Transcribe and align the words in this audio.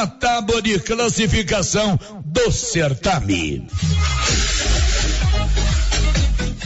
a 0.00 0.06
tábua 0.06 0.62
de 0.62 0.78
classificação 0.78 2.00
do 2.24 2.50
certame. 2.50 3.68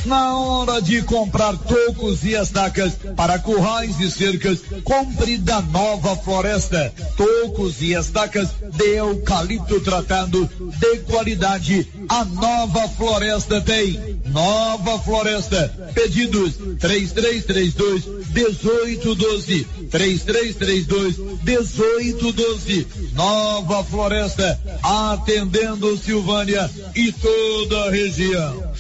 Na 0.05 0.37
hora 0.37 0.83
de 0.83 1.01
comprar 1.03 1.57
tocos 1.57 2.25
e 2.25 2.35
estacas 2.35 2.93
para 3.17 3.39
currais 3.39 3.99
e 4.01 4.11
cercas, 4.11 4.61
compre 4.85 5.39
da 5.39 5.63
Nova 5.63 6.15
Floresta. 6.15 6.93
Tocos 7.17 7.81
e 7.81 7.95
estacas 7.95 8.51
de 8.77 8.97
eucalipto 8.97 9.81
tratado 9.81 10.49
de 10.79 10.99
qualidade. 10.99 11.89
A 12.09 12.23
Nova 12.25 12.87
Floresta 12.89 13.63
tem. 13.63 14.21
Nova 14.27 14.99
Floresta. 14.99 15.69
Pedidos 15.95 16.53
3332 16.79 18.07
1812. 18.35 19.65
3332 19.91 21.19
1812. 21.43 22.87
Nova 23.15 23.85
Floresta. 23.85 24.61
Atendendo 24.83 25.97
Silvânia 25.97 26.71
e 26.95 27.13
toda 27.13 27.85
a 27.85 27.91
região. 27.91 28.73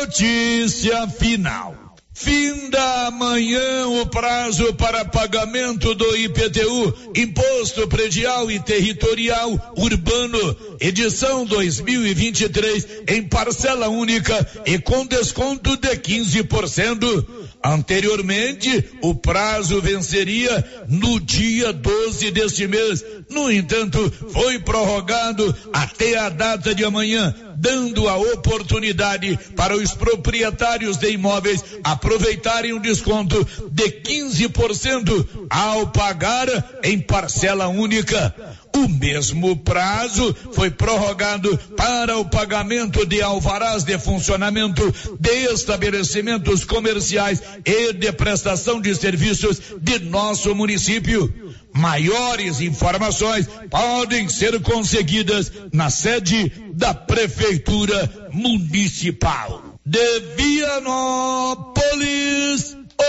Notícia 0.00 1.08
final. 1.08 1.90
Fim 2.12 2.68
da 2.68 3.10
manhã 3.10 3.86
o 3.86 4.04
prazo 4.04 4.74
para 4.74 5.06
pagamento 5.06 5.94
do 5.94 6.16
IPTU, 6.16 6.94
Imposto 7.16 7.88
Predial 7.88 8.50
e 8.50 8.60
Territorial 8.60 9.72
Urbano, 9.74 10.56
edição 10.78 11.46
2023, 11.46 12.86
em 13.08 13.22
parcela 13.22 13.88
única 13.88 14.46
e 14.66 14.78
com 14.78 15.06
desconto 15.06 15.78
de 15.78 15.96
15%. 15.96 17.39
Anteriormente, 17.62 18.90
o 19.02 19.14
prazo 19.14 19.82
venceria 19.82 20.64
no 20.88 21.20
dia 21.20 21.72
12 21.72 22.30
deste 22.30 22.66
mês. 22.66 23.04
No 23.28 23.50
entanto, 23.52 24.10
foi 24.32 24.58
prorrogado 24.58 25.54
até 25.72 26.18
a 26.18 26.30
data 26.30 26.74
de 26.74 26.84
amanhã, 26.84 27.34
dando 27.56 28.08
a 28.08 28.16
oportunidade 28.16 29.38
para 29.54 29.76
os 29.76 29.92
proprietários 29.92 30.96
de 30.96 31.10
imóveis 31.10 31.62
aproveitarem 31.84 32.72
o 32.72 32.80
desconto 32.80 33.46
de 33.70 33.90
15% 33.90 35.46
ao 35.50 35.88
pagar 35.88 36.48
em 36.82 36.98
parcela 36.98 37.68
única. 37.68 38.34
O 38.76 38.88
mesmo 38.88 39.56
prazo 39.56 40.34
foi 40.52 40.70
prorrogado 40.70 41.58
para 41.76 42.16
o 42.18 42.24
pagamento 42.24 43.04
de 43.04 43.20
alvarás 43.20 43.84
de 43.84 43.98
funcionamento 43.98 44.94
de 45.18 45.52
estabelecimentos 45.52 46.64
comerciais 46.64 47.42
e 47.64 47.92
de 47.92 48.12
prestação 48.12 48.80
de 48.80 48.94
serviços 48.94 49.60
de 49.80 49.98
nosso 49.98 50.54
município. 50.54 51.32
Maiores 51.74 52.60
informações 52.60 53.48
podem 53.70 54.28
ser 54.28 54.60
conseguidas 54.60 55.50
na 55.72 55.88
sede 55.90 56.52
da 56.74 56.92
Prefeitura 56.94 58.28
Municipal. 58.32 59.78
De 59.84 60.20
Vianópolis, 60.36 61.66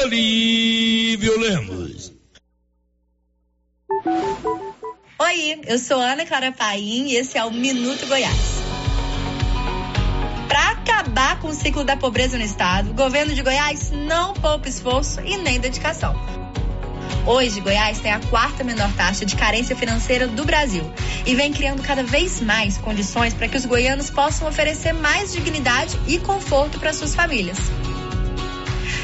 Olívio 0.04 1.40
Lemos. 1.40 2.12
Oi, 5.24 5.62
eu 5.68 5.78
sou 5.78 6.00
Ana 6.00 6.26
Clara 6.26 6.52
Paim 6.52 7.10
e 7.10 7.16
esse 7.16 7.38
é 7.38 7.46
o 7.46 7.52
Minuto 7.52 8.08
Goiás. 8.08 8.56
Para 10.48 10.72
acabar 10.72 11.40
com 11.40 11.50
o 11.50 11.54
ciclo 11.54 11.84
da 11.84 11.96
pobreza 11.96 12.40
no 12.40 12.44
estado, 12.44 12.90
o 12.90 12.94
governo 12.96 13.32
de 13.32 13.44
Goiás 13.44 13.92
não 13.92 14.34
poupa 14.34 14.68
esforço 14.68 15.22
e 15.22 15.38
nem 15.38 15.60
dedicação. 15.60 16.16
Hoje, 17.28 17.62
Goiás 17.62 18.00
tem 18.00 18.12
a 18.12 18.20
quarta 18.20 18.64
menor 18.64 18.92
taxa 18.94 19.24
de 19.24 19.36
carência 19.36 19.76
financeira 19.76 20.28
do 20.28 20.44
Brasil 20.44 20.92
e 21.24 21.36
vem 21.36 21.54
criando 21.54 21.84
cada 21.84 22.02
vez 22.02 22.42
mais 22.42 22.80
condições 22.80 23.36
para 23.36 23.48
que 23.48 23.58
os 23.58 23.66
goianos 23.68 24.10
possam 24.10 24.48
oferecer 24.48 24.92
mais 24.92 25.32
dignidade 25.34 26.00
e 26.08 26.18
conforto 26.18 26.80
para 26.80 26.94
suas 26.94 27.14
famílias. 27.14 27.60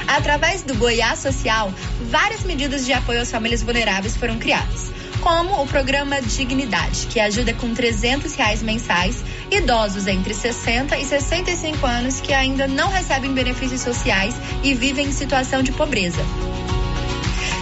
Através 0.07 0.63
do 0.63 0.73
Goiás 0.73 1.19
Social, 1.19 1.71
várias 2.09 2.41
medidas 2.41 2.87
de 2.87 2.93
apoio 2.93 3.21
às 3.21 3.29
famílias 3.29 3.61
vulneráveis 3.61 4.17
foram 4.17 4.39
criadas 4.39 4.96
como 5.27 5.61
o 5.61 5.67
programa 5.67 6.21
Dignidade, 6.21 7.05
que 7.07 7.19
ajuda 7.19 7.53
com 7.53 7.73
300 7.73 8.33
reais 8.35 8.63
mensais 8.63 9.21
idosos 9.51 10.07
entre 10.07 10.33
60 10.33 10.97
e 10.97 11.03
65 11.03 11.85
anos 11.85 12.21
que 12.21 12.31
ainda 12.31 12.65
não 12.65 12.87
recebem 12.87 13.33
benefícios 13.33 13.81
sociais 13.81 14.33
e 14.63 14.73
vivem 14.73 15.07
em 15.07 15.11
situação 15.11 15.61
de 15.61 15.73
pobreza. 15.73 16.21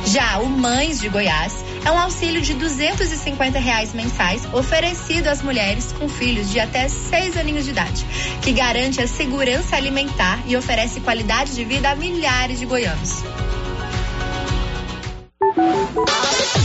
Já 0.06 0.38
o 0.38 0.48
Mães 0.48 1.00
de 1.00 1.10
Goiás 1.10 1.66
é 1.84 1.90
um 1.90 1.98
auxílio 1.98 2.40
de 2.40 2.54
250 2.54 3.58
reais 3.58 3.96
mensais 3.96 4.46
oferecido 4.54 5.28
às 5.28 5.42
mulheres 5.42 5.92
com 5.92 6.08
filhos 6.08 6.52
de 6.52 6.60
até 6.60 6.88
6 6.88 7.36
aninhos 7.36 7.66
de 7.66 7.72
idade, 7.72 8.06
que 8.44 8.52
garante 8.52 9.02
a 9.02 9.08
segurança 9.08 9.76
alimentar 9.76 10.40
e 10.46 10.56
oferece 10.56 11.00
qualidade 11.00 11.56
de 11.56 11.66
vida 11.66 11.90
a 11.90 11.96
milhares 11.96 12.60
de 12.60 12.66
goianos. 12.68 13.24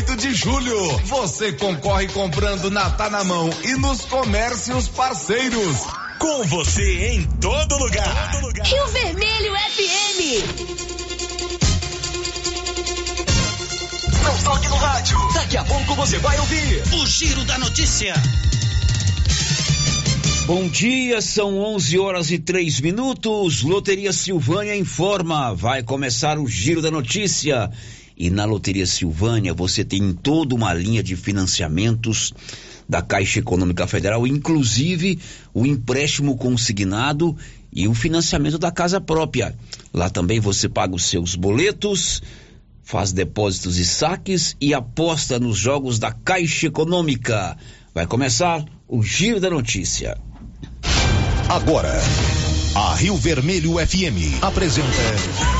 de 0.00 0.34
julho. 0.34 0.98
Você 1.04 1.52
concorre 1.52 2.08
comprando 2.08 2.70
na 2.70 2.88
Tá 2.90 3.10
na 3.10 3.22
Mão 3.22 3.50
e 3.64 3.74
nos 3.74 4.00
comércios 4.06 4.88
parceiros. 4.88 5.76
Com 6.18 6.42
você 6.44 7.08
em 7.08 7.24
todo 7.38 7.76
lugar. 7.76 8.32
Todo 8.32 8.46
lugar. 8.46 8.66
Rio 8.66 8.86
Vermelho 8.88 9.52
FM. 9.54 10.20
Não 14.22 14.38
toque 14.42 14.68
no 14.68 14.76
rádio. 14.76 15.18
Daqui 15.34 15.56
a 15.56 15.64
pouco 15.64 15.94
você 15.94 16.18
vai 16.18 16.38
ouvir 16.38 16.82
o 16.94 17.06
Giro 17.06 17.44
da 17.44 17.58
Notícia. 17.58 18.14
Bom 20.46 20.66
dia, 20.66 21.20
são 21.20 21.58
11 21.58 21.98
horas 21.98 22.30
e 22.30 22.38
3 22.38 22.80
minutos. 22.80 23.62
Loteria 23.62 24.12
Silvânia 24.12 24.74
informa. 24.74 25.54
Vai 25.54 25.82
começar 25.82 26.38
o 26.38 26.48
Giro 26.48 26.80
da 26.80 26.90
Notícia. 26.90 27.70
E 28.20 28.28
na 28.28 28.44
Loteria 28.44 28.84
Silvânia 28.84 29.54
você 29.54 29.82
tem 29.82 30.12
toda 30.12 30.54
uma 30.54 30.74
linha 30.74 31.02
de 31.02 31.16
financiamentos 31.16 32.34
da 32.86 33.00
Caixa 33.00 33.38
Econômica 33.38 33.86
Federal, 33.86 34.26
inclusive 34.26 35.18
o 35.54 35.64
empréstimo 35.64 36.36
consignado 36.36 37.34
e 37.72 37.88
o 37.88 37.94
financiamento 37.94 38.58
da 38.58 38.70
casa 38.70 39.00
própria. 39.00 39.56
Lá 39.90 40.10
também 40.10 40.38
você 40.38 40.68
paga 40.68 40.94
os 40.94 41.04
seus 41.04 41.34
boletos, 41.34 42.22
faz 42.82 43.10
depósitos 43.10 43.78
e 43.78 43.86
saques 43.86 44.54
e 44.60 44.74
aposta 44.74 45.38
nos 45.38 45.56
jogos 45.56 45.98
da 45.98 46.12
Caixa 46.12 46.66
Econômica. 46.66 47.56
Vai 47.94 48.06
começar 48.06 48.62
o 48.86 49.02
Giro 49.02 49.40
da 49.40 49.48
Notícia. 49.48 50.18
Agora, 51.48 51.98
a 52.74 52.94
Rio 52.96 53.16
Vermelho 53.16 53.78
FM 53.78 54.42
apresenta. 54.42 55.59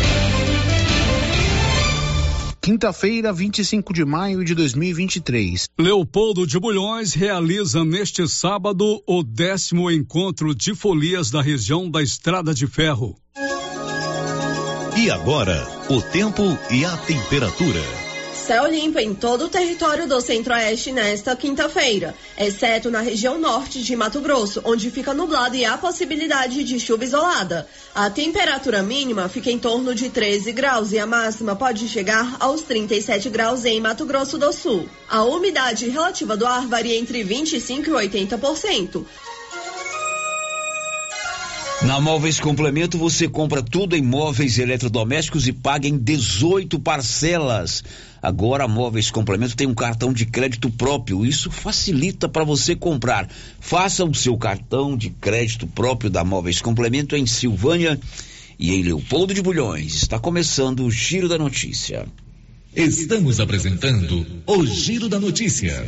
Quinta-feira, 2.63 3.33
25 3.33 3.91
de 3.91 4.05
maio 4.05 4.45
de 4.45 4.53
2023. 4.53 5.67
Leopoldo 5.79 6.45
de 6.45 6.59
Bulhões 6.59 7.15
realiza 7.15 7.83
neste 7.83 8.27
sábado 8.27 9.01
o 9.07 9.23
décimo 9.23 9.89
encontro 9.89 10.53
de 10.53 10.75
folias 10.75 11.31
da 11.31 11.41
região 11.41 11.89
da 11.89 12.03
Estrada 12.03 12.53
de 12.53 12.67
Ferro. 12.67 13.17
E 14.95 15.09
agora, 15.09 15.67
o 15.89 15.99
tempo 16.03 16.43
e 16.69 16.85
a 16.85 16.95
temperatura. 16.97 18.00
Céu 18.51 18.67
limpo 18.67 18.99
em 18.99 19.13
todo 19.13 19.45
o 19.45 19.47
território 19.47 20.05
do 20.09 20.19
Centro-Oeste 20.19 20.91
nesta 20.91 21.33
quinta-feira, 21.37 22.13
exceto 22.37 22.91
na 22.91 22.99
região 22.99 23.39
norte 23.39 23.81
de 23.81 23.95
Mato 23.95 24.19
Grosso, 24.19 24.61
onde 24.65 24.91
fica 24.91 25.13
nublado 25.13 25.55
e 25.55 25.63
há 25.63 25.77
possibilidade 25.77 26.61
de 26.65 26.77
chuva 26.77 27.05
isolada. 27.05 27.65
A 27.95 28.09
temperatura 28.09 28.83
mínima 28.83 29.29
fica 29.29 29.49
em 29.49 29.57
torno 29.57 29.95
de 29.95 30.09
13 30.09 30.51
graus 30.51 30.91
e 30.91 30.99
a 30.99 31.07
máxima 31.07 31.55
pode 31.55 31.87
chegar 31.87 32.35
aos 32.41 32.59
37 32.59 33.29
graus 33.29 33.63
em 33.63 33.79
Mato 33.79 34.05
Grosso 34.05 34.37
do 34.37 34.51
Sul. 34.51 34.85
A 35.09 35.23
umidade 35.23 35.87
relativa 35.87 36.35
do 36.35 36.45
ar 36.45 36.67
varia 36.67 36.99
entre 36.99 37.23
25% 37.23 37.87
e 37.87 37.91
80%. 37.91 39.05
Na 41.83 41.99
Móveis 41.99 42.39
Complemento 42.39 42.95
você 42.95 43.27
compra 43.27 43.63
tudo 43.63 43.95
em 43.95 44.03
móveis 44.03 44.59
eletrodomésticos 44.59 45.47
e 45.47 45.53
paga 45.53 45.87
em 45.87 45.97
18 45.97 46.77
parcelas. 46.79 47.81
Agora 48.21 48.65
a 48.65 48.67
Móveis 48.67 49.09
Complemento 49.09 49.55
tem 49.55 49.67
um 49.67 49.73
cartão 49.73 50.13
de 50.13 50.25
crédito 50.25 50.69
próprio. 50.69 51.25
Isso 51.25 51.49
facilita 51.49 52.29
para 52.29 52.43
você 52.43 52.75
comprar. 52.75 53.27
Faça 53.59 54.05
o 54.05 54.13
seu 54.13 54.37
cartão 54.37 54.95
de 54.95 55.09
crédito 55.09 55.65
próprio 55.65 56.09
da 56.09 56.23
Móveis 56.23 56.61
Complemento 56.61 57.15
em 57.15 57.25
Silvânia 57.25 57.99
e 58.59 58.73
em 58.75 58.83
Leopoldo 58.83 59.33
de 59.33 59.41
Bulhões. 59.41 59.95
Está 59.95 60.19
começando 60.19 60.85
o 60.85 60.91
Giro 60.91 61.27
da 61.27 61.37
Notícia. 61.37 62.05
Estamos 62.75 63.39
apresentando 63.39 64.25
o 64.45 64.65
Giro 64.65 65.09
da 65.09 65.19
Notícia. 65.19 65.83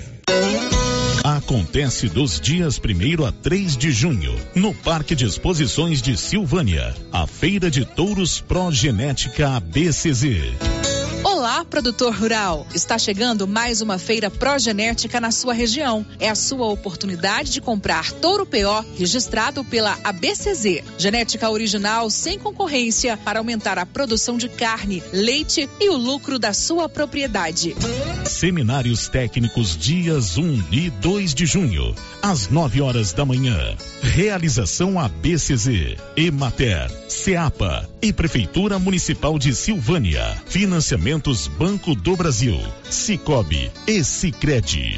Acontece 1.23 2.09
dos 2.09 2.37
dias 2.37 2.77
1 2.77 3.25
a 3.25 3.31
3 3.31 3.77
de 3.77 3.91
junho, 3.91 4.35
no 4.53 4.73
Parque 4.73 5.15
de 5.15 5.25
Exposições 5.25 6.01
de 6.01 6.17
Silvânia, 6.17 6.93
a 7.13 7.25
Feira 7.25 7.71
de 7.71 7.85
Touros 7.85 8.41
Progenética 8.41 9.55
ABCZ. 9.55 10.82
Produtor 11.65 12.13
rural! 12.13 12.67
Está 12.73 12.97
chegando 12.97 13.47
mais 13.47 13.81
uma 13.81 13.97
feira 13.97 14.29
progenética 14.29 15.19
na 15.19 15.31
sua 15.31 15.53
região. 15.53 16.05
É 16.19 16.29
a 16.29 16.35
sua 16.35 16.67
oportunidade 16.67 17.51
de 17.51 17.61
comprar 17.61 18.11
touro 18.11 18.45
PO 18.45 18.85
registrado 18.97 19.63
pela 19.63 19.97
ABCZ. 20.03 20.83
Genética 20.97 21.49
original 21.49 22.09
sem 22.09 22.37
concorrência 22.37 23.17
para 23.17 23.39
aumentar 23.39 23.77
a 23.77 23.85
produção 23.85 24.37
de 24.37 24.49
carne, 24.49 25.01
leite 25.11 25.69
e 25.79 25.89
o 25.89 25.97
lucro 25.97 26.37
da 26.37 26.53
sua 26.53 26.87
propriedade. 26.87 27.75
Seminários 28.25 29.07
técnicos 29.07 29.77
dias 29.77 30.37
1 30.37 30.63
e 30.71 30.89
2 30.89 31.33
de 31.33 31.45
junho, 31.45 31.95
às 32.21 32.49
9 32.49 32.81
horas 32.81 33.13
da 33.13 33.25
manhã. 33.25 33.75
Realização 34.01 34.99
ABCZ, 34.99 35.97
Emater, 36.15 37.02
Ceapa 37.13 37.87
e 38.01 38.11
Prefeitura 38.11 38.79
Municipal 38.79 39.37
de 39.37 39.53
Silvânia. 39.55 40.35
Financiamentos 40.47 41.47
Banco 41.47 41.93
do 41.93 42.17
Brasil, 42.17 42.59
Cicobi 42.89 43.71
e 43.87 44.03
Cicred. 44.03 44.97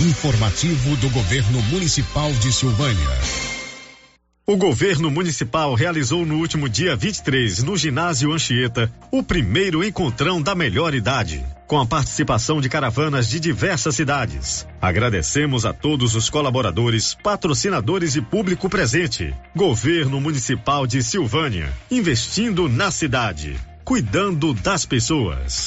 Informativo 0.00 0.96
do 0.96 1.10
Governo 1.10 1.60
Municipal 1.64 2.32
de 2.32 2.50
Silvânia. 2.50 3.06
O 4.46 4.56
governo 4.56 5.10
municipal 5.10 5.74
realizou 5.74 6.24
no 6.24 6.36
último 6.36 6.70
dia 6.70 6.96
23, 6.96 7.62
no 7.62 7.76
ginásio 7.76 8.32
Anchieta, 8.32 8.90
o 9.12 9.22
primeiro 9.22 9.84
encontrão 9.84 10.40
da 10.40 10.54
melhor 10.54 10.94
idade, 10.94 11.44
com 11.66 11.78
a 11.78 11.84
participação 11.84 12.62
de 12.62 12.68
caravanas 12.70 13.28
de 13.28 13.38
diversas 13.38 13.94
cidades. 13.94 14.66
Agradecemos 14.80 15.66
a 15.66 15.74
todos 15.74 16.14
os 16.14 16.30
colaboradores, 16.30 17.14
patrocinadores 17.22 18.16
e 18.16 18.22
público 18.22 18.70
presente. 18.70 19.34
Governo 19.54 20.18
Municipal 20.18 20.86
de 20.86 21.02
Silvânia, 21.02 21.70
investindo 21.90 22.70
na 22.70 22.90
cidade, 22.90 23.54
cuidando 23.84 24.54
das 24.54 24.86
pessoas. 24.86 25.66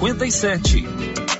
2357. 0.00 1.39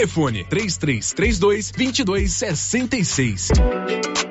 Telefone 0.01 0.45
3332 0.49 1.71
2266. 1.73 4.30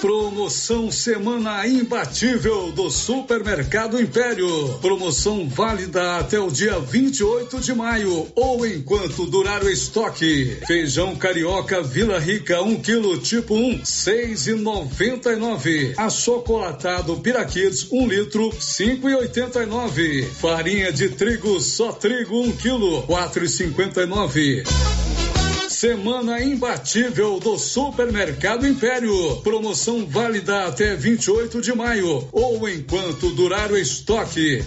Promoção 0.00 0.92
Semana 0.92 1.66
Imbatível 1.66 2.70
do 2.70 2.88
Supermercado 2.88 4.00
Império. 4.00 4.78
Promoção 4.80 5.48
válida 5.48 6.18
até 6.18 6.38
o 6.38 6.50
dia 6.50 6.78
28 6.78 7.60
de 7.60 7.74
maio 7.74 8.28
ou 8.36 8.64
enquanto 8.64 9.26
durar 9.26 9.64
o 9.64 9.68
estoque. 9.68 10.58
Feijão 10.68 11.16
carioca 11.16 11.82
Vila 11.82 12.20
Rica 12.20 12.62
1 12.62 12.68
um 12.68 12.80
quilo 12.80 13.18
tipo 13.18 13.56
1, 13.56 13.84
seis 13.84 14.46
e 14.46 14.54
noventa 14.54 15.32
e 15.32 15.36
nove. 15.36 15.94
Achocolatado 15.96 17.16
Piraquids 17.16 17.90
1 17.90 18.00
um 18.00 18.06
litro, 18.06 18.52
cinco 18.60 19.08
e 19.08 19.16
oitenta 19.16 19.64
e 19.64 19.66
nove. 19.66 20.22
Farinha 20.40 20.92
de 20.92 21.08
trigo 21.08 21.60
só 21.60 21.92
trigo 21.92 22.40
1 22.40 22.44
um 22.44 22.52
quilo, 22.52 23.02
quatro 23.02 23.44
e 23.44 23.48
cinquenta 23.48 24.02
e 24.02 24.06
nove. 24.06 24.62
Semana 25.78 26.42
imbatível 26.42 27.38
do 27.38 27.56
Supermercado 27.56 28.66
Império. 28.66 29.36
Promoção 29.44 30.04
válida 30.04 30.64
até 30.64 30.96
28 30.96 31.60
de 31.60 31.72
maio 31.72 32.28
ou 32.32 32.68
enquanto 32.68 33.30
durar 33.30 33.70
o 33.70 33.78
estoque. 33.78 34.64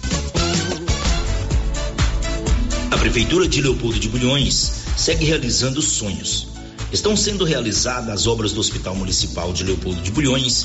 A 2.90 2.96
Prefeitura 2.96 3.46
de 3.46 3.60
Leopoldo 3.60 4.00
de 4.00 4.08
Bulhões 4.08 4.84
segue 4.96 5.26
realizando 5.26 5.82
sonhos. 5.82 6.48
Estão 6.90 7.14
sendo 7.14 7.44
realizadas 7.44 8.08
as 8.08 8.26
obras 8.26 8.54
do 8.54 8.60
Hospital 8.60 8.94
Municipal 8.94 9.52
de 9.52 9.64
Leopoldo 9.64 10.00
de 10.00 10.10
Bulhões 10.10 10.64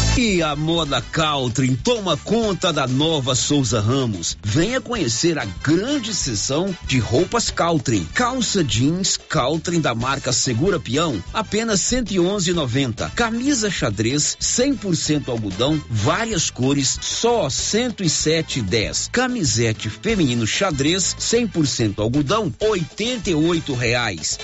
E 0.17 0.43
a 0.43 0.57
moda 0.57 1.01
Caltrim 1.01 1.73
toma 1.73 2.17
conta 2.17 2.73
da 2.73 2.85
nova 2.85 3.33
Souza 3.33 3.79
Ramos. 3.79 4.37
Venha 4.43 4.81
conhecer 4.81 5.39
a 5.39 5.45
grande 5.45 6.13
seção 6.13 6.75
de 6.85 6.99
roupas 6.99 7.49
Caltrim. 7.49 8.05
Calça 8.13 8.61
jeans 8.61 9.15
Caltrim 9.15 9.79
da 9.79 9.95
marca 9.95 10.33
Segura 10.33 10.77
Peão, 10.81 11.23
apenas 11.33 11.79
111,90. 11.79 13.09
Camisa 13.11 13.71
xadrez 13.71 14.35
100% 14.41 15.29
algodão, 15.29 15.81
várias 15.89 16.49
cores, 16.49 16.99
só 17.01 17.47
107,10. 17.47 19.09
Camisete 19.11 19.89
feminino 19.89 20.45
xadrez 20.45 21.15
100% 21.17 21.99
algodão, 21.99 22.53
88 22.59 23.73
reais. 23.73 24.37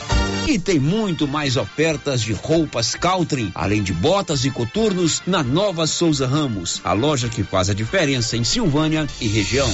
E 0.48 0.58
tem 0.58 0.80
muito 0.80 1.28
mais 1.28 1.58
ofertas 1.58 2.22
de 2.22 2.32
roupas 2.32 2.96
Caltrim, 2.96 3.52
além 3.54 3.84
de 3.84 3.92
botas 3.92 4.46
e 4.46 4.50
coturnos 4.50 5.22
na 5.28 5.44
Nova 5.58 5.88
Souza 5.88 6.28
Ramos, 6.28 6.80
a 6.84 6.94
loja 6.94 7.30
que 7.30 7.42
faz 7.42 7.68
a 7.68 7.74
diferença 7.74 8.38
em 8.38 8.44
Silvânia 8.44 9.08
e 9.20 9.28
região. 9.28 9.68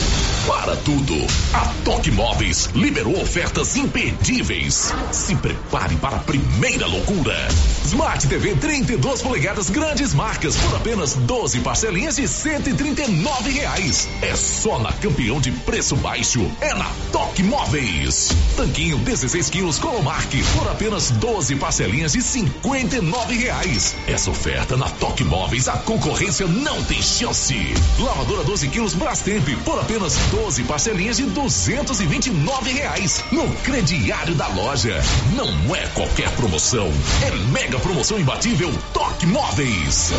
Para 0.47 0.77
tudo, 0.77 1.13
a 1.53 1.73
Toque 1.83 2.09
Móveis 2.09 2.69
liberou 2.73 3.21
ofertas 3.21 3.75
imperdíveis. 3.75 4.93
Se 5.11 5.35
prepare 5.35 5.97
para 5.97 6.15
a 6.15 6.19
primeira 6.19 6.87
loucura. 6.87 7.35
Smart 7.83 8.25
TV 8.25 8.55
32 8.55 9.21
polegadas 9.21 9.69
grandes 9.69 10.13
marcas 10.13 10.55
por 10.55 10.73
apenas 10.77 11.15
12 11.15 11.59
parcelinhas 11.59 12.15
de 12.15 12.29
139 12.29 13.51
reais. 13.51 14.07
É 14.21 14.33
só 14.37 14.79
na 14.79 14.93
campeão 14.93 15.41
de 15.41 15.51
preço 15.51 15.97
baixo. 15.97 16.49
É 16.61 16.73
na 16.73 16.89
Toque 17.11 17.43
Móveis. 17.43 18.29
Tanquinho 18.55 18.99
16 18.99 19.49
quilos 19.49 19.79
Colomark 19.79 20.31
por 20.57 20.69
apenas 20.69 21.11
12 21.11 21.57
parcelinhas 21.57 22.13
de 22.13 22.21
59 22.21 23.35
reais. 23.35 23.95
Essa 24.07 24.31
oferta 24.31 24.77
na 24.77 24.89
Toque 24.89 25.25
Móveis 25.25 25.67
concorrência 25.77 26.47
não 26.47 26.83
tem 26.83 27.01
chance. 27.01 27.55
Lavadora 27.99 28.43
12 28.43 28.67
quilos 28.69 28.93
Brastemp 28.93 29.47
por 29.63 29.79
apenas 29.79 30.15
12 30.31 30.63
parcelinhas 30.63 31.17
de 31.17 31.23
229 31.23 32.71
reais 32.71 33.23
no 33.31 33.49
crediário 33.57 34.35
da 34.35 34.47
loja. 34.47 35.01
Não 35.35 35.75
é 35.75 35.85
qualquer 35.87 36.29
promoção, 36.31 36.91
é 37.21 37.31
mega 37.51 37.79
promoção 37.79 38.19
imbatível 38.19 38.71
Toque 38.93 39.25
Móveis. 39.25 40.11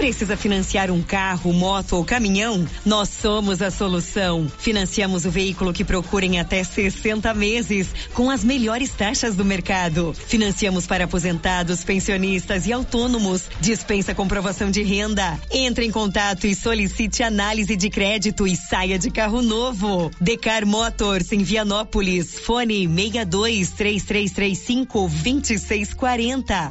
Precisa 0.00 0.34
financiar 0.34 0.90
um 0.90 1.02
carro, 1.02 1.52
moto 1.52 1.92
ou 1.92 2.02
caminhão? 2.02 2.66
Nós 2.86 3.10
somos 3.10 3.60
a 3.60 3.70
solução. 3.70 4.50
Financiamos 4.58 5.26
o 5.26 5.30
veículo 5.30 5.74
que 5.74 5.84
procura 5.84 6.24
em 6.24 6.40
até 6.40 6.64
60 6.64 7.34
meses, 7.34 7.86
com 8.14 8.30
as 8.30 8.42
melhores 8.42 8.90
taxas 8.92 9.34
do 9.36 9.44
mercado. 9.44 10.14
Financiamos 10.14 10.86
para 10.86 11.04
aposentados, 11.04 11.84
pensionistas 11.84 12.66
e 12.66 12.72
autônomos. 12.72 13.29
Dispensa 13.60 14.14
comprovação 14.14 14.70
de 14.70 14.82
renda. 14.82 15.38
Entre 15.50 15.84
em 15.84 15.90
contato 15.90 16.46
e 16.46 16.54
solicite 16.54 17.22
análise 17.22 17.76
de 17.76 17.90
crédito 17.90 18.46
e 18.46 18.56
saia 18.56 18.98
de 18.98 19.10
carro 19.10 19.42
novo. 19.42 20.10
Decar 20.20 20.66
Motors 20.66 21.32
em 21.32 21.42
Vianópolis. 21.42 22.38
Fone 22.40 22.88
62 22.88 23.70
3335 23.70 25.08
2640. 25.08 26.70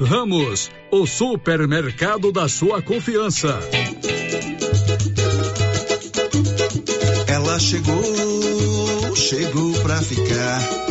Ramos, 0.00 0.70
o 0.90 1.06
supermercado 1.06 2.30
da 2.30 2.48
sua 2.48 2.82
confiança. 2.82 3.58
Ela 7.26 7.58
chegou, 7.58 9.16
chegou 9.16 9.72
pra 9.80 10.00
ficar. 10.02 10.85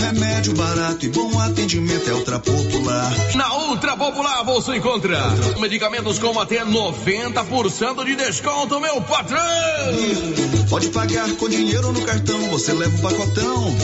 Remédio 0.00 0.54
barato 0.54 1.04
e 1.04 1.08
bom 1.10 1.38
atendimento 1.38 2.08
é 2.08 2.14
Ultra 2.14 2.38
Popular. 2.38 3.12
Na 3.34 3.54
Ultra 3.54 3.96
Popular 3.96 4.42
você 4.44 4.76
encontra 4.76 5.18
medicamentos 5.58 6.18
com 6.18 6.40
até 6.40 6.64
90% 6.64 8.04
de 8.06 8.16
desconto, 8.16 8.80
meu 8.80 9.00
patrão! 9.02 9.40
Pode 10.70 10.88
pagar 10.88 11.30
com 11.36 11.48
dinheiro 11.48 11.92
no 11.92 12.00
cartão, 12.02 12.40
você 12.48 12.72
leva 12.72 12.96
o 12.96 13.02
pacotão. 13.02 13.76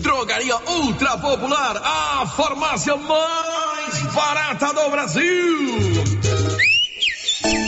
Drogaria 0.00 0.56
Ultra 0.68 1.18
Popular, 1.18 1.82
a 1.82 2.26
farmácia 2.26 2.96
mais 2.96 4.14
barata 4.14 4.72
do 4.72 4.90
Brasil. 4.90 6.04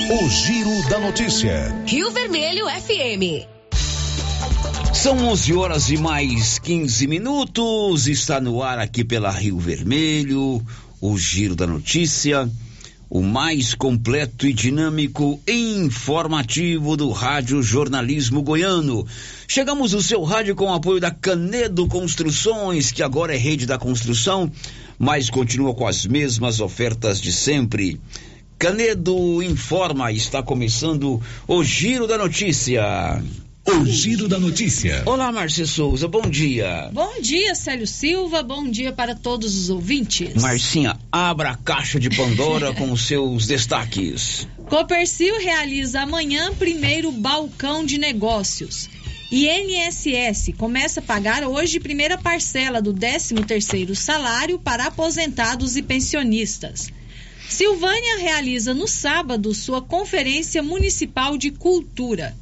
O 0.08 0.28
Giro 0.28 0.88
da 0.88 1.00
Notícia. 1.00 1.74
Rio 1.84 2.10
Vermelho 2.12 2.66
FM. 2.68 3.55
São 4.96 5.18
11 5.28 5.52
horas 5.52 5.90
e 5.90 5.98
mais 5.98 6.58
15 6.58 7.06
minutos. 7.06 8.08
Está 8.08 8.40
no 8.40 8.62
ar 8.62 8.78
aqui 8.78 9.04
pela 9.04 9.30
Rio 9.30 9.58
Vermelho, 9.58 10.60
o 11.00 11.18
Giro 11.18 11.54
da 11.54 11.66
Notícia, 11.66 12.50
o 13.08 13.22
mais 13.22 13.74
completo 13.74 14.46
e 14.46 14.54
dinâmico 14.54 15.38
e 15.46 15.76
informativo 15.76 16.96
do 16.96 17.10
rádio 17.10 17.62
jornalismo 17.62 18.42
goiano. 18.42 19.06
Chegamos 19.46 19.92
no 19.92 20.00
seu 20.00 20.24
rádio 20.24 20.56
com 20.56 20.64
o 20.64 20.74
apoio 20.74 20.98
da 20.98 21.10
Canedo 21.10 21.86
Construções, 21.86 22.90
que 22.90 23.02
agora 23.02 23.34
é 23.34 23.38
rede 23.38 23.66
da 23.66 23.78
construção, 23.78 24.50
mas 24.98 25.28
continua 25.28 25.74
com 25.74 25.86
as 25.86 26.06
mesmas 26.06 26.58
ofertas 26.58 27.20
de 27.20 27.32
sempre. 27.32 28.00
Canedo 28.58 29.42
informa, 29.42 30.10
está 30.10 30.42
começando 30.42 31.20
o 31.46 31.62
Giro 31.62 32.06
da 32.06 32.16
Notícia. 32.16 33.22
O 33.68 33.84
Giro 33.84 34.28
da 34.28 34.38
Notícia. 34.38 35.02
Olá, 35.06 35.32
Márcia 35.32 35.66
Souza, 35.66 36.06
bom 36.06 36.22
dia. 36.22 36.88
Bom 36.92 37.20
dia, 37.20 37.52
Célio 37.56 37.84
Silva, 37.86 38.40
bom 38.40 38.70
dia 38.70 38.92
para 38.92 39.12
todos 39.12 39.56
os 39.56 39.68
ouvintes. 39.70 40.40
Marcinha, 40.40 40.96
abra 41.10 41.50
a 41.50 41.56
caixa 41.56 41.98
de 41.98 42.08
Pandora 42.08 42.72
com 42.72 42.92
os 42.92 43.08
seus 43.08 43.44
destaques. 43.44 44.46
Copercil 44.70 45.40
realiza 45.40 46.02
amanhã 46.02 46.54
primeiro 46.54 47.10
balcão 47.10 47.84
de 47.84 47.98
negócios. 47.98 48.88
INSS 49.32 50.54
começa 50.56 51.00
a 51.00 51.02
pagar 51.02 51.42
hoje 51.42 51.80
primeira 51.80 52.16
parcela 52.16 52.80
do 52.80 52.94
13º 52.94 53.96
salário 53.96 54.60
para 54.60 54.86
aposentados 54.86 55.76
e 55.76 55.82
pensionistas. 55.82 56.92
Silvânia 57.48 58.18
realiza 58.18 58.72
no 58.72 58.86
sábado 58.86 59.52
sua 59.52 59.82
Conferência 59.82 60.62
Municipal 60.62 61.36
de 61.36 61.50
Cultura. 61.50 62.36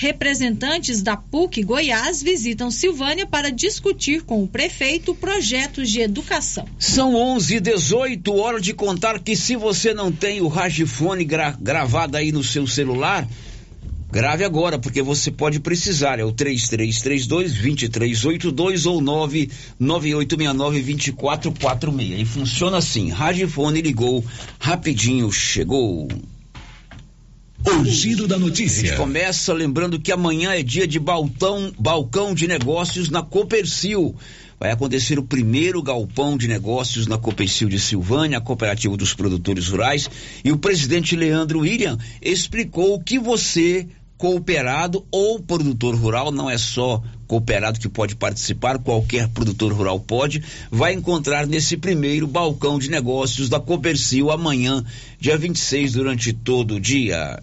Representantes 0.00 1.02
da 1.02 1.14
PUC 1.14 1.62
Goiás 1.62 2.22
visitam 2.22 2.70
Silvânia 2.70 3.26
para 3.26 3.50
discutir 3.50 4.22
com 4.22 4.42
o 4.42 4.48
prefeito 4.48 5.14
projetos 5.14 5.90
de 5.90 6.00
educação. 6.00 6.66
São 6.78 7.14
11 7.14 7.56
e 7.56 7.60
18 7.60 8.34
horas 8.34 8.62
de 8.62 8.72
contar 8.72 9.18
que 9.18 9.36
se 9.36 9.56
você 9.56 9.92
não 9.92 10.10
tem 10.10 10.40
o 10.40 10.48
ragifone 10.48 11.22
gra 11.22 11.54
gravado 11.60 12.16
aí 12.16 12.32
no 12.32 12.42
seu 12.42 12.66
celular, 12.66 13.28
grave 14.10 14.42
agora, 14.42 14.78
porque 14.78 15.02
você 15.02 15.30
pode 15.30 15.60
precisar. 15.60 16.18
É 16.18 16.24
o 16.24 16.32
3332-2382 16.32 18.90
ou 18.90 19.02
99869-2446. 19.78 22.20
E 22.20 22.24
funciona 22.24 22.78
assim: 22.78 23.10
ragifone 23.10 23.82
ligou, 23.82 24.24
rapidinho 24.58 25.30
chegou. 25.30 26.08
O 27.66 27.84
Giro 27.84 28.26
da 28.26 28.38
Notícia. 28.38 28.82
A 28.82 28.86
gente 28.86 28.96
começa 28.96 29.52
lembrando 29.52 30.00
que 30.00 30.10
amanhã 30.10 30.52
é 30.52 30.62
dia 30.62 30.86
de 30.86 30.98
baltão, 30.98 31.72
balcão 31.78 32.34
de 32.34 32.46
negócios 32.46 33.10
na 33.10 33.22
Copercil. 33.22 34.16
Vai 34.58 34.70
acontecer 34.70 35.18
o 35.18 35.22
primeiro 35.22 35.82
galpão 35.82 36.38
de 36.38 36.48
negócios 36.48 37.06
na 37.06 37.18
Copercil 37.18 37.68
de 37.68 37.78
Silvânia, 37.78 38.38
a 38.38 38.40
cooperativa 38.40 38.96
dos 38.96 39.12
produtores 39.12 39.68
rurais, 39.68 40.08
e 40.42 40.50
o 40.50 40.56
presidente 40.56 41.14
Leandro 41.14 41.60
William 41.60 41.98
explicou 42.20 42.98
que 43.00 43.18
você, 43.18 43.86
cooperado 44.16 45.04
ou 45.10 45.38
produtor 45.40 45.94
rural, 45.94 46.32
não 46.32 46.48
é 46.48 46.56
só 46.56 47.02
cooperado 47.26 47.78
que 47.78 47.88
pode 47.88 48.16
participar, 48.16 48.78
qualquer 48.78 49.28
produtor 49.28 49.72
rural 49.72 50.00
pode, 50.00 50.42
vai 50.70 50.92
encontrar 50.92 51.46
nesse 51.46 51.76
primeiro 51.76 52.26
balcão 52.26 52.78
de 52.78 52.90
negócios 52.90 53.48
da 53.48 53.60
Copercil 53.60 54.30
amanhã, 54.30 54.84
dia 55.18 55.38
26, 55.38 55.92
durante 55.92 56.32
todo 56.32 56.74
o 56.74 56.80
dia. 56.80 57.40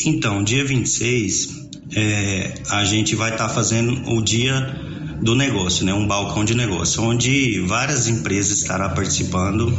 Então, 0.00 0.42
dia 0.42 0.64
26, 0.64 1.68
é, 1.94 2.54
a 2.70 2.84
gente 2.84 3.14
vai 3.14 3.32
estar 3.32 3.48
tá 3.48 3.54
fazendo 3.54 4.10
o 4.10 4.22
dia 4.22 4.80
do 5.20 5.36
negócio, 5.36 5.84
né? 5.84 5.92
Um 5.92 6.06
balcão 6.06 6.44
de 6.44 6.54
negócio, 6.54 7.02
onde 7.02 7.60
várias 7.60 8.08
empresas 8.08 8.58
estarão 8.58 8.92
participando. 8.94 9.72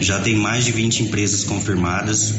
Já 0.00 0.20
tem 0.20 0.36
mais 0.36 0.64
de 0.64 0.72
20 0.72 1.04
empresas 1.04 1.44
confirmadas, 1.44 2.34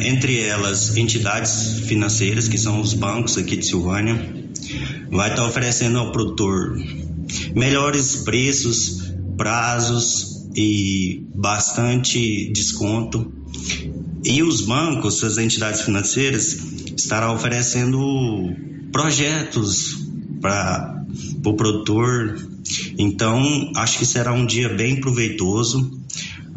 entre 0.00 0.40
elas 0.40 0.96
entidades 0.96 1.80
financeiras, 1.86 2.48
que 2.48 2.56
são 2.56 2.80
os 2.80 2.94
bancos 2.94 3.36
aqui 3.36 3.56
de 3.56 3.66
Silvânia. 3.66 4.14
Vai 5.10 5.30
estar 5.30 5.42
tá 5.42 5.48
oferecendo 5.48 5.98
ao 5.98 6.12
produtor 6.12 6.78
melhores 7.54 8.16
preços, 8.16 9.12
prazos 9.36 10.46
e 10.54 11.26
bastante 11.34 12.50
desconto 12.52 13.32
e 14.24 14.42
os 14.42 14.62
bancos, 14.62 15.22
as 15.22 15.38
entidades 15.38 15.82
financeiras, 15.82 16.58
estarão 16.96 17.34
oferecendo 17.34 17.98
projetos 18.92 19.96
para 20.40 21.04
o 21.36 21.40
pro 21.42 21.56
produtor. 21.56 22.36
Então, 22.98 23.72
acho 23.76 23.98
que 23.98 24.06
será 24.06 24.32
um 24.32 24.44
dia 24.44 24.68
bem 24.68 25.00
proveitoso. 25.00 25.90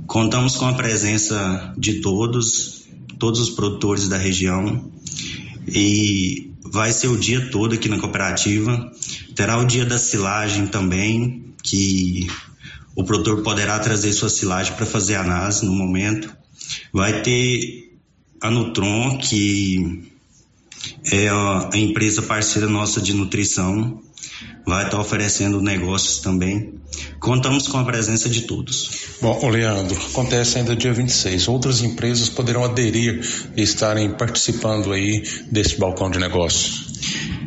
Contamos 0.07 0.55
com 0.55 0.65
a 0.65 0.73
presença 0.73 1.73
de 1.77 2.01
todos, 2.01 2.87
todos 3.17 3.39
os 3.39 3.49
produtores 3.49 4.09
da 4.09 4.17
região. 4.17 4.91
E 5.67 6.51
vai 6.63 6.91
ser 6.91 7.07
o 7.07 7.17
dia 7.17 7.49
todo 7.49 7.75
aqui 7.75 7.87
na 7.87 7.99
cooperativa. 7.99 8.91
Terá 9.35 9.57
o 9.57 9.65
dia 9.65 9.85
da 9.85 9.97
silagem 9.97 10.67
também, 10.67 11.53
que 11.63 12.27
o 12.95 13.03
produtor 13.03 13.41
poderá 13.41 13.79
trazer 13.79 14.11
sua 14.13 14.29
silagem 14.29 14.75
para 14.75 14.85
fazer 14.85 15.15
análise 15.15 15.65
no 15.65 15.71
momento. 15.71 16.40
Vai 16.91 17.21
ter 17.21 17.91
a 18.41 18.49
Nutron, 18.49 19.17
que 19.17 20.03
é 21.11 21.29
a 21.29 21.69
empresa 21.73 22.21
parceira 22.21 22.67
nossa 22.67 23.01
de 23.01 23.13
nutrição. 23.13 24.01
Vai 24.65 24.85
estar 24.85 24.99
oferecendo 24.99 25.61
negócios 25.61 26.19
também. 26.19 26.73
Contamos 27.19 27.67
com 27.67 27.77
a 27.77 27.85
presença 27.85 28.29
de 28.29 28.41
todos. 28.41 28.91
Bom, 29.21 29.49
Leandro, 29.49 29.97
acontece 29.97 30.57
ainda 30.57 30.75
dia 30.75 30.93
26. 30.93 31.47
Outras 31.47 31.81
empresas 31.81 32.29
poderão 32.29 32.63
aderir 32.63 33.21
e 33.55 33.61
estarem 33.61 34.11
participando 34.11 34.91
aí 34.91 35.23
desse 35.49 35.77
balcão 35.77 36.09
de 36.09 36.19
negócios. 36.19 36.91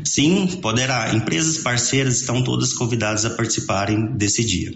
Sim, 0.05 0.59
poderá. 0.61 1.15
Empresas 1.15 1.59
parceiras 1.59 2.21
estão 2.21 2.43
todas 2.43 2.73
convidadas 2.73 3.25
a 3.25 3.31
participarem 3.31 4.17
desse 4.17 4.45
dia. 4.45 4.73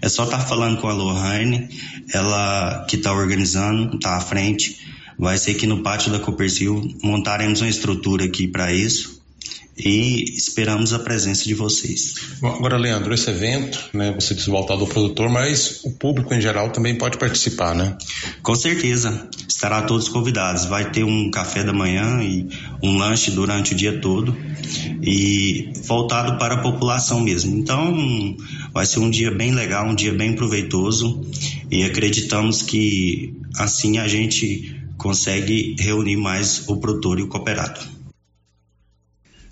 É 0.00 0.08
só 0.08 0.24
estar 0.24 0.40
falando 0.40 0.80
com 0.80 0.88
a 0.88 0.92
Lohane, 0.92 1.68
ela 2.12 2.86
que 2.88 2.96
está 2.96 3.12
organizando, 3.12 3.96
está 3.96 4.16
à 4.16 4.20
frente. 4.20 4.78
Vai 5.18 5.36
ser 5.36 5.52
aqui 5.52 5.66
no 5.66 5.82
pátio 5.82 6.10
da 6.10 6.18
Copercil. 6.18 6.96
Montaremos 7.02 7.60
uma 7.60 7.68
estrutura 7.68 8.24
aqui 8.24 8.48
para 8.48 8.72
isso 8.72 9.19
e 9.84 10.24
esperamos 10.36 10.92
a 10.92 10.98
presença 10.98 11.44
de 11.44 11.54
vocês. 11.54 12.14
Bom, 12.40 12.48
agora, 12.48 12.76
Leandro, 12.76 13.14
esse 13.14 13.30
evento, 13.30 13.90
né, 13.92 14.12
você 14.12 14.34
disse 14.34 14.50
voltado 14.50 14.82
ao 14.82 14.86
produtor, 14.86 15.28
mas 15.28 15.80
o 15.84 15.92
público 15.92 16.34
em 16.34 16.40
geral 16.40 16.70
também 16.70 16.96
pode 16.96 17.18
participar, 17.18 17.74
né? 17.74 17.96
Com 18.42 18.54
certeza, 18.54 19.28
estará 19.48 19.82
todos 19.82 20.08
convidados. 20.08 20.64
Vai 20.64 20.90
ter 20.90 21.04
um 21.04 21.30
café 21.30 21.62
da 21.64 21.72
manhã 21.72 22.22
e 22.22 22.48
um 22.82 22.96
lanche 22.96 23.30
durante 23.30 23.72
o 23.72 23.76
dia 23.76 24.00
todo 24.00 24.36
e 25.02 25.72
voltado 25.84 26.38
para 26.38 26.54
a 26.54 26.58
população 26.58 27.20
mesmo. 27.20 27.56
Então, 27.56 28.36
vai 28.72 28.86
ser 28.86 29.00
um 29.00 29.10
dia 29.10 29.30
bem 29.30 29.52
legal, 29.52 29.86
um 29.86 29.94
dia 29.94 30.12
bem 30.12 30.34
proveitoso 30.34 31.24
e 31.70 31.84
acreditamos 31.84 32.62
que 32.62 33.34
assim 33.56 33.98
a 33.98 34.06
gente 34.08 34.76
consegue 34.96 35.74
reunir 35.78 36.16
mais 36.16 36.68
o 36.68 36.76
produtor 36.76 37.18
e 37.18 37.22
o 37.22 37.28
cooperado 37.28 37.99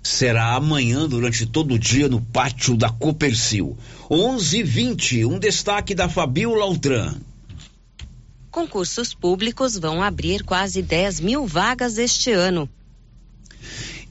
será 0.01 0.53
amanhã 0.53 1.07
durante 1.07 1.45
todo 1.45 1.75
o 1.75 1.79
dia 1.79 2.07
no 2.07 2.21
pátio 2.21 2.75
da 2.75 2.89
Copercil. 2.89 3.77
11:20, 4.09 5.25
um 5.25 5.37
destaque 5.37 5.93
da 5.93 6.09
Fabiola 6.09 6.63
Altran. 6.63 7.15
Concursos 8.51 9.13
públicos 9.13 9.77
vão 9.77 10.01
abrir 10.01 10.43
quase 10.43 10.81
10 10.81 11.19
mil 11.19 11.45
vagas 11.45 11.97
este 11.97 12.31
ano. 12.31 12.67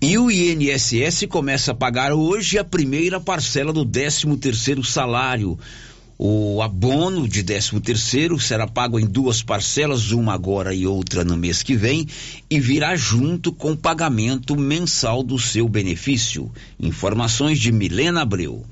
E 0.01 0.17
o 0.17 0.31
INSS 0.31 1.27
começa 1.29 1.73
a 1.73 1.75
pagar 1.75 2.13
hoje 2.13 2.57
a 2.57 2.63
primeira 2.63 3.21
parcela 3.21 3.73
do 3.73 3.85
13 3.85 4.37
terceiro 4.37 4.85
salário. 4.85 5.59
O 6.21 6.61
abono 6.61 7.29
de 7.29 7.45
13 7.45 7.79
terceiro 7.81 8.41
será 8.41 8.67
pago 8.67 8.99
em 8.99 9.07
duas 9.07 9.41
parcelas, 9.41 10.11
uma 10.11 10.35
agora 10.35 10.75
e 10.75 10.85
outra 10.85 11.25
no 11.25 11.37
mês 11.37 11.63
que 11.63 11.77
vem, 11.77 12.09
e 12.51 12.59
virá 12.59 12.97
junto 12.97 13.53
com 13.53 13.71
o 13.71 13.77
pagamento 13.77 14.57
mensal 14.57 15.23
do 15.23 15.39
seu 15.39 15.69
benefício. 15.69 16.51
Informações 16.81 17.61
de 17.61 17.71
Milena 17.71 18.23
Abreu 18.23 18.67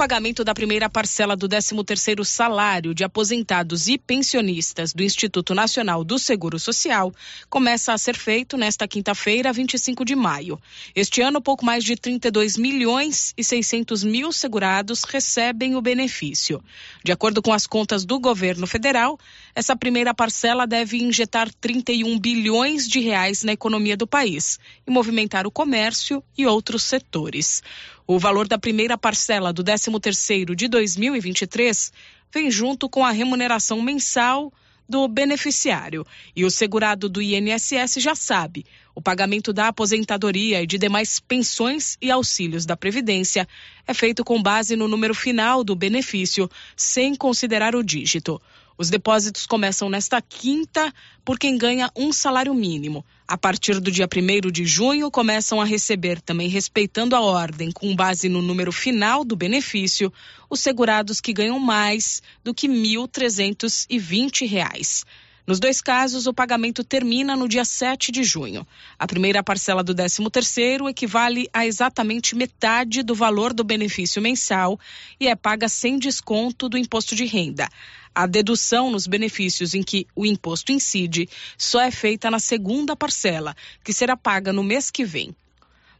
pagamento 0.00 0.42
da 0.42 0.54
primeira 0.54 0.88
parcela 0.88 1.36
do 1.36 1.46
13º 1.46 2.24
salário 2.24 2.94
de 2.94 3.04
aposentados 3.04 3.86
e 3.86 3.98
pensionistas 3.98 4.94
do 4.94 5.02
Instituto 5.02 5.54
Nacional 5.54 6.02
do 6.02 6.18
Seguro 6.18 6.58
Social 6.58 7.12
começa 7.50 7.92
a 7.92 7.98
ser 7.98 8.16
feito 8.16 8.56
nesta 8.56 8.88
quinta-feira, 8.88 9.52
25 9.52 10.02
de 10.02 10.16
maio. 10.16 10.58
Este 10.96 11.20
ano, 11.20 11.38
pouco 11.38 11.66
mais 11.66 11.84
de 11.84 11.96
32 11.96 12.56
milhões 12.56 13.34
e 13.36 13.44
600 13.44 14.02
mil 14.02 14.32
segurados 14.32 15.04
recebem 15.04 15.76
o 15.76 15.82
benefício. 15.82 16.64
De 17.04 17.12
acordo 17.12 17.42
com 17.42 17.52
as 17.52 17.66
contas 17.66 18.02
do 18.02 18.18
governo 18.18 18.66
federal, 18.66 19.18
essa 19.54 19.74
primeira 19.76 20.14
parcela 20.14 20.66
deve 20.66 20.98
injetar 20.98 21.52
31 21.60 22.18
bilhões 22.18 22.88
de 22.88 23.00
reais 23.00 23.42
na 23.42 23.52
economia 23.52 23.96
do 23.96 24.06
país 24.06 24.58
e 24.86 24.90
movimentar 24.90 25.46
o 25.46 25.50
comércio 25.50 26.22
e 26.36 26.46
outros 26.46 26.84
setores. 26.84 27.62
O 28.06 28.18
valor 28.18 28.46
da 28.46 28.58
primeira 28.58 28.96
parcela 28.96 29.52
do 29.52 29.62
13º 29.62 30.54
de 30.54 30.68
2023 30.68 31.92
vem 32.32 32.50
junto 32.50 32.88
com 32.88 33.04
a 33.04 33.10
remuneração 33.10 33.80
mensal 33.80 34.52
do 34.90 35.06
beneficiário. 35.06 36.04
E 36.34 36.44
o 36.44 36.50
segurado 36.50 37.08
do 37.08 37.22
INSS 37.22 37.94
já 37.98 38.14
sabe: 38.16 38.66
o 38.94 39.00
pagamento 39.00 39.52
da 39.52 39.68
aposentadoria 39.68 40.60
e 40.62 40.66
de 40.66 40.76
demais 40.76 41.20
pensões 41.20 41.96
e 42.02 42.10
auxílios 42.10 42.66
da 42.66 42.76
Previdência 42.76 43.46
é 43.86 43.94
feito 43.94 44.24
com 44.24 44.42
base 44.42 44.74
no 44.74 44.88
número 44.88 45.14
final 45.14 45.62
do 45.62 45.76
benefício, 45.76 46.50
sem 46.76 47.14
considerar 47.14 47.76
o 47.76 47.84
dígito. 47.84 48.42
Os 48.80 48.88
depósitos 48.88 49.46
começam 49.46 49.90
nesta 49.90 50.22
quinta 50.22 50.90
por 51.22 51.38
quem 51.38 51.58
ganha 51.58 51.90
um 51.94 52.14
salário 52.14 52.54
mínimo. 52.54 53.04
A 53.28 53.36
partir 53.36 53.78
do 53.78 53.90
dia 53.90 54.08
1 54.08 54.50
de 54.50 54.64
junho, 54.64 55.10
começam 55.10 55.60
a 55.60 55.66
receber, 55.66 56.18
também 56.22 56.48
respeitando 56.48 57.14
a 57.14 57.20
ordem, 57.20 57.70
com 57.70 57.94
base 57.94 58.26
no 58.26 58.40
número 58.40 58.72
final 58.72 59.22
do 59.22 59.36
benefício, 59.36 60.10
os 60.48 60.60
segurados 60.60 61.20
que 61.20 61.34
ganham 61.34 61.58
mais 61.58 62.22
do 62.42 62.54
que 62.54 62.66
R$ 62.66 62.72
1.320. 62.72 65.04
Nos 65.50 65.58
dois 65.58 65.80
casos, 65.80 66.28
o 66.28 66.32
pagamento 66.32 66.84
termina 66.84 67.34
no 67.34 67.48
dia 67.48 67.64
7 67.64 68.12
de 68.12 68.22
junho. 68.22 68.64
A 68.96 69.04
primeira 69.04 69.42
parcela 69.42 69.82
do 69.82 69.92
13º 69.92 70.88
equivale 70.88 71.48
a 71.52 71.66
exatamente 71.66 72.36
metade 72.36 73.02
do 73.02 73.16
valor 73.16 73.52
do 73.52 73.64
benefício 73.64 74.22
mensal 74.22 74.78
e 75.18 75.26
é 75.26 75.34
paga 75.34 75.68
sem 75.68 75.98
desconto 75.98 76.68
do 76.68 76.78
imposto 76.78 77.16
de 77.16 77.24
renda. 77.24 77.68
A 78.14 78.28
dedução 78.28 78.92
nos 78.92 79.08
benefícios 79.08 79.74
em 79.74 79.82
que 79.82 80.06
o 80.14 80.24
imposto 80.24 80.70
incide 80.70 81.28
só 81.58 81.80
é 81.80 81.90
feita 81.90 82.30
na 82.30 82.38
segunda 82.38 82.94
parcela, 82.94 83.56
que 83.82 83.92
será 83.92 84.16
paga 84.16 84.52
no 84.52 84.62
mês 84.62 84.88
que 84.88 85.04
vem. 85.04 85.34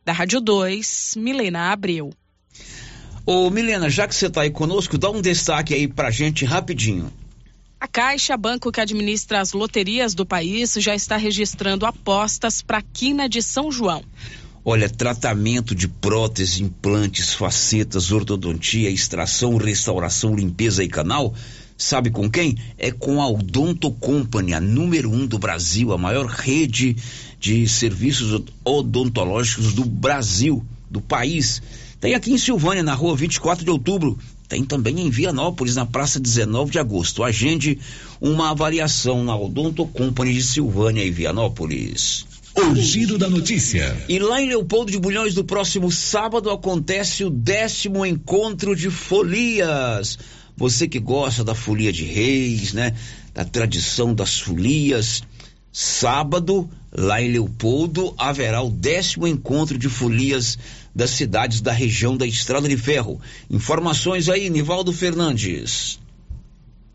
Da 0.05 0.13
Rádio 0.13 0.41
2, 0.41 1.15
Milena 1.17 1.73
Abreu. 1.73 2.13
Ô 3.27 3.51
Milena, 3.51 3.91
já 3.91 4.07
que 4.07 4.15
você 4.15 4.27
está 4.27 4.43
aí 4.43 4.51
conosco, 4.51 4.97
dá 4.97 5.11
um 5.11 5.21
destaque 5.21 5.75
aí 5.75 5.89
pra 5.89 6.09
gente 6.09 6.45
rapidinho. 6.45 7.13
A 7.81 7.89
Caixa, 7.89 8.37
banco 8.37 8.71
que 8.71 8.79
administra 8.79 9.41
as 9.41 9.55
loterias 9.55 10.13
do 10.13 10.27
país, 10.27 10.75
já 10.75 10.95
está 10.95 11.17
registrando 11.17 11.87
apostas 11.87 12.61
para 12.61 12.77
a 12.77 12.83
quina 12.83 13.27
de 13.27 13.41
São 13.41 13.73
João. 13.73 14.05
Olha, 14.63 14.87
tratamento 14.87 15.75
de 15.75 15.89
prótese, 15.89 16.63
implantes, 16.63 17.33
facetas, 17.33 18.13
ortodontia, 18.13 18.91
extração, 18.91 19.57
restauração, 19.57 20.37
limpeza 20.37 20.85
e 20.85 20.89
canal. 20.89 21.35
Sabe 21.75 22.11
com 22.11 22.31
quem? 22.31 22.59
É 22.77 22.91
com 22.91 23.23
a 23.23 23.27
Odonto 23.27 23.91
Company, 23.93 24.53
a 24.53 24.61
número 24.61 25.11
um 25.11 25.27
do 25.27 25.39
Brasil, 25.39 25.91
a 25.95 25.97
maior 25.97 26.27
rede 26.27 26.95
de 27.39 27.67
serviços 27.67 28.45
odontológicos 28.63 29.73
do 29.73 29.87
Brasil, 29.87 30.63
do 30.91 31.01
país. 31.01 31.63
Tem 31.99 32.15
aqui 32.15 32.31
em 32.31 32.39
Silvânia, 32.39 32.83
na 32.83 32.93
rua 32.93 33.17
24 33.17 33.65
de 33.65 33.71
outubro, 33.71 34.19
tem 34.51 34.65
também 34.65 34.99
em 34.99 35.09
Vianópolis, 35.09 35.77
na 35.77 35.87
praça 35.87 36.19
19 36.19 36.73
de 36.73 36.81
agosto. 36.81 37.23
Agende 37.23 37.79
uma 38.21 38.51
avaliação 38.51 39.23
na 39.23 39.37
Odonto 39.37 39.87
Company 39.87 40.35
de 40.35 40.43
Silvânia 40.43 41.05
e 41.05 41.11
Vianópolis. 41.11 42.27
O 42.57 42.75
giro 42.75 43.17
da 43.17 43.31
notícia. 43.31 43.97
E 44.09 44.19
lá 44.19 44.43
em 44.43 44.49
Leopoldo 44.49 44.91
de 44.91 44.99
Bulhões, 44.99 45.37
no 45.37 45.45
próximo 45.45 45.89
sábado, 45.93 46.51
acontece 46.51 47.23
o 47.23 47.31
décimo 47.31 48.05
encontro 48.05 48.75
de 48.75 48.91
folias. 48.91 50.19
Você 50.57 50.89
que 50.89 50.99
gosta 50.99 51.45
da 51.45 51.55
folia 51.55 51.93
de 51.93 52.03
reis, 52.03 52.73
né? 52.73 52.97
Da 53.33 53.45
tradição 53.45 54.13
das 54.13 54.41
folias. 54.41 55.23
Sábado, 55.73 56.69
lá 56.91 57.23
em 57.23 57.31
Leopoldo, 57.31 58.13
haverá 58.19 58.61
o 58.61 58.71
décimo 58.71 59.29
encontro 59.29 59.79
de 59.79 59.89
folias 59.89 60.59
das 60.95 61.11
cidades 61.11 61.61
da 61.61 61.73
região 61.73 62.17
da 62.17 62.27
Estrada 62.27 62.69
de 62.69 62.77
Ferro. 62.77 63.21
Informações 63.49 64.29
aí, 64.29 64.51
Nivaldo 64.51 64.93
Fernandes. 64.93 65.99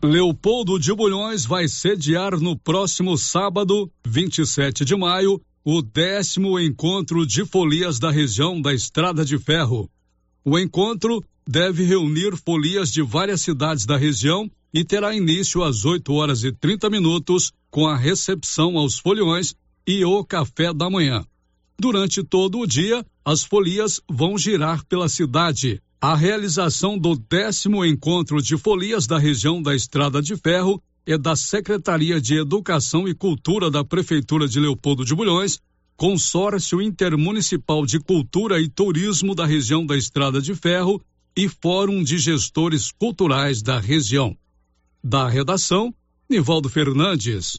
Leopoldo 0.02 0.78
de 0.78 0.94
Bulhões 0.94 1.44
vai 1.44 1.66
sediar 1.68 2.38
no 2.38 2.56
próximo 2.56 3.16
sábado, 3.16 3.90
27 4.06 4.84
de 4.84 4.94
maio, 4.94 5.40
o 5.64 5.82
décimo 5.82 6.60
encontro 6.60 7.26
de 7.26 7.44
folias 7.44 7.98
da 7.98 8.10
região 8.10 8.60
da 8.60 8.72
Estrada 8.72 9.24
de 9.24 9.38
Ferro. 9.38 9.90
O 10.44 10.58
encontro 10.58 11.24
deve 11.48 11.82
reunir 11.84 12.36
folias 12.36 12.92
de 12.92 13.02
várias 13.02 13.40
cidades 13.40 13.84
da 13.86 13.96
região 13.96 14.48
e 14.72 14.84
terá 14.84 15.14
início 15.14 15.64
às 15.64 15.84
8 15.84 16.12
horas 16.12 16.44
e 16.44 16.52
30 16.52 16.90
minutos 16.90 17.52
com 17.70 17.86
a 17.86 17.96
recepção 17.96 18.76
aos 18.76 18.98
foliões 18.98 19.54
e 19.86 20.04
o 20.04 20.24
café 20.24 20.72
da 20.72 20.90
manhã. 20.90 21.24
Durante 21.78 22.22
todo 22.22 22.60
o 22.60 22.66
dia, 22.66 23.04
as 23.26 23.42
folias 23.42 24.00
vão 24.08 24.38
girar 24.38 24.86
pela 24.86 25.08
cidade. 25.08 25.82
A 26.00 26.14
realização 26.14 26.96
do 26.96 27.16
décimo 27.16 27.84
encontro 27.84 28.40
de 28.40 28.56
folias 28.56 29.04
da 29.04 29.18
região 29.18 29.60
da 29.60 29.74
Estrada 29.74 30.22
de 30.22 30.36
Ferro 30.36 30.80
é 31.04 31.18
da 31.18 31.34
Secretaria 31.34 32.20
de 32.20 32.36
Educação 32.36 33.08
e 33.08 33.14
Cultura 33.14 33.68
da 33.68 33.82
Prefeitura 33.82 34.46
de 34.46 34.60
Leopoldo 34.60 35.04
de 35.04 35.12
Bulhões, 35.12 35.58
Consórcio 35.96 36.80
Intermunicipal 36.80 37.84
de 37.84 37.98
Cultura 37.98 38.60
e 38.60 38.68
Turismo 38.68 39.34
da 39.34 39.44
região 39.44 39.84
da 39.84 39.96
Estrada 39.96 40.40
de 40.40 40.54
Ferro 40.54 41.02
e 41.36 41.48
Fórum 41.48 42.04
de 42.04 42.18
Gestores 42.18 42.92
Culturais 42.92 43.60
da 43.60 43.80
região. 43.80 44.36
Da 45.02 45.28
redação, 45.28 45.92
Nivaldo 46.30 46.68
Fernandes. 46.68 47.58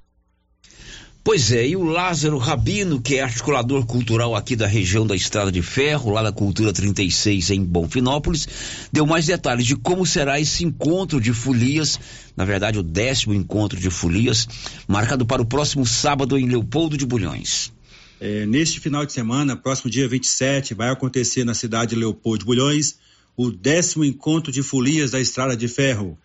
Pois 1.28 1.52
é, 1.52 1.68
e 1.68 1.76
o 1.76 1.84
Lázaro 1.84 2.38
Rabino, 2.38 3.02
que 3.02 3.16
é 3.16 3.22
articulador 3.22 3.86
cultural 3.86 4.34
aqui 4.34 4.56
da 4.56 4.66
região 4.66 5.06
da 5.06 5.14
Estrada 5.14 5.52
de 5.52 5.62
Ferro, 5.62 6.10
lá 6.10 6.24
da 6.24 6.32
Cultura 6.32 6.72
36 6.72 7.50
em 7.50 7.66
Bonfinópolis, 7.66 8.48
deu 8.94 9.06
mais 9.06 9.26
detalhes 9.26 9.66
de 9.66 9.76
como 9.76 10.06
será 10.06 10.40
esse 10.40 10.64
encontro 10.64 11.20
de 11.20 11.34
folias, 11.34 12.00
na 12.34 12.46
verdade 12.46 12.80
o 12.80 12.82
décimo 12.82 13.34
encontro 13.34 13.78
de 13.78 13.90
folias, 13.90 14.48
marcado 14.88 15.26
para 15.26 15.42
o 15.42 15.46
próximo 15.46 15.86
sábado 15.86 16.38
em 16.38 16.48
Leopoldo 16.48 16.96
de 16.96 17.06
Bulhões. 17.06 17.74
É, 18.22 18.46
neste 18.46 18.80
final 18.80 19.06
de 19.06 19.12
semana, 19.12 19.58
próximo 19.58 19.92
dia 19.92 20.08
27, 20.08 20.74
vai 20.74 20.92
acontecer 20.92 21.44
na 21.44 21.54
cidade 21.54 21.90
de 21.90 21.98
Leopoldo 21.98 22.40
de 22.40 22.46
Bulhões 22.46 23.00
o 23.36 23.52
décimo 23.52 24.06
encontro 24.06 24.50
de 24.50 24.64
folias 24.64 25.12
da 25.12 25.20
Estrada 25.20 25.58
de 25.58 25.68
Ferro 25.68 26.18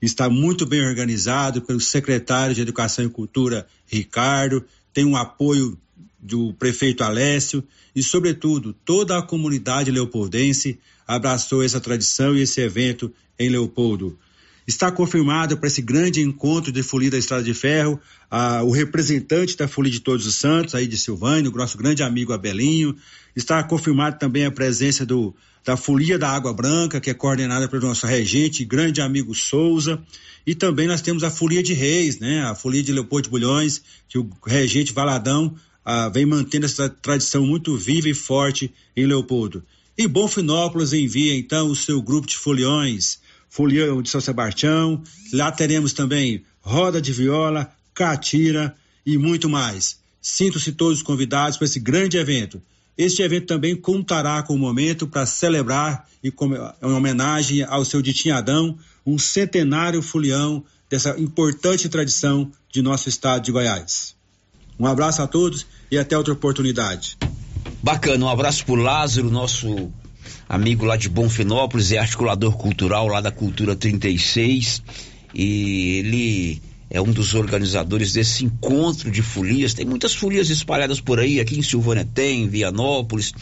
está 0.00 0.28
muito 0.28 0.64
bem 0.64 0.86
organizado 0.86 1.62
pelo 1.62 1.80
secretário 1.80 2.54
de 2.54 2.60
Educação 2.60 3.04
e 3.04 3.08
Cultura, 3.08 3.66
Ricardo, 3.86 4.64
tem 4.92 5.04
um 5.04 5.16
apoio 5.16 5.78
do 6.18 6.52
prefeito 6.54 7.04
Alessio 7.04 7.62
e, 7.94 8.02
sobretudo, 8.02 8.72
toda 8.84 9.18
a 9.18 9.22
comunidade 9.22 9.90
leopoldense 9.90 10.78
abraçou 11.06 11.62
essa 11.62 11.80
tradição 11.80 12.36
e 12.36 12.42
esse 12.42 12.60
evento 12.60 13.12
em 13.38 13.48
Leopoldo. 13.48 14.18
Está 14.66 14.92
confirmado 14.92 15.56
para 15.56 15.66
esse 15.66 15.80
grande 15.80 16.20
encontro 16.20 16.70
de 16.70 16.82
Folia 16.82 17.10
da 17.10 17.16
Estrada 17.16 17.42
de 17.42 17.54
Ferro 17.54 17.98
o 18.64 18.70
representante 18.70 19.56
da 19.56 19.66
Folia 19.66 19.90
de 19.90 20.00
Todos 20.00 20.26
os 20.26 20.34
Santos, 20.34 20.74
aí 20.74 20.86
de 20.86 20.98
Silvânia, 20.98 21.50
o 21.50 21.56
nosso 21.56 21.78
grande 21.78 22.02
amigo 22.02 22.34
Abelinho. 22.34 22.94
Está 23.34 23.62
confirmado 23.62 24.18
também 24.18 24.44
a 24.44 24.50
presença 24.50 25.06
do 25.06 25.34
da 25.64 25.76
Folia 25.76 26.18
da 26.18 26.30
Água 26.30 26.52
Branca, 26.52 27.00
que 27.00 27.10
é 27.10 27.14
coordenada 27.14 27.68
pelo 27.68 27.86
nosso 27.86 28.06
regente, 28.06 28.64
grande 28.64 29.00
amigo 29.00 29.34
Souza. 29.34 30.00
E 30.46 30.54
também 30.54 30.86
nós 30.86 31.02
temos 31.02 31.22
a 31.22 31.30
Folia 31.30 31.62
de 31.62 31.74
Reis, 31.74 32.18
né? 32.18 32.42
A 32.44 32.54
Folia 32.54 32.82
de 32.82 32.92
Leopoldo 32.92 33.24
de 33.24 33.30
Bulhões, 33.30 33.82
que 34.08 34.18
o 34.18 34.28
regente 34.46 34.92
Valadão 34.92 35.54
ah, 35.84 36.08
vem 36.08 36.26
mantendo 36.26 36.66
essa 36.66 36.88
tradição 36.88 37.46
muito 37.46 37.76
viva 37.76 38.08
e 38.08 38.14
forte 38.14 38.72
em 38.96 39.06
Leopoldo. 39.06 39.62
E 39.96 40.06
Bonfinópolis 40.06 40.92
envia 40.92 41.36
então 41.36 41.70
o 41.70 41.76
seu 41.76 42.00
grupo 42.00 42.26
de 42.26 42.36
foliões, 42.36 43.18
Folião 43.48 44.00
de 44.00 44.10
São 44.10 44.20
Sebastião. 44.20 45.02
Lá 45.32 45.50
teremos 45.50 45.92
também 45.92 46.44
roda 46.60 47.00
de 47.00 47.12
viola, 47.12 47.72
catira 47.94 48.76
e 49.04 49.18
muito 49.18 49.48
mais. 49.48 49.98
Sinto-se 50.20 50.72
todos 50.72 51.02
convidados 51.02 51.56
para 51.56 51.64
esse 51.64 51.80
grande 51.80 52.16
evento. 52.18 52.62
Este 52.98 53.22
evento 53.22 53.46
também 53.46 53.76
contará 53.76 54.42
com 54.42 54.54
o 54.54 54.58
momento 54.58 55.06
para 55.06 55.24
celebrar 55.24 56.04
e 56.22 56.32
em 56.82 56.92
homenagem 56.92 57.62
ao 57.62 57.84
seu 57.84 58.02
Ditinhadão, 58.02 58.76
um 59.06 59.16
centenário 59.16 60.02
folião 60.02 60.64
dessa 60.90 61.14
importante 61.16 61.88
tradição 61.88 62.50
de 62.72 62.82
nosso 62.82 63.08
estado 63.08 63.44
de 63.44 63.52
Goiás. 63.52 64.16
Um 64.80 64.86
abraço 64.86 65.22
a 65.22 65.28
todos 65.28 65.64
e 65.92 65.96
até 65.96 66.18
outra 66.18 66.32
oportunidade. 66.32 67.16
Bacana, 67.80 68.26
um 68.26 68.28
abraço 68.28 68.66
para 68.66 68.82
Lázaro, 68.82 69.30
nosso 69.30 69.92
amigo 70.48 70.84
lá 70.84 70.96
de 70.96 71.08
Bonfinópolis, 71.08 71.92
é 71.92 71.98
articulador 71.98 72.56
cultural 72.56 73.06
lá 73.06 73.20
da 73.20 73.30
Cultura 73.30 73.76
36 73.76 74.82
e 75.32 75.98
ele 75.98 76.62
é 76.90 77.00
um 77.00 77.12
dos 77.12 77.34
organizadores 77.34 78.12
desse 78.12 78.44
encontro 78.44 79.10
de 79.10 79.22
folias. 79.22 79.74
Tem 79.74 79.84
muitas 79.84 80.14
folias 80.14 80.48
espalhadas 80.48 81.00
por 81.00 81.20
aí, 81.20 81.40
aqui 81.40 81.58
em 81.58 81.62
Silvânia 81.62 82.08
tem, 82.14 82.44
em 82.44 82.48
Vianópolis, 82.48 83.32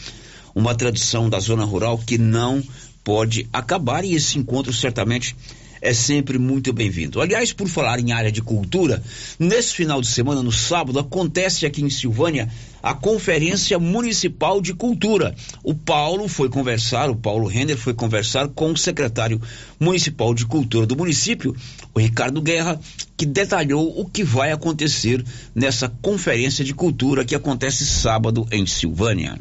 uma 0.53 0.75
tradição 0.75 1.29
da 1.29 1.39
zona 1.39 1.63
rural 1.63 1.97
que 1.97 2.17
não 2.17 2.61
pode 3.03 3.47
acabar. 3.53 4.03
E 4.03 4.15
esse 4.15 4.37
encontro 4.37 4.73
certamente 4.73 5.35
é 5.81 5.93
sempre 5.93 6.37
muito 6.37 6.73
bem-vindo. 6.73 7.21
Aliás, 7.21 7.53
por 7.53 7.67
falar 7.67 7.99
em 7.99 8.11
área 8.11 8.31
de 8.31 8.41
cultura, 8.41 9.01
nesse 9.39 9.73
final 9.73 10.01
de 10.01 10.07
semana, 10.07 10.41
no 10.41 10.51
sábado, 10.51 10.99
acontece 10.99 11.65
aqui 11.65 11.81
em 11.81 11.89
Silvânia 11.89 12.49
a 12.81 12.93
Conferência 12.93 13.77
Municipal 13.79 14.61
de 14.61 14.73
Cultura. 14.73 15.35
O 15.63 15.73
Paulo 15.73 16.27
foi 16.27 16.49
conversar, 16.49 17.09
o 17.09 17.15
Paulo 17.15 17.47
Renner 17.47 17.77
foi 17.77 17.93
conversar 17.93 18.47
com 18.49 18.71
o 18.71 18.77
secretário 18.77 19.41
municipal 19.79 20.33
de 20.33 20.45
cultura 20.45 20.85
do 20.85 20.95
município, 20.95 21.55
o 21.93 21.99
Ricardo 21.99 22.41
Guerra, 22.41 22.79
que 23.15 23.25
detalhou 23.25 23.99
o 23.99 24.05
que 24.05 24.23
vai 24.23 24.51
acontecer 24.51 25.23
nessa 25.53 25.89
conferência 26.01 26.63
de 26.63 26.73
cultura 26.73 27.25
que 27.25 27.35
acontece 27.35 27.85
sábado 27.85 28.47
em 28.51 28.65
Silvânia. 28.65 29.37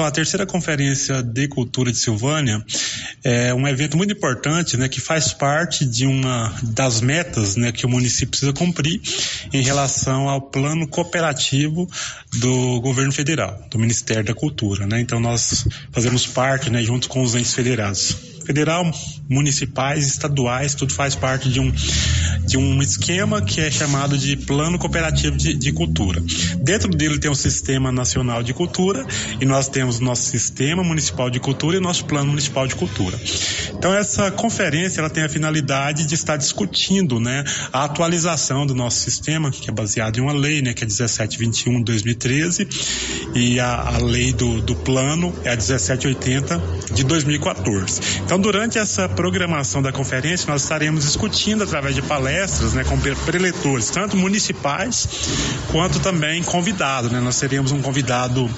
Então, 0.00 0.08
a 0.08 0.12
terceira 0.12 0.46
conferência 0.46 1.22
de 1.22 1.46
cultura 1.46 1.92
de 1.92 1.98
Silvânia 1.98 2.64
é 3.22 3.52
um 3.52 3.68
evento 3.68 3.98
muito 3.98 4.14
importante, 4.14 4.78
né, 4.78 4.88
que 4.88 4.98
faz 4.98 5.34
parte 5.34 5.84
de 5.84 6.06
uma 6.06 6.58
das 6.62 7.02
metas, 7.02 7.54
né, 7.54 7.70
que 7.70 7.84
o 7.84 7.88
município 7.88 8.28
precisa 8.28 8.50
cumprir 8.54 8.98
em 9.52 9.60
relação 9.60 10.26
ao 10.26 10.40
plano 10.40 10.88
cooperativo 10.88 11.86
do 12.32 12.80
governo 12.80 13.12
federal, 13.12 13.62
do 13.70 13.78
Ministério 13.78 14.24
da 14.24 14.32
Cultura, 14.32 14.86
né? 14.86 15.02
Então, 15.02 15.20
nós 15.20 15.66
fazemos 15.92 16.26
parte, 16.26 16.70
né, 16.70 16.82
junto 16.82 17.06
com 17.06 17.22
os 17.22 17.34
entes 17.34 17.52
federados 17.52 18.16
federal, 18.50 18.90
municipais, 19.28 20.08
estaduais, 20.08 20.74
tudo 20.74 20.92
faz 20.92 21.14
parte 21.14 21.48
de 21.48 21.60
um, 21.60 21.72
de 22.44 22.56
um 22.56 22.82
esquema 22.82 23.40
que 23.40 23.60
é 23.60 23.70
chamado 23.70 24.18
de 24.18 24.36
Plano 24.36 24.76
Cooperativo 24.76 25.36
de, 25.36 25.54
de 25.54 25.70
Cultura. 25.70 26.20
Dentro 26.60 26.90
dele 26.90 27.16
tem 27.20 27.30
o 27.30 27.34
Sistema 27.36 27.92
Nacional 27.92 28.42
de 28.42 28.52
Cultura 28.52 29.06
e 29.40 29.44
nós 29.44 29.68
temos 29.68 30.00
nosso 30.00 30.28
Sistema 30.28 30.82
Municipal 30.82 31.30
de 31.30 31.38
Cultura 31.38 31.76
e 31.76 31.80
nosso 31.80 32.04
Plano 32.06 32.30
Municipal 32.30 32.66
de 32.66 32.74
Cultura. 32.74 33.16
Então 33.72 33.94
essa 33.94 34.32
conferência 34.32 35.00
ela 35.00 35.08
tem 35.08 35.22
a 35.22 35.28
finalidade 35.28 36.04
de 36.06 36.14
estar 36.16 36.36
discutindo, 36.36 37.20
né, 37.20 37.44
a 37.72 37.84
atualização 37.84 38.66
do 38.66 38.74
nosso 38.74 38.98
sistema, 38.98 39.52
que 39.52 39.70
é 39.70 39.72
baseado 39.72 40.18
em 40.18 40.22
uma 40.22 40.32
lei, 40.32 40.60
né, 40.60 40.74
que 40.74 40.82
é 40.82 40.86
1721 40.86 41.78
de 41.78 41.84
2013 41.84 42.68
e 43.32 43.60
a, 43.60 43.94
a 43.94 43.98
lei 43.98 44.32
do, 44.32 44.60
do 44.60 44.74
plano 44.74 45.32
é 45.44 45.50
a 45.50 45.56
1780 45.56 46.60
de 46.92 47.04
2014. 47.04 48.00
Então 48.24 48.39
durante 48.40 48.78
essa 48.78 49.08
programação 49.08 49.82
da 49.82 49.92
conferência, 49.92 50.50
nós 50.50 50.62
estaremos 50.62 51.04
discutindo 51.04 51.64
através 51.64 51.94
de 51.94 52.02
palestras, 52.02 52.74
né, 52.74 52.84
com 52.84 52.98
preletores, 52.98 53.90
tanto 53.90 54.16
municipais 54.16 55.08
quanto 55.70 56.00
também 56.00 56.42
convidados, 56.42 57.10
né? 57.10 57.20
Nós 57.20 57.38
teremos 57.38 57.72
um 57.72 57.80
convidado 57.80 58.50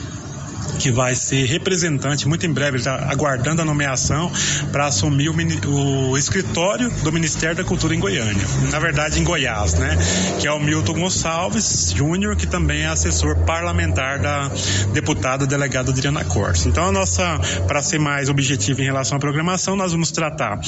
que 0.78 0.90
vai 0.90 1.14
ser 1.14 1.44
representante 1.46 2.26
muito 2.26 2.46
em 2.46 2.52
breve, 2.52 2.78
está 2.78 3.08
aguardando 3.08 3.62
a 3.62 3.64
nomeação 3.64 4.30
para 4.70 4.86
assumir 4.86 5.28
o, 5.28 6.10
o, 6.10 6.18
escritório 6.18 6.90
do 7.02 7.12
Ministério 7.12 7.56
da 7.56 7.64
Cultura 7.64 7.94
em 7.94 8.00
Goiânia. 8.00 8.44
Na 8.70 8.78
verdade, 8.78 9.20
em 9.20 9.24
Goiás, 9.24 9.74
né? 9.74 9.96
Que 10.40 10.46
é 10.46 10.52
o 10.52 10.60
Milton 10.60 10.94
Gonçalves 10.94 11.92
Júnior, 11.94 12.36
que 12.36 12.46
também 12.46 12.82
é 12.82 12.86
assessor 12.86 13.36
parlamentar 13.44 14.18
da 14.18 14.50
deputada 14.92 15.46
delegada 15.46 15.90
Adriana 15.90 16.24
Cortes. 16.24 16.66
Então, 16.66 16.86
a 16.86 16.92
nossa, 16.92 17.38
para 17.66 17.82
ser 17.82 17.98
mais 17.98 18.28
objetivo 18.28 18.80
em 18.80 18.84
relação 18.84 19.16
à 19.16 19.20
programação, 19.20 19.76
nós 19.76 19.92
vamos 19.92 20.10
tratar 20.10 20.60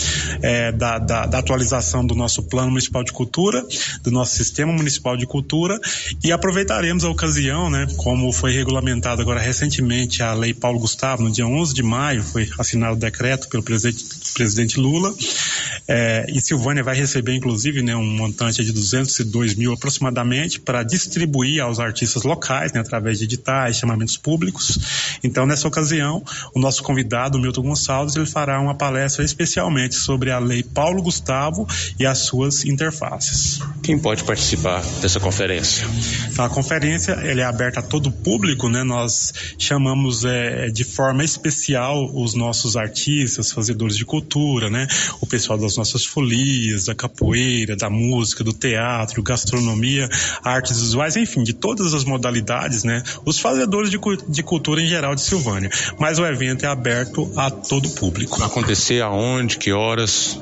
é, 0.42 0.72
da, 0.72 0.98
da, 0.98 1.26
da 1.26 1.38
atualização 1.38 2.04
do 2.06 2.14
nosso 2.14 2.42
Plano 2.42 2.70
Municipal 2.70 3.02
de 3.02 3.12
Cultura, 3.12 3.64
do 4.02 4.10
nosso 4.10 4.34
Sistema 4.34 4.72
Municipal 4.72 5.16
de 5.16 5.26
Cultura 5.26 5.78
e 6.22 6.32
aproveitaremos 6.32 7.04
a 7.04 7.08
ocasião, 7.08 7.70
né? 7.70 7.86
Como 7.96 8.32
foi 8.32 8.52
regulamentado 8.52 9.22
agora 9.22 9.40
recentemente 9.40 9.83
recentemente 9.84 10.22
a 10.22 10.32
Lei 10.32 10.54
Paulo 10.54 10.78
Gustavo, 10.78 11.22
no 11.22 11.30
dia 11.30 11.46
11 11.46 11.74
de 11.74 11.82
maio, 11.82 12.22
foi 12.22 12.48
assinado 12.58 12.94
o 12.94 12.98
decreto 12.98 13.48
pelo 13.48 13.62
presidente, 13.62 14.04
presidente 14.34 14.78
Lula. 14.78 15.14
É, 15.86 16.26
e 16.28 16.40
Silvânia 16.40 16.82
vai 16.82 16.96
receber, 16.96 17.34
inclusive, 17.34 17.82
né, 17.82 17.94
um 17.94 18.04
montante 18.04 18.64
de 18.64 18.72
202 18.72 19.54
mil 19.54 19.72
aproximadamente 19.72 20.58
para 20.60 20.82
distribuir 20.82 21.62
aos 21.62 21.78
artistas 21.78 22.22
locais, 22.22 22.72
né, 22.72 22.80
através 22.80 23.18
de 23.18 23.24
editais, 23.24 23.76
chamamentos 23.76 24.16
públicos. 24.16 24.78
Então, 25.22 25.46
nessa 25.46 25.68
ocasião, 25.68 26.22
o 26.54 26.58
nosso 26.58 26.82
convidado, 26.82 27.38
Milton 27.38 27.62
Gonçalves, 27.62 28.16
ele 28.16 28.26
fará 28.26 28.60
uma 28.60 28.74
palestra 28.74 29.24
especialmente 29.24 29.94
sobre 29.94 30.30
a 30.30 30.38
Lei 30.38 30.62
Paulo 30.62 31.02
Gustavo 31.02 31.66
e 31.98 32.06
as 32.06 32.18
suas 32.18 32.64
interfaces. 32.64 33.60
Quem 33.82 33.98
pode 33.98 34.24
participar 34.24 34.82
dessa 35.00 35.20
conferência? 35.20 35.86
Então, 36.32 36.44
a 36.44 36.48
conferência 36.48 37.12
ela 37.12 37.42
é 37.42 37.44
aberta 37.44 37.80
a 37.80 37.82
todo 37.82 38.06
o 38.06 38.12
público, 38.12 38.68
né? 38.68 38.82
Nós 38.82 39.32
chamamos 39.58 40.24
é, 40.24 40.68
de 40.68 40.84
forma 40.84 41.22
especial 41.22 42.10
os 42.14 42.34
nossos 42.34 42.76
artistas, 42.76 43.52
fazedores 43.52 43.96
de 43.96 44.04
cultura, 44.04 44.23
né? 44.70 44.86
O 45.20 45.26
pessoal 45.26 45.58
das 45.58 45.76
nossas 45.76 46.04
folias, 46.04 46.86
da 46.86 46.94
capoeira, 46.94 47.76
da 47.76 47.88
música, 47.88 48.42
do 48.42 48.52
teatro, 48.52 49.22
gastronomia, 49.22 50.08
artes 50.42 50.80
visuais, 50.80 51.16
enfim, 51.16 51.42
de 51.42 51.52
todas 51.52 51.94
as 51.94 52.04
modalidades, 52.04 52.84
né? 52.84 53.02
Os 53.24 53.38
fazedores 53.38 53.90
de, 53.90 53.98
de 54.28 54.42
cultura 54.42 54.80
em 54.80 54.86
geral 54.86 55.14
de 55.14 55.20
Silvânia. 55.20 55.70
Mas 55.98 56.18
o 56.18 56.26
evento 56.26 56.64
é 56.64 56.68
aberto 56.68 57.30
a 57.36 57.50
todo 57.50 57.88
público. 57.90 58.42
Acontecer 58.42 59.02
aonde, 59.02 59.58
que 59.58 59.72
horas? 59.72 60.38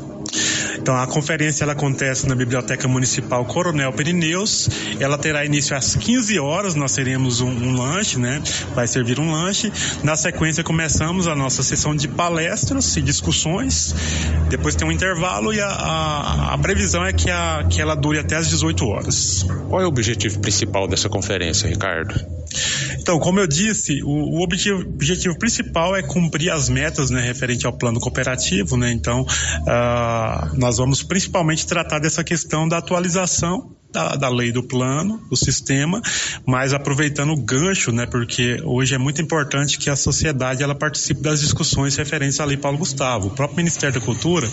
Então 0.78 0.96
a 0.96 1.06
conferência 1.06 1.64
ela 1.64 1.72
acontece 1.72 2.28
na 2.28 2.34
Biblioteca 2.34 2.88
Municipal 2.88 3.44
Coronel 3.44 3.92
Pirineus. 3.92 4.68
Ela 4.98 5.16
terá 5.16 5.44
início 5.44 5.76
às 5.76 5.94
15 5.94 6.38
horas. 6.38 6.74
Nós 6.74 6.94
teremos 6.94 7.40
um, 7.40 7.50
um 7.50 7.76
lanche, 7.76 8.18
né? 8.18 8.42
Vai 8.74 8.86
servir 8.86 9.20
um 9.20 9.30
lanche. 9.30 9.72
Na 10.02 10.16
sequência 10.16 10.64
começamos 10.64 11.26
a 11.26 11.34
nossa 11.34 11.62
sessão 11.62 11.94
de 11.94 12.08
palestras 12.08 12.96
e 12.96 13.02
discussões. 13.02 13.94
Depois 14.48 14.74
tem 14.74 14.86
um 14.86 14.92
intervalo 14.92 15.52
e 15.52 15.60
a, 15.60 15.68
a, 15.68 16.54
a 16.54 16.58
previsão 16.58 17.04
é 17.04 17.12
que, 17.12 17.30
a, 17.30 17.64
que 17.68 17.80
ela 17.80 17.94
dure 17.94 18.18
até 18.18 18.36
às 18.36 18.48
18 18.48 18.86
horas. 18.86 19.46
Qual 19.68 19.80
é 19.80 19.84
o 19.84 19.88
objetivo 19.88 20.40
principal 20.40 20.88
dessa 20.88 21.08
conferência, 21.08 21.68
Ricardo? 21.68 22.41
Então, 22.98 23.18
como 23.18 23.40
eu 23.40 23.46
disse, 23.46 24.02
o, 24.02 24.08
o 24.08 24.42
objetivo, 24.42 24.80
objetivo, 24.80 25.38
principal 25.38 25.96
é 25.96 26.02
cumprir 26.02 26.50
as 26.50 26.68
metas 26.68 27.10
né, 27.10 27.20
referente 27.20 27.66
ao 27.66 27.72
plano 27.72 28.00
cooperativo. 28.00 28.76
Né? 28.76 28.92
Então, 28.92 29.22
uh, 29.22 30.58
nós 30.58 30.78
vamos 30.78 31.02
principalmente 31.02 31.66
tratar 31.66 31.98
dessa 31.98 32.22
questão 32.22 32.68
da 32.68 32.78
atualização 32.78 33.70
da, 33.92 34.16
da, 34.16 34.28
lei 34.28 34.50
do 34.50 34.62
plano, 34.62 35.22
do 35.28 35.36
sistema, 35.36 36.00
mas 36.46 36.72
aproveitando 36.72 37.30
o 37.30 37.36
gancho, 37.36 37.92
né, 37.92 38.06
porque 38.06 38.60
hoje 38.64 38.94
é 38.94 38.98
muito 38.98 39.20
importante 39.20 39.78
que 39.78 39.90
a 39.90 39.96
sociedade 39.96 40.62
ela 40.62 40.74
participe 40.74 41.20
das 41.20 41.40
discussões 41.40 41.94
referentes 41.96 42.40
à 42.40 42.44
lei 42.44 42.56
Paulo 42.56 42.78
Gustavo. 42.78 43.28
O 43.28 43.30
próprio 43.30 43.58
Ministério 43.58 44.00
da 44.00 44.04
Cultura, 44.04 44.48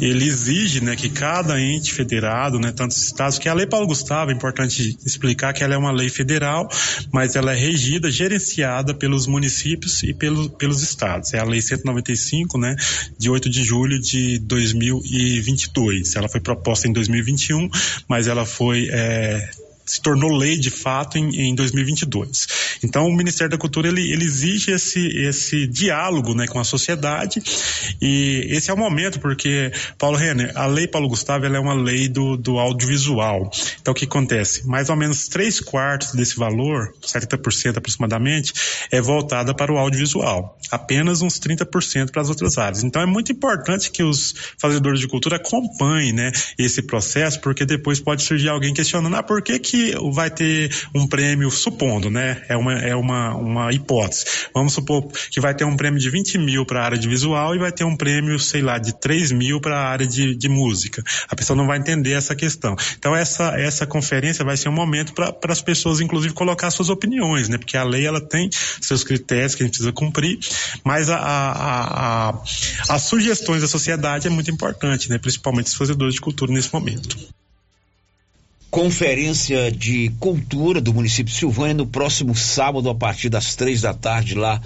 ele 0.00 0.24
exige, 0.24 0.82
né, 0.82 0.96
que 0.96 1.10
cada 1.10 1.60
ente 1.60 1.92
federado, 1.92 2.58
né, 2.58 2.72
tantos 2.72 2.96
estados, 2.96 3.38
que 3.38 3.48
a 3.48 3.54
lei 3.54 3.66
Paulo 3.66 3.86
Gustavo, 3.86 4.30
é 4.30 4.34
importante 4.34 4.98
explicar 5.04 5.52
que 5.52 5.62
ela 5.62 5.74
é 5.74 5.78
uma 5.78 5.92
lei 5.92 6.08
federal, 6.08 6.68
mas 7.12 7.36
ela 7.36 7.52
é 7.52 7.56
regida, 7.56 8.10
gerenciada 8.10 8.94
pelos 8.94 9.26
municípios 9.26 10.02
e 10.02 10.14
pelo, 10.14 10.48
pelos 10.50 10.82
estados. 10.82 11.34
É 11.34 11.38
a 11.38 11.44
lei 11.44 11.60
195, 11.60 12.56
né, 12.58 12.74
de 13.18 13.28
8 13.28 13.50
de 13.50 13.62
julho 13.62 14.00
de 14.00 14.38
2022. 14.38 16.16
Ela 16.16 16.28
foi 16.28 16.40
proposta 16.40 16.88
em 16.88 16.92
2021, 16.92 17.68
mas 18.08 18.26
ela 18.26 18.46
foi 18.46 18.77
foi 18.78 18.88
é, 18.92 19.50
se 19.88 20.00
tornou 20.00 20.36
lei 20.36 20.58
de 20.58 20.70
fato 20.70 21.18
em, 21.18 21.48
em 21.48 21.54
2022. 21.54 22.46
Então 22.84 23.06
o 23.06 23.16
Ministério 23.16 23.50
da 23.50 23.58
Cultura 23.58 23.88
ele, 23.88 24.12
ele, 24.12 24.24
exige 24.24 24.70
esse, 24.70 25.00
esse 25.18 25.66
diálogo 25.66 26.34
né, 26.34 26.46
com 26.46 26.60
a 26.60 26.64
sociedade 26.64 27.42
e 28.00 28.46
esse 28.50 28.70
é 28.70 28.74
o 28.74 28.76
momento 28.76 29.18
porque 29.18 29.72
Paulo 29.96 30.16
Renner, 30.16 30.52
a 30.54 30.66
lei 30.66 30.86
Paulo 30.86 31.08
Gustavo 31.08 31.46
é 31.46 31.58
uma 31.58 31.74
lei 31.74 32.08
do, 32.08 32.36
do 32.36 32.58
audiovisual. 32.58 33.50
Então 33.80 33.92
o 33.92 33.94
que 33.94 34.04
acontece? 34.04 34.66
Mais 34.66 34.90
ou 34.90 34.96
menos 34.96 35.28
três 35.28 35.60
quartos 35.60 36.12
desse 36.12 36.36
valor, 36.36 36.94
70% 37.02 37.78
aproximadamente, 37.78 38.52
é 38.90 39.00
voltada 39.00 39.54
para 39.54 39.72
o 39.72 39.78
audiovisual. 39.78 40.58
Apenas 40.70 41.22
uns 41.22 41.40
30% 41.40 42.10
para 42.10 42.20
as 42.20 42.28
outras 42.28 42.58
áreas. 42.58 42.84
Então 42.84 43.00
é 43.00 43.06
muito 43.06 43.32
importante 43.32 43.90
que 43.90 44.02
os 44.02 44.34
fazedores 44.58 45.00
de 45.00 45.08
cultura 45.08 45.36
acompanhem 45.36 46.12
né, 46.12 46.30
esse 46.58 46.82
processo 46.82 47.40
porque 47.40 47.64
depois 47.64 48.00
pode 48.00 48.22
surgir 48.22 48.48
alguém 48.48 48.74
questionando 48.74 49.16
ah, 49.16 49.22
por 49.22 49.40
que 49.42 49.58
que 49.58 49.77
que 49.78 49.94
vai 50.12 50.28
ter 50.28 50.74
um 50.92 51.06
prêmio, 51.06 51.50
supondo, 51.50 52.10
né? 52.10 52.42
É 52.48 52.56
uma, 52.56 52.72
é 52.74 52.96
uma, 52.96 53.34
uma 53.36 53.72
hipótese. 53.72 54.24
Vamos 54.52 54.72
supor 54.72 55.06
que 55.30 55.40
vai 55.40 55.54
ter 55.54 55.64
um 55.64 55.76
prêmio 55.76 56.00
de 56.00 56.10
20 56.10 56.38
mil 56.38 56.66
para 56.66 56.80
a 56.80 56.84
área 56.84 56.98
de 56.98 57.08
visual 57.08 57.54
e 57.54 57.58
vai 57.58 57.70
ter 57.70 57.84
um 57.84 57.96
prêmio, 57.96 58.38
sei 58.40 58.60
lá, 58.60 58.78
de 58.78 58.98
3 58.98 59.30
mil 59.32 59.60
para 59.60 59.78
a 59.78 59.88
área 59.88 60.06
de, 60.06 60.34
de 60.34 60.48
música. 60.48 61.02
A 61.28 61.36
pessoa 61.36 61.56
não 61.56 61.66
vai 61.66 61.78
entender 61.78 62.12
essa 62.12 62.34
questão. 62.34 62.74
Então, 62.98 63.14
essa, 63.14 63.58
essa 63.58 63.86
conferência 63.86 64.44
vai 64.44 64.56
ser 64.56 64.68
um 64.68 64.72
momento 64.72 65.12
para 65.12 65.52
as 65.52 65.62
pessoas, 65.62 66.00
inclusive, 66.00 66.34
colocar 66.34 66.70
suas 66.70 66.88
opiniões, 66.88 67.48
né? 67.48 67.56
Porque 67.56 67.76
a 67.76 67.84
lei, 67.84 68.06
ela 68.06 68.20
tem 68.20 68.50
seus 68.80 69.04
critérios 69.04 69.54
que 69.54 69.62
a 69.62 69.66
gente 69.66 69.74
precisa 69.74 69.92
cumprir, 69.92 70.38
mas 70.84 71.08
a, 71.08 71.16
a, 71.16 72.30
a, 72.30 72.42
as 72.88 73.02
sugestões 73.02 73.62
da 73.62 73.68
sociedade 73.68 74.26
é 74.26 74.30
muito 74.30 74.50
importante, 74.50 75.08
né? 75.08 75.18
Principalmente 75.18 75.66
os 75.66 75.74
fazedores 75.74 76.14
de 76.14 76.20
cultura 76.20 76.52
nesse 76.52 76.72
momento. 76.72 77.16
Conferência 78.70 79.72
de 79.72 80.10
Cultura 80.20 80.80
do 80.80 80.92
município 80.92 81.32
de 81.32 81.38
Silvânia 81.38 81.74
no 81.74 81.86
próximo 81.86 82.34
sábado, 82.36 82.90
a 82.90 82.94
partir 82.94 83.30
das 83.30 83.54
três 83.54 83.80
da 83.80 83.94
tarde, 83.94 84.34
lá 84.34 84.60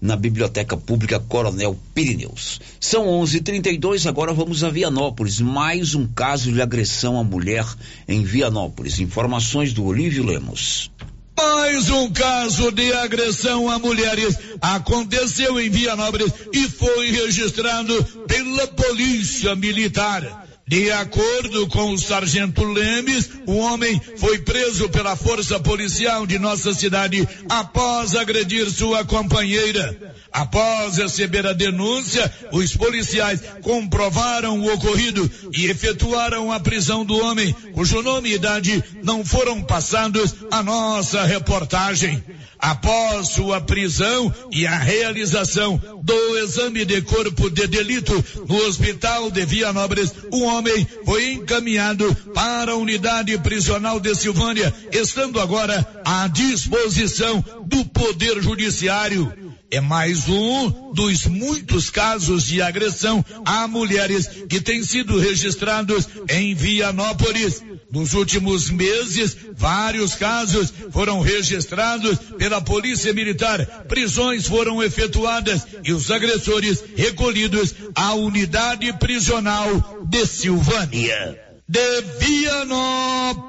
na 0.00 0.16
Biblioteca 0.16 0.76
Pública 0.76 1.18
Coronel 1.18 1.76
Pirineus. 1.92 2.60
São 2.78 3.06
11:32. 3.06 4.06
Agora 4.06 4.32
vamos 4.32 4.62
a 4.62 4.70
Vianópolis. 4.70 5.40
Mais 5.40 5.94
um 5.96 6.06
caso 6.06 6.52
de 6.52 6.62
agressão 6.62 7.18
à 7.18 7.24
mulher 7.24 7.66
em 8.06 8.22
Vianópolis. 8.22 9.00
Informações 9.00 9.72
do 9.72 9.84
Olívio 9.84 10.24
Lemos. 10.24 10.90
Mais 11.36 11.88
um 11.90 12.10
caso 12.10 12.72
de 12.72 12.92
agressão 12.92 13.70
a 13.70 13.78
mulheres 13.78 14.36
aconteceu 14.60 15.60
em 15.60 15.68
Vianópolis 15.68 16.32
e 16.52 16.68
foi 16.68 17.10
registrado 17.10 18.04
pela 18.26 18.66
Polícia 18.68 19.54
Militar. 19.54 20.47
De 20.68 20.92
acordo 20.92 21.66
com 21.68 21.94
o 21.94 21.98
sargento 21.98 22.62
Lemes, 22.62 23.30
o 23.46 23.56
homem 23.56 23.98
foi 24.18 24.38
preso 24.40 24.86
pela 24.90 25.16
força 25.16 25.58
policial 25.58 26.26
de 26.26 26.38
nossa 26.38 26.74
cidade 26.74 27.26
após 27.48 28.14
agredir 28.14 28.70
sua 28.70 29.02
companheira. 29.02 30.14
Após 30.30 30.98
receber 30.98 31.46
a 31.46 31.54
denúncia, 31.54 32.30
os 32.52 32.76
policiais 32.76 33.40
comprovaram 33.62 34.60
o 34.60 34.70
ocorrido 34.74 35.30
e 35.54 35.64
efetuaram 35.68 36.52
a 36.52 36.60
prisão 36.60 37.02
do 37.02 37.16
homem, 37.16 37.50
cujo 37.72 38.02
nome 38.02 38.28
e 38.28 38.34
idade 38.34 38.84
não 39.02 39.24
foram 39.24 39.62
passados 39.62 40.34
à 40.50 40.62
nossa 40.62 41.24
reportagem. 41.24 42.22
Após 42.58 43.28
sua 43.28 43.60
prisão 43.60 44.34
e 44.52 44.66
a 44.66 44.76
realização 44.76 45.80
do 46.02 46.38
exame 46.38 46.84
de 46.84 47.00
corpo 47.02 47.48
de 47.48 47.66
delito 47.68 48.12
no 48.46 48.56
Hospital 48.66 49.30
de 49.30 49.46
Vianópolis, 49.46 50.12
o 50.32 50.42
homem 50.42 50.57
foi 51.04 51.32
encaminhado 51.32 52.14
para 52.34 52.72
a 52.72 52.76
unidade 52.76 53.36
prisional 53.38 54.00
de 54.00 54.14
Silvânia, 54.14 54.72
estando 54.92 55.40
agora 55.40 55.86
à 56.04 56.28
disposição 56.28 57.44
do 57.66 57.84
Poder 57.84 58.42
Judiciário. 58.42 59.47
É 59.70 59.82
mais 59.82 60.26
um 60.28 60.92
dos 60.94 61.26
muitos 61.26 61.90
casos 61.90 62.44
de 62.46 62.62
agressão 62.62 63.22
a 63.44 63.68
mulheres 63.68 64.26
que 64.48 64.62
têm 64.62 64.82
sido 64.82 65.18
registrados 65.18 66.08
em 66.30 66.54
Vianópolis. 66.54 67.62
Nos 67.90 68.14
últimos 68.14 68.70
meses, 68.70 69.36
vários 69.54 70.14
casos 70.14 70.72
foram 70.90 71.20
registrados 71.20 72.18
pela 72.38 72.62
Polícia 72.62 73.12
Militar, 73.12 73.84
prisões 73.88 74.46
foram 74.46 74.82
efetuadas 74.82 75.66
e 75.84 75.92
os 75.92 76.10
agressores 76.10 76.82
recolhidos 76.96 77.74
à 77.94 78.14
unidade 78.14 78.90
prisional 78.94 80.06
de 80.08 80.26
Silvânia. 80.26 81.38
De 81.68 82.00
Vianópolis, 82.18 83.48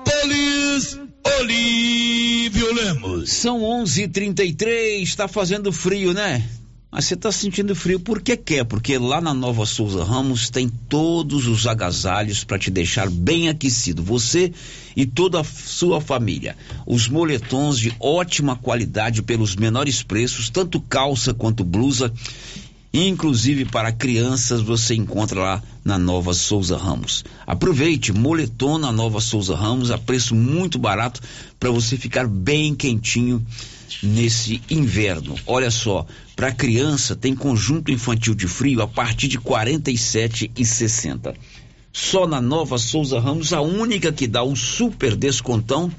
Olívio 1.39 2.73
Lemos. 2.73 3.31
São 3.31 3.61
11:33, 3.61 5.03
está 5.03 5.27
fazendo 5.27 5.71
frio, 5.71 6.13
né? 6.13 6.47
Mas 6.91 7.05
você 7.05 7.13
está 7.13 7.31
sentindo 7.31 7.75
frio 7.75 7.99
porque 7.99 8.35
quer, 8.35 8.65
porque 8.65 8.97
lá 8.97 9.21
na 9.21 9.31
Nova 9.31 9.63
Souza 9.63 10.03
Ramos 10.03 10.49
tem 10.49 10.67
todos 10.67 11.45
os 11.45 11.67
agasalhos 11.67 12.43
para 12.43 12.57
te 12.57 12.71
deixar 12.71 13.07
bem 13.11 13.47
aquecido, 13.47 14.01
você 14.01 14.51
e 14.95 15.05
toda 15.05 15.39
a 15.39 15.43
sua 15.43 16.01
família. 16.01 16.57
Os 16.87 17.07
moletons 17.07 17.77
de 17.77 17.93
ótima 17.99 18.55
qualidade 18.55 19.21
pelos 19.21 19.55
menores 19.55 20.01
preços, 20.01 20.49
tanto 20.49 20.81
calça 20.81 21.31
quanto 21.31 21.63
blusa, 21.63 22.11
inclusive 22.93 23.65
para 23.65 23.91
crianças, 23.91 24.61
você 24.61 24.95
encontra 24.95 25.39
lá 25.39 25.63
na 25.83 25.97
Nova 25.97 26.33
Souza 26.33 26.77
Ramos. 26.77 27.23
Aproveite, 27.45 28.11
moletom 28.11 28.77
na 28.77 28.91
Nova 28.91 29.21
Souza 29.21 29.55
Ramos 29.55 29.91
a 29.91 29.97
preço 29.97 30.33
muito 30.33 30.79
barato 30.79 31.21
para 31.59 31.69
você 31.69 31.97
ficar 31.97 32.27
bem 32.27 32.73
quentinho 32.75 33.45
nesse 34.01 34.61
inverno. 34.69 35.35
Olha 35.45 35.71
só, 35.71 36.05
para 36.35 36.51
criança 36.51 37.15
tem 37.15 37.35
conjunto 37.35 37.91
infantil 37.91 38.33
de 38.33 38.47
frio 38.47 38.81
a 38.81 38.87
partir 38.87 39.27
de 39.27 39.37
47 39.37 40.51
e 40.55 40.65
60. 40.65 41.33
Só 41.91 42.27
na 42.27 42.39
Nova 42.39 42.77
Souza 42.77 43.19
Ramos, 43.19 43.51
a 43.51 43.61
única 43.61 44.11
que 44.11 44.27
dá 44.27 44.43
o 44.43 44.55
super 44.55 45.15
descontão 45.15 45.91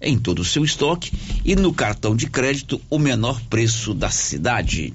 em 0.00 0.18
todo 0.18 0.40
o 0.40 0.44
seu 0.44 0.64
estoque 0.64 1.12
e 1.44 1.54
no 1.54 1.72
cartão 1.72 2.16
de 2.16 2.28
crédito 2.28 2.80
o 2.88 2.98
menor 2.98 3.40
preço 3.48 3.92
da 3.92 4.10
cidade. 4.10 4.94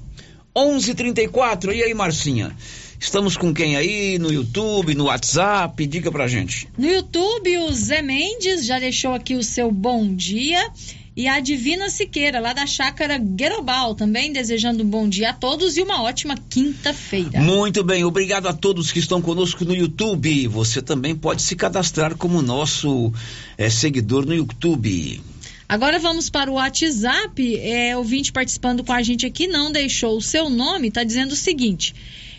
11:34 0.56 1.74
e 1.74 1.82
aí, 1.82 1.92
Marcinha? 1.92 2.56
Estamos 2.98 3.36
com 3.36 3.52
quem 3.52 3.76
aí 3.76 4.18
no 4.18 4.32
YouTube, 4.32 4.94
no 4.94 5.04
WhatsApp? 5.04 5.86
Diga 5.86 6.10
pra 6.10 6.26
gente. 6.26 6.66
No 6.78 6.88
YouTube, 6.88 7.58
o 7.58 7.72
Zé 7.74 8.00
Mendes 8.00 8.64
já 8.64 8.78
deixou 8.78 9.12
aqui 9.12 9.34
o 9.34 9.42
seu 9.42 9.70
bom 9.70 10.14
dia 10.14 10.72
e 11.14 11.28
a 11.28 11.40
Divina 11.40 11.90
Siqueira, 11.90 12.40
lá 12.40 12.54
da 12.54 12.66
chácara 12.66 13.18
Guerobal, 13.18 13.94
também 13.94 14.32
desejando 14.32 14.82
um 14.82 14.88
bom 14.88 15.06
dia 15.06 15.30
a 15.30 15.32
todos 15.34 15.76
e 15.76 15.82
uma 15.82 16.02
ótima 16.02 16.34
quinta-feira. 16.48 17.38
Muito 17.40 17.84
bem, 17.84 18.04
obrigado 18.04 18.48
a 18.48 18.52
todos 18.54 18.90
que 18.90 18.98
estão 18.98 19.20
conosco 19.20 19.62
no 19.62 19.74
YouTube. 19.74 20.48
Você 20.48 20.80
também 20.80 21.14
pode 21.14 21.42
se 21.42 21.54
cadastrar 21.54 22.16
como 22.16 22.40
nosso 22.40 23.12
é, 23.58 23.68
seguidor 23.68 24.24
no 24.24 24.34
YouTube. 24.34 25.20
Agora 25.68 25.98
vamos 25.98 26.30
para 26.30 26.50
o 26.50 26.54
WhatsApp. 26.54 27.56
É, 27.58 27.96
ouvinte 27.96 28.32
participando 28.32 28.84
com 28.84 28.92
a 28.92 29.02
gente 29.02 29.26
aqui 29.26 29.48
não 29.48 29.72
deixou 29.72 30.16
o 30.16 30.22
seu 30.22 30.48
nome, 30.48 30.88
está 30.88 31.02
dizendo 31.02 31.32
o 31.32 31.36
seguinte: 31.36 31.94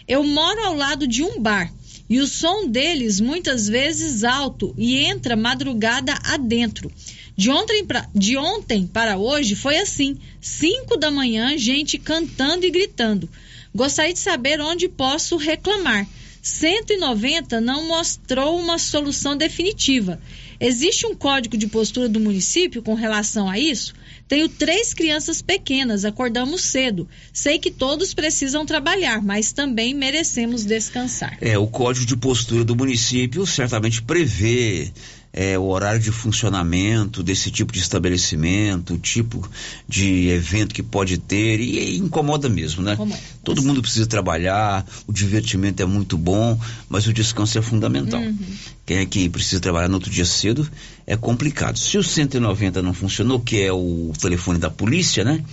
eu 0.08 0.24
moro 0.24 0.62
ao 0.66 0.74
lado 0.74 1.06
de 1.06 1.24
um 1.24 1.40
bar 1.40 1.72
e 2.10 2.20
o 2.20 2.28
som 2.28 2.68
deles 2.68 3.20
muitas 3.20 3.68
vezes 3.68 4.24
alto 4.24 4.74
e 4.78 4.98
entra 5.00 5.36
madrugada 5.36 6.18
adentro. 6.24 6.92
De 7.36 7.50
ontem, 7.52 7.86
pra, 7.86 8.08
de 8.16 8.38
ontem 8.38 8.88
para 8.88 9.18
hoje 9.18 9.56
foi 9.56 9.78
assim: 9.78 10.18
5 10.40 10.98
da 10.98 11.12
manhã, 11.12 11.58
gente 11.58 11.98
cantando 11.98 12.66
e 12.66 12.72
gritando. 12.72 13.30
Gostaria 13.76 14.14
de 14.14 14.20
saber 14.20 14.62
onde 14.62 14.88
posso 14.88 15.36
reclamar. 15.36 16.08
190 16.42 17.60
não 17.60 17.88
mostrou 17.88 18.58
uma 18.58 18.80
solução 18.80 19.36
definitiva. 19.36 20.20
Existe 20.60 21.06
um 21.06 21.14
código 21.14 21.58
de 21.58 21.68
postura 21.68 22.10
do 22.10 22.20
município 22.20 22.82
com 22.82 22.94
relação 22.96 23.50
a 23.50 23.60
isso? 23.60 23.94
Tenho 24.28 24.50
três 24.50 24.94
crianças 24.94 25.42
pequenas, 25.42 26.04
acordamos 26.04 26.62
cedo. 26.62 27.08
Sei 27.32 27.60
que 27.60 27.72
todos 27.72 28.14
precisam 28.14 28.66
trabalhar, 28.66 29.22
mas 29.22 29.52
também 29.54 29.94
merecemos 29.94 30.66
descansar. 30.66 31.38
É, 31.40 31.58
o 31.58 31.68
código 31.68 32.06
de 32.06 32.18
postura 32.18 32.66
do 32.66 32.76
município 32.76 33.46
certamente 33.46 34.02
prevê 34.02 34.92
é, 35.34 35.58
o 35.58 35.66
horário 35.68 36.00
de 36.00 36.12
funcionamento 36.12 37.22
desse 37.22 37.52
tipo 37.52 37.72
de 37.72 37.80
estabelecimento, 37.80 38.96
o 38.96 38.98
tipo 38.98 39.48
de 39.88 40.30
evento 40.30 40.74
que 40.74 40.82
pode 40.82 41.18
ter, 41.18 41.60
e, 41.60 41.78
e 41.78 41.98
incomoda 41.98 42.50
mesmo, 42.50 42.82
né? 42.82 42.94
Incomoda. 42.94 43.20
Todo 43.44 43.62
mundo 43.62 43.82
precisa 43.82 44.08
trabalhar, 44.08 44.86
o 45.06 45.14
divertimento 45.14 45.82
é 45.82 45.86
muito 45.86 46.18
bom, 46.18 46.60
mas 46.90 47.08
o 47.08 47.14
descanso 47.14 47.58
é 47.58 47.62
fundamental. 47.62 48.20
Uhum. 48.20 48.38
Quem 48.86 48.98
é 48.98 49.06
que 49.06 49.30
precisa 49.30 49.62
trabalhar 49.62 49.88
no 49.88 49.96
outro 49.96 50.10
dia 50.10 50.26
cedo 50.26 50.68
é 51.06 51.16
complicado. 51.16 51.78
Se 51.78 51.98
o 51.98 52.04
190 52.04 52.82
não 52.82 52.94
funcionou, 52.94 53.40
que 53.40 53.62
é 53.62 53.72
o 53.72 54.12
telefone 54.20 54.58
da 54.58 54.70
polícia, 54.70 55.24
né? 55.24 55.44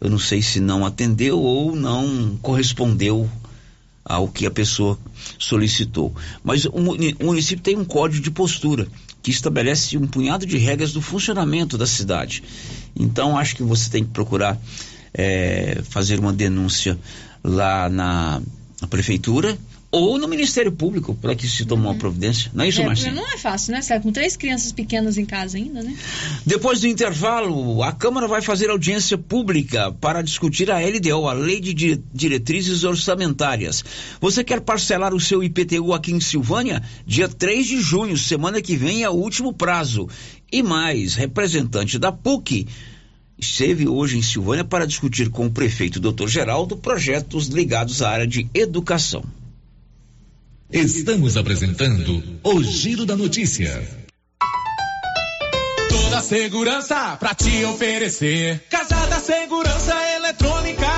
Eu 0.00 0.10
não 0.10 0.18
sei 0.18 0.42
se 0.42 0.60
não 0.60 0.84
atendeu 0.84 1.38
ou 1.38 1.74
não 1.74 2.38
correspondeu 2.42 3.28
ao 4.04 4.28
que 4.28 4.46
a 4.46 4.50
pessoa 4.50 4.96
solicitou. 5.38 6.14
Mas 6.44 6.64
o 6.64 6.80
município 7.24 7.62
tem 7.62 7.76
um 7.76 7.84
código 7.84 8.22
de 8.22 8.30
postura 8.30 8.86
que 9.26 9.32
estabelece 9.32 9.98
um 9.98 10.06
punhado 10.06 10.46
de 10.46 10.56
regras 10.56 10.92
do 10.92 11.02
funcionamento 11.02 11.76
da 11.76 11.84
cidade. 11.84 12.44
Então, 12.94 13.36
acho 13.36 13.56
que 13.56 13.62
você 13.64 13.90
tem 13.90 14.04
que 14.04 14.10
procurar 14.10 14.56
é, 15.12 15.82
fazer 15.82 16.20
uma 16.20 16.32
denúncia 16.32 16.96
lá 17.42 17.88
na, 17.88 18.40
na 18.80 18.86
prefeitura 18.86 19.58
ou 19.90 20.18
no 20.18 20.28
Ministério 20.28 20.72
Público 20.72 21.14
para 21.14 21.34
que 21.34 21.46
se 21.46 21.64
tome 21.64 21.82
uma 21.82 21.92
uhum. 21.92 21.98
providência. 21.98 22.50
Não 22.52 22.64
é 22.64 22.68
isso, 22.68 22.80
é, 22.80 22.86
Marcinho? 22.86 23.14
Não 23.14 23.32
é 23.32 23.38
fácil, 23.38 23.72
né, 23.72 23.82
Sérgio? 23.82 24.02
Com 24.02 24.12
três 24.12 24.36
crianças 24.36 24.72
pequenas 24.72 25.16
em 25.16 25.24
casa 25.24 25.56
ainda, 25.56 25.82
né? 25.82 25.96
Depois 26.44 26.80
do 26.80 26.88
intervalo, 26.88 27.82
a 27.82 27.92
Câmara 27.92 28.26
vai 28.26 28.42
fazer 28.42 28.68
audiência 28.68 29.16
pública 29.16 29.92
para 29.92 30.22
discutir 30.22 30.70
a 30.70 30.78
LDO, 30.78 31.28
a 31.28 31.32
Lei 31.32 31.60
de 31.60 32.00
Diretrizes 32.12 32.84
Orçamentárias. 32.84 33.84
Você 34.20 34.42
quer 34.42 34.60
parcelar 34.60 35.14
o 35.14 35.20
seu 35.20 35.42
IPTU 35.42 35.92
aqui 35.92 36.12
em 36.12 36.20
Silvânia? 36.20 36.82
Dia 37.06 37.28
3 37.28 37.66
de 37.66 37.80
junho, 37.80 38.16
semana 38.16 38.60
que 38.60 38.76
vem 38.76 39.02
é 39.02 39.10
o 39.10 39.14
último 39.14 39.52
prazo. 39.52 40.08
E 40.50 40.62
mais, 40.62 41.14
representante 41.14 41.98
da 41.98 42.12
PUC 42.12 42.66
esteve 43.38 43.86
hoje 43.86 44.16
em 44.18 44.22
Silvânia 44.22 44.64
para 44.64 44.86
discutir 44.86 45.28
com 45.28 45.46
o 45.46 45.50
prefeito 45.50 46.00
Dr. 46.00 46.26
Geraldo 46.26 46.76
projetos 46.76 47.48
ligados 47.48 48.02
à 48.02 48.10
área 48.10 48.26
de 48.26 48.48
educação. 48.54 49.24
Estamos 50.72 51.36
apresentando 51.36 52.40
o 52.42 52.62
Giro 52.62 53.06
da 53.06 53.16
Notícia. 53.16 53.88
Toda 55.88 56.20
segurança 56.20 57.16
pra 57.18 57.34
te 57.34 57.64
oferecer. 57.64 58.64
Casa 58.68 59.06
da 59.06 59.20
Segurança 59.20 59.94
Eletrônica. 60.16 60.88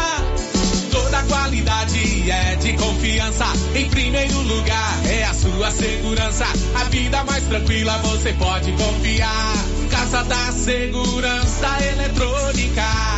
Toda 0.90 1.22
qualidade 1.24 2.30
é 2.30 2.56
de 2.56 2.72
confiança. 2.78 3.44
Em 3.74 3.90
primeiro 3.90 4.40
lugar 4.40 5.06
é 5.06 5.24
a 5.24 5.34
sua 5.34 5.70
segurança. 5.70 6.46
A 6.74 6.84
vida 6.84 7.22
mais 7.24 7.44
tranquila 7.44 7.98
você 7.98 8.32
pode 8.32 8.72
confiar. 8.72 9.52
Casa 9.90 10.22
da 10.24 10.52
Segurança 10.52 11.84
Eletrônica 11.92 13.17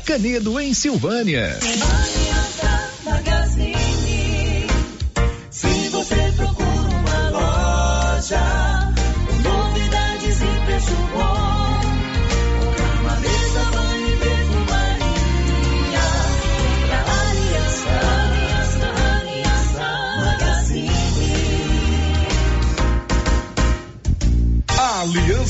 Canedo, 0.00 0.58
em 0.60 0.74
Silvânia. 0.74 1.58
Aliança 1.62 3.35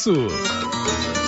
isso. 0.00 1.19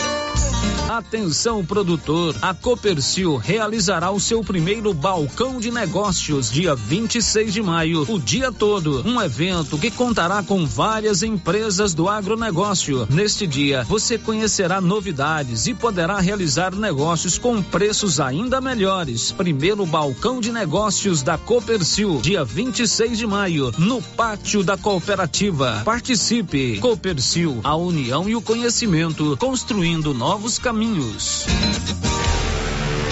Atenção 0.92 1.64
produtor, 1.64 2.36
a 2.42 2.52
Copercil 2.52 3.38
realizará 3.38 4.10
o 4.10 4.20
seu 4.20 4.44
primeiro 4.44 4.92
balcão 4.92 5.58
de 5.58 5.70
negócios 5.70 6.50
dia 6.50 6.74
26 6.74 7.54
de 7.54 7.62
maio, 7.62 8.04
o 8.06 8.20
dia 8.20 8.52
todo. 8.52 9.02
Um 9.08 9.18
evento 9.18 9.78
que 9.78 9.90
contará 9.90 10.42
com 10.42 10.66
várias 10.66 11.22
empresas 11.22 11.94
do 11.94 12.10
agronegócio. 12.10 13.06
Neste 13.08 13.46
dia, 13.46 13.84
você 13.84 14.18
conhecerá 14.18 14.82
novidades 14.82 15.66
e 15.66 15.72
poderá 15.72 16.20
realizar 16.20 16.74
negócios 16.74 17.38
com 17.38 17.62
preços 17.62 18.20
ainda 18.20 18.60
melhores. 18.60 19.32
Primeiro 19.32 19.86
balcão 19.86 20.42
de 20.42 20.52
negócios 20.52 21.22
da 21.22 21.38
Copercil, 21.38 22.20
dia 22.20 22.44
26 22.44 23.16
de 23.16 23.26
maio, 23.26 23.72
no 23.78 24.02
pátio 24.02 24.62
da 24.62 24.76
cooperativa. 24.76 25.80
Participe. 25.86 26.78
Copercil, 26.80 27.60
a 27.64 27.74
união 27.74 28.28
e 28.28 28.36
o 28.36 28.42
conhecimento, 28.42 29.38
construindo 29.38 30.12
novos 30.12 30.58
caminhos 30.58 30.81
caminhos. 30.82 31.46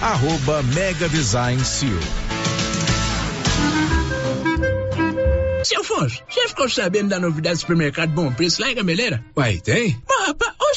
arroba 0.00 0.62
Mega 0.74 1.08
Design 1.08 1.64
Seal. 1.64 1.98
Seu 5.64 5.80
Afonso, 5.80 6.22
você 6.28 6.48
ficou 6.48 6.68
sabendo 6.68 7.08
da 7.08 7.18
novidade 7.20 7.56
do 7.56 7.60
supermercado 7.60 8.10
Bom 8.10 8.32
Preço 8.32 8.62
lá 8.62 8.70
em 8.70 8.74
Gameleira? 8.74 9.24
Uai, 9.36 9.58
tem? 9.58 9.90
Rapaz, 9.90 10.17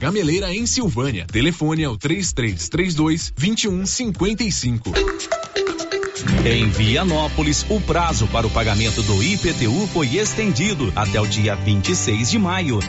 Gameleira 0.00 0.50
em 0.54 0.64
Silvânia. 0.64 1.26
Telefone 1.30 1.84
ao 1.84 1.94
3332 1.94 3.34
2155. 3.36 4.94
Em 6.42 6.70
Vianópolis, 6.70 7.66
o 7.68 7.78
prazo 7.82 8.26
para 8.28 8.46
o 8.46 8.50
pagamento 8.50 9.02
do 9.02 9.22
IPTU 9.22 9.86
foi 9.88 10.16
estendido 10.16 10.90
até 10.96 11.20
o 11.20 11.26
dia 11.26 11.54
26 11.54 12.30
de 12.30 12.38
maio 12.38 12.80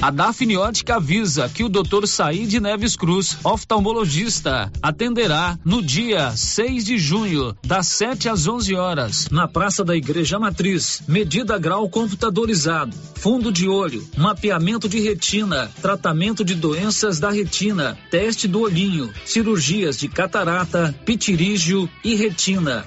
A 0.00 0.10
Dafniótica 0.12 0.94
avisa 0.96 1.48
que 1.48 1.64
o 1.64 1.68
Dr. 1.68 2.06
Said 2.06 2.52
Neves 2.60 2.94
Cruz, 2.94 3.36
oftalmologista, 3.42 4.70
atenderá 4.80 5.58
no 5.64 5.82
dia 5.82 6.30
6 6.36 6.84
de 6.84 6.96
junho, 6.96 7.56
das 7.66 7.88
7 7.88 8.28
às 8.28 8.46
11 8.46 8.76
horas, 8.76 9.28
na 9.28 9.48
Praça 9.48 9.84
da 9.84 9.96
Igreja 9.96 10.38
Matriz. 10.38 11.02
Medida 11.08 11.58
grau 11.58 11.88
computadorizado, 11.90 12.96
fundo 13.16 13.50
de 13.50 13.68
olho, 13.68 14.06
mapeamento 14.16 14.88
de 14.88 15.00
retina, 15.00 15.68
tratamento 15.82 16.44
de 16.44 16.54
doenças 16.54 17.18
da 17.18 17.30
retina, 17.30 17.98
teste 18.08 18.46
do 18.46 18.60
olhinho, 18.60 19.12
cirurgias 19.24 19.98
de 19.98 20.06
catarata, 20.06 20.94
pitirígio 21.04 21.90
e 22.04 22.14
retina. 22.14 22.86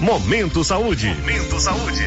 Momento 0.00 0.62
Saúde. 0.62 1.08
Momento 1.08 1.58
Saúde. 1.58 2.04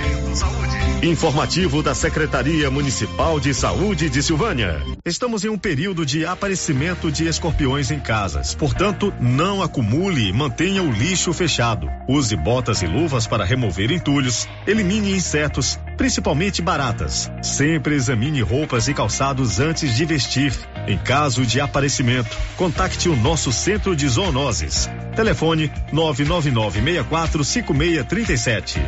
Informativo 1.01 1.81
da 1.81 1.95
Secretaria 1.95 2.69
Municipal 2.69 3.39
de 3.39 3.53
Saúde 3.53 4.09
de 4.09 4.21
Silvânia. 4.21 4.81
Estamos 5.05 5.45
em 5.45 5.49
um 5.49 5.57
período 5.57 6.05
de 6.05 6.25
aparecimento 6.25 7.09
de 7.09 7.25
escorpiões 7.27 7.89
em 7.89 7.99
casas. 7.99 8.53
Portanto, 8.53 9.13
não 9.19 9.63
acumule 9.63 10.27
e 10.27 10.33
mantenha 10.33 10.83
o 10.83 10.91
lixo 10.91 11.31
fechado. 11.31 11.89
Use 12.07 12.35
botas 12.35 12.81
e 12.81 12.87
luvas 12.87 13.25
para 13.25 13.45
remover 13.45 13.91
entulhos. 13.91 14.45
Elimine 14.67 15.15
insetos, 15.15 15.79
principalmente 15.99 16.61
baratas. 16.61 17.29
Sempre 17.43 17.93
examine 17.93 18.41
roupas 18.41 18.87
e 18.87 18.93
calçados 18.93 19.59
antes 19.59 19.93
de 19.93 20.05
vestir. 20.05 20.53
Em 20.87 20.97
caso 20.97 21.45
de 21.45 21.59
aparecimento, 21.59 22.35
contacte 22.55 23.09
o 23.09 23.15
nosso 23.17 23.51
centro 23.51 23.93
de 23.93 24.07
zoonoses. 24.07 24.89
Telefone 25.13 25.69
999 25.91 27.43
5637. 27.43 28.79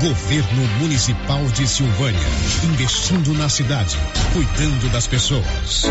Governo 0.00 0.62
Municipal 0.78 1.44
de 1.46 1.66
Silvânia. 1.66 2.20
Investindo 2.72 3.34
na 3.34 3.48
cidade, 3.48 3.98
cuidando 4.32 4.92
das 4.92 5.08
pessoas. 5.08 5.90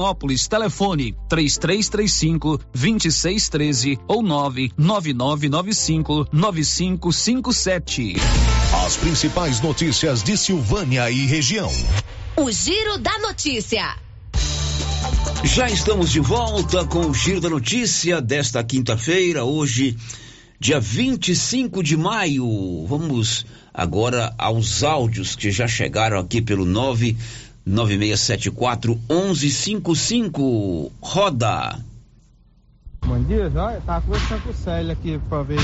Vianópolis. 0.00 0.48
Telefone 0.48 1.14
3335 1.28 2.58
2613 2.72 3.98
ou 4.08 4.22
99995 4.22 6.26
9557. 6.32 8.14
As 8.86 8.96
principais 8.96 9.60
notícias 9.60 10.22
de 10.22 10.38
Silvânia 10.38 11.10
e 11.10 11.26
região. 11.26 11.70
O 12.36 12.50
Giro 12.50 12.96
da 12.98 13.18
Notícia. 13.18 13.94
Já 15.44 15.68
estamos 15.68 16.10
de 16.10 16.20
volta 16.20 16.86
com 16.86 17.00
o 17.00 17.14
Giro 17.14 17.42
da 17.42 17.50
Notícia 17.50 18.22
desta 18.22 18.64
quinta-feira, 18.64 19.44
hoje, 19.44 19.96
dia 20.58 20.80
25 20.80 21.82
de 21.82 21.94
maio. 21.96 22.86
Vamos 22.86 23.44
agora 23.72 24.34
aos 24.38 24.82
áudios 24.82 25.36
que 25.36 25.50
já 25.50 25.68
chegaram 25.68 26.18
aqui 26.18 26.40
pelo 26.40 26.64
99674 27.70 28.98
1155. 29.08 30.92
Roda. 31.00 31.78
Bom 33.06 33.22
dia, 33.22 33.48
já 33.50 33.78
estava 33.78 34.00
conversando 34.02 34.42
com 34.42 34.50
o 34.50 34.54
Célio 34.54 34.92
aqui 34.92 35.20
para 35.28 35.42
ver 35.42 35.58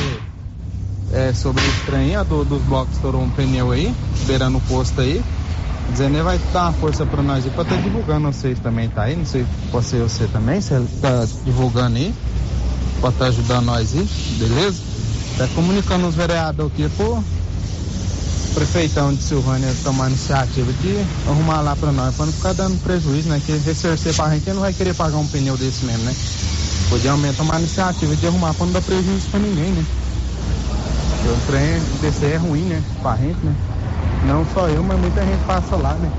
é, 1.13 1.33
sobre 1.33 1.63
o 1.63 1.69
estranho 1.69 2.25
do, 2.25 2.45
dos 2.45 2.63
blocos 2.63 2.95
estourou 2.95 3.23
um 3.23 3.31
pneu 3.31 3.71
aí, 3.73 3.95
beirando 4.27 4.59
o 4.59 4.61
posto 4.63 5.01
aí. 5.01 5.23
Dizendo 5.91 6.25
vai 6.25 6.39
dar 6.53 6.65
uma 6.65 6.73
força 6.73 7.07
para 7.07 7.23
nós 7.23 7.45
aí, 7.45 7.51
para 7.51 7.63
estar 7.63 7.77
tá 7.77 7.81
divulgando 7.81 8.27
vocês 8.33 8.59
também, 8.59 8.89
tá 8.89 9.03
aí? 9.05 9.15
Não 9.15 9.25
sei 9.25 9.43
se 9.43 9.49
pode 9.71 9.87
ser 9.87 10.03
você 10.03 10.27
também, 10.27 10.57
ele 10.57 10.89
tá 11.01 11.25
divulgando 11.45 11.97
aí, 11.97 12.13
pode 13.01 13.15
estar 13.15 13.27
tá 13.27 13.31
ajudando 13.31 13.67
nós 13.67 13.95
aí, 13.95 14.09
beleza? 14.39 14.83
Tá 15.39 15.47
comunicando 15.55 16.09
os 16.09 16.15
vereadores 16.17 16.73
aqui, 16.73 16.89
pô, 16.97 17.23
prefeitão 18.57 19.13
de 19.13 19.23
Silvânia 19.23 19.69
tomar 19.85 20.09
iniciativa 20.09 20.73
de 20.73 20.97
arrumar 21.29 21.61
lá 21.61 21.77
para 21.77 21.93
nós, 21.93 22.15
para 22.15 22.25
não 22.25 22.33
ficar 22.33 22.55
dando 22.55 22.83
prejuízo, 22.83 23.29
né? 23.29 23.39
Que 23.45 23.53
ressarcer 23.53 24.15
pra 24.17 24.31
gente, 24.31 24.49
não 24.49 24.63
vai 24.63 24.73
querer 24.73 24.95
pagar 24.95 25.19
um 25.19 25.27
pneu 25.29 25.59
desse 25.59 25.85
mesmo, 25.85 26.05
né? 26.05 26.17
Podia 26.89 27.11
aumentar 27.11 27.43
uma 27.43 27.59
iniciativa 27.59 28.17
de 28.17 28.27
arrumar 28.27 28.55
para 28.55 28.65
não 28.65 28.73
dar 28.73 28.81
prejuízo 28.81 29.29
para 29.29 29.41
ninguém, 29.41 29.73
né? 29.73 29.85
Porque 31.11 31.29
o 31.29 31.37
trem 31.47 31.81
descer 32.01 32.33
é 32.33 32.37
ruim, 32.37 32.63
né? 32.63 32.83
Pra 33.03 33.17
gente, 33.17 33.45
né? 33.45 33.55
Não 34.25 34.47
só 34.47 34.67
eu, 34.71 34.83
mas 34.83 34.99
muita 35.01 35.23
gente 35.27 35.45
passa 35.45 35.77
lá, 35.77 35.93
né? 35.93 36.11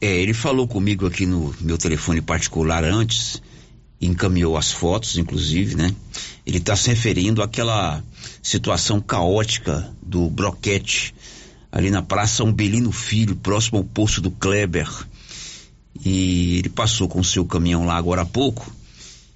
É, 0.00 0.06
ele 0.06 0.34
falou 0.34 0.68
comigo 0.68 1.04
aqui 1.04 1.26
no 1.26 1.52
meu 1.60 1.76
telefone 1.76 2.20
particular 2.20 2.84
antes, 2.84 3.42
encaminhou 4.00 4.56
as 4.56 4.70
fotos, 4.70 5.18
inclusive, 5.18 5.74
né? 5.74 5.94
Ele 6.46 6.58
está 6.58 6.76
se 6.76 6.88
referindo 6.88 7.42
àquela 7.42 8.02
situação 8.42 9.00
caótica 9.00 9.92
do 10.02 10.30
Broquete, 10.30 11.14
ali 11.70 11.90
na 11.90 12.02
Praça 12.02 12.44
Umbelino 12.44 12.92
Filho, 12.92 13.36
próximo 13.36 13.78
ao 13.78 13.84
posto 13.84 14.20
do 14.20 14.30
Kleber. 14.30 14.88
E 16.04 16.58
ele 16.58 16.68
passou 16.68 17.08
com 17.08 17.20
o 17.20 17.24
seu 17.24 17.44
caminhão 17.44 17.84
lá 17.84 17.96
agora 17.96 18.22
há 18.22 18.26
pouco. 18.26 18.70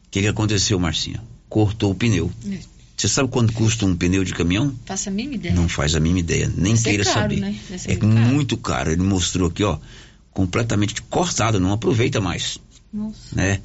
O 0.06 0.10
que, 0.10 0.20
que 0.20 0.28
aconteceu, 0.28 0.78
Marcinha? 0.78 1.22
Cortou 1.48 1.90
o 1.90 1.94
pneu. 1.94 2.30
É. 2.48 2.58
Você 2.96 3.08
sabe 3.08 3.28
quanto 3.28 3.52
custa 3.52 3.84
um 3.84 3.96
pneu 3.96 4.22
de 4.22 4.32
caminhão? 4.32 4.72
Faça 4.84 5.10
a 5.10 5.12
mínima 5.12 5.34
ideia. 5.34 5.54
Não 5.54 5.68
faz 5.68 5.96
a 5.96 6.00
mínima 6.00 6.20
ideia, 6.20 6.52
nem 6.56 6.76
queira 6.76 7.02
caro, 7.02 7.20
saber. 7.20 7.40
né? 7.40 7.58
É 7.86 7.96
muito 7.96 7.98
caro. 7.98 8.28
muito 8.28 8.56
caro. 8.56 8.90
Ele 8.92 9.02
mostrou 9.02 9.48
aqui, 9.48 9.64
ó, 9.64 9.78
completamente 10.30 11.02
cortado, 11.02 11.58
não 11.58 11.72
aproveita 11.72 12.20
mais, 12.20 12.58
Nossa. 12.92 13.34
né? 13.34 13.60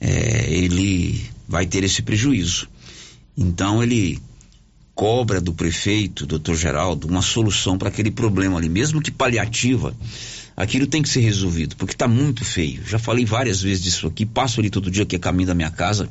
É, 0.00 0.52
ele 0.52 1.24
vai 1.48 1.66
ter 1.66 1.84
esse 1.84 2.02
prejuízo. 2.02 2.68
Então 3.36 3.82
ele 3.82 4.18
cobra 4.94 5.40
do 5.42 5.52
prefeito, 5.52 6.24
doutor 6.24 6.56
Geraldo, 6.56 7.06
uma 7.06 7.20
solução 7.20 7.76
para 7.76 7.90
aquele 7.90 8.10
problema 8.10 8.56
ali, 8.56 8.68
mesmo 8.68 9.02
que 9.02 9.10
paliativa. 9.10 9.94
Aquilo 10.56 10.86
tem 10.86 11.02
que 11.02 11.08
ser 11.10 11.20
resolvido, 11.20 11.76
porque 11.76 11.92
está 11.92 12.08
muito 12.08 12.42
feio. 12.42 12.82
Já 12.86 12.98
falei 12.98 13.26
várias 13.26 13.60
vezes 13.60 13.84
disso 13.84 14.06
aqui, 14.06 14.24
passo 14.24 14.58
ali 14.58 14.70
todo 14.70 14.90
dia 14.90 15.04
que 15.04 15.14
é 15.14 15.18
caminho 15.18 15.48
da 15.48 15.54
minha 15.54 15.70
casa. 15.70 16.08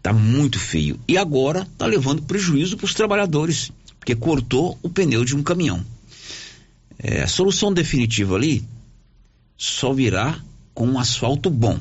Tá 0.00 0.12
muito 0.12 0.56
feio. 0.56 1.00
E 1.08 1.18
agora 1.18 1.66
tá 1.76 1.84
levando 1.84 2.22
prejuízo 2.22 2.76
para 2.76 2.84
os 2.84 2.94
trabalhadores, 2.94 3.72
porque 3.98 4.14
cortou 4.14 4.78
o 4.80 4.88
pneu 4.88 5.24
de 5.24 5.34
um 5.34 5.42
caminhão. 5.42 5.84
É, 6.96 7.22
a 7.22 7.28
solução 7.28 7.72
definitiva 7.72 8.36
ali 8.36 8.64
só 9.56 9.92
virá 9.92 10.40
com 10.72 10.86
um 10.86 10.98
asfalto 10.98 11.50
bom. 11.50 11.76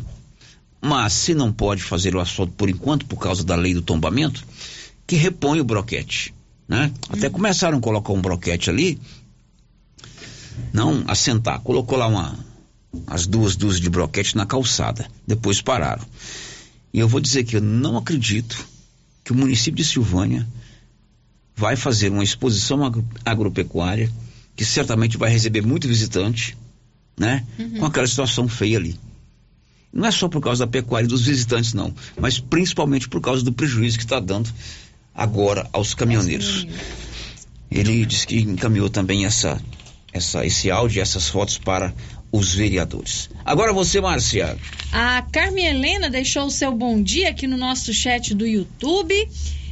Mas 0.88 1.14
se 1.14 1.34
não 1.34 1.52
pode 1.52 1.84
fazer 1.84 2.16
o 2.16 2.20
asfalto 2.20 2.54
por 2.54 2.70
enquanto, 2.70 3.06
por 3.06 3.18
causa 3.18 3.44
da 3.44 3.56
lei 3.56 3.74
do 3.74 3.82
tombamento, 3.82 4.44
que 5.06 5.16
repõe 5.16 5.60
o 5.60 5.64
broquete. 5.66 6.34
Né? 6.68 6.92
Até 7.10 7.30
começaram 7.30 7.78
a 7.78 7.82
colocar 7.82 8.14
um 8.14 8.22
broquete 8.22 8.70
ali, 8.70 9.00
não 10.74 11.04
assentar, 11.08 11.60
colocou 11.62 11.98
lá 11.98 12.08
uma, 12.08 12.38
as 13.06 13.26
duas 13.28 13.56
dúzias 13.56 13.82
de 13.82 13.90
broquete 13.90 14.36
na 14.36 14.46
calçada, 14.46 15.08
depois 15.26 15.62
pararam. 15.62 16.06
E 16.94 17.00
eu 17.00 17.08
vou 17.08 17.20
dizer 17.20 17.44
que 17.44 17.56
eu 17.58 17.62
não 17.62 17.98
acredito 17.98 18.66
que 19.24 19.32
o 19.32 19.36
município 19.36 19.76
de 19.78 19.86
Silvânia 19.86 20.48
vai 21.56 21.76
fazer 21.76 22.12
uma 22.12 22.24
exposição 22.24 22.84
agro- 22.86 23.06
agropecuária 23.26 24.12
que 24.56 24.64
certamente 24.66 25.18
vai 25.18 25.30
receber 25.30 25.62
muito 25.62 25.88
visitante, 25.88 26.58
né? 27.18 27.46
Uhum. 27.60 27.80
Com 27.80 27.86
aquela 27.86 28.08
situação 28.08 28.48
feia 28.48 28.78
ali. 28.78 28.98
Não 29.92 30.08
é 30.08 30.12
só 30.12 30.28
por 30.28 30.42
causa 30.42 30.66
da 30.66 30.72
pecuária 30.72 31.06
e 31.06 31.10
dos 31.10 31.26
visitantes, 31.26 31.74
não, 31.74 31.94
mas 32.20 32.40
principalmente 32.40 33.08
por 33.10 33.22
causa 33.22 33.44
do 33.44 33.54
prejuízo 33.54 33.98
que 33.98 34.04
está 34.04 34.20
dando 34.20 34.50
agora 35.16 35.68
aos 35.74 35.94
caminhoneiros. 35.94 36.68
Ele 37.72 38.06
disse 38.06 38.28
que 38.28 38.40
encaminhou 38.40 38.90
também 38.90 39.26
essa, 39.26 39.62
essa, 40.14 40.46
esse 40.46 40.70
áudio, 40.70 41.02
essas 41.02 41.28
fotos 41.28 41.58
para 41.58 41.94
os 42.32 42.54
vereadores. 42.54 43.30
Agora 43.44 43.74
você, 43.74 44.00
Márcia. 44.00 44.58
A 44.92 45.22
Carmen 45.32 45.66
Helena 45.66 46.10
deixou 46.10 46.46
o 46.46 46.52
seu 46.52 46.72
bom 46.72 47.02
dia 47.02 47.30
aqui 47.30 47.48
no 47.48 47.58
nosso 47.58 47.94
chat 47.94 48.34
do 48.36 48.46
YouTube 48.46 49.14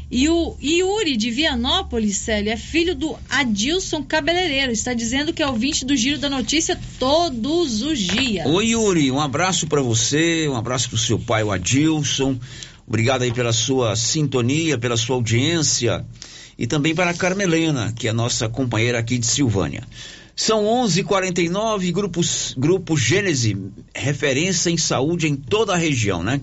E 0.09 0.29
o 0.29 0.55
Yuri 0.61 1.17
de 1.17 1.31
Vianópolis, 1.31 2.17
Célio, 2.17 2.51
é 2.51 2.57
filho 2.57 2.95
do 2.95 3.17
Adilson 3.29 4.03
Cabeleireiro. 4.03 4.71
Está 4.71 4.93
dizendo 4.93 5.33
que 5.33 5.41
é 5.41 5.47
ouvinte 5.47 5.83
do 5.83 5.95
Giro 5.95 6.19
da 6.19 6.29
Notícia 6.29 6.79
todos 6.99 7.81
os 7.81 7.99
dias. 7.99 8.45
Oi, 8.45 8.67
Yuri, 8.67 9.11
um 9.11 9.19
abraço 9.19 9.65
para 9.67 9.81
você, 9.81 10.47
um 10.47 10.55
abraço 10.55 10.89
para 10.89 10.95
o 10.95 10.99
seu 10.99 11.17
pai, 11.17 11.43
o 11.43 11.51
Adilson. 11.51 12.39
Obrigado 12.87 13.23
aí 13.23 13.33
pela 13.33 13.51
sua 13.51 13.95
sintonia, 13.95 14.77
pela 14.77 14.95
sua 14.95 15.15
audiência. 15.15 16.05
E 16.57 16.67
também 16.67 16.93
para 16.93 17.09
a 17.09 17.13
Carmelena, 17.13 17.91
que 17.93 18.07
é 18.07 18.13
nossa 18.13 18.47
companheira 18.47 18.99
aqui 18.99 19.17
de 19.17 19.25
Silvânia. 19.25 19.83
São 20.35 20.65
11:49 20.65 21.91
grupos 21.93 22.53
grupo 22.57 22.97
Gênese, 22.97 23.55
referência 23.95 24.69
em 24.69 24.77
saúde 24.77 25.27
em 25.29 25.35
toda 25.35 25.73
a 25.73 25.77
região, 25.77 26.21
né? 26.21 26.41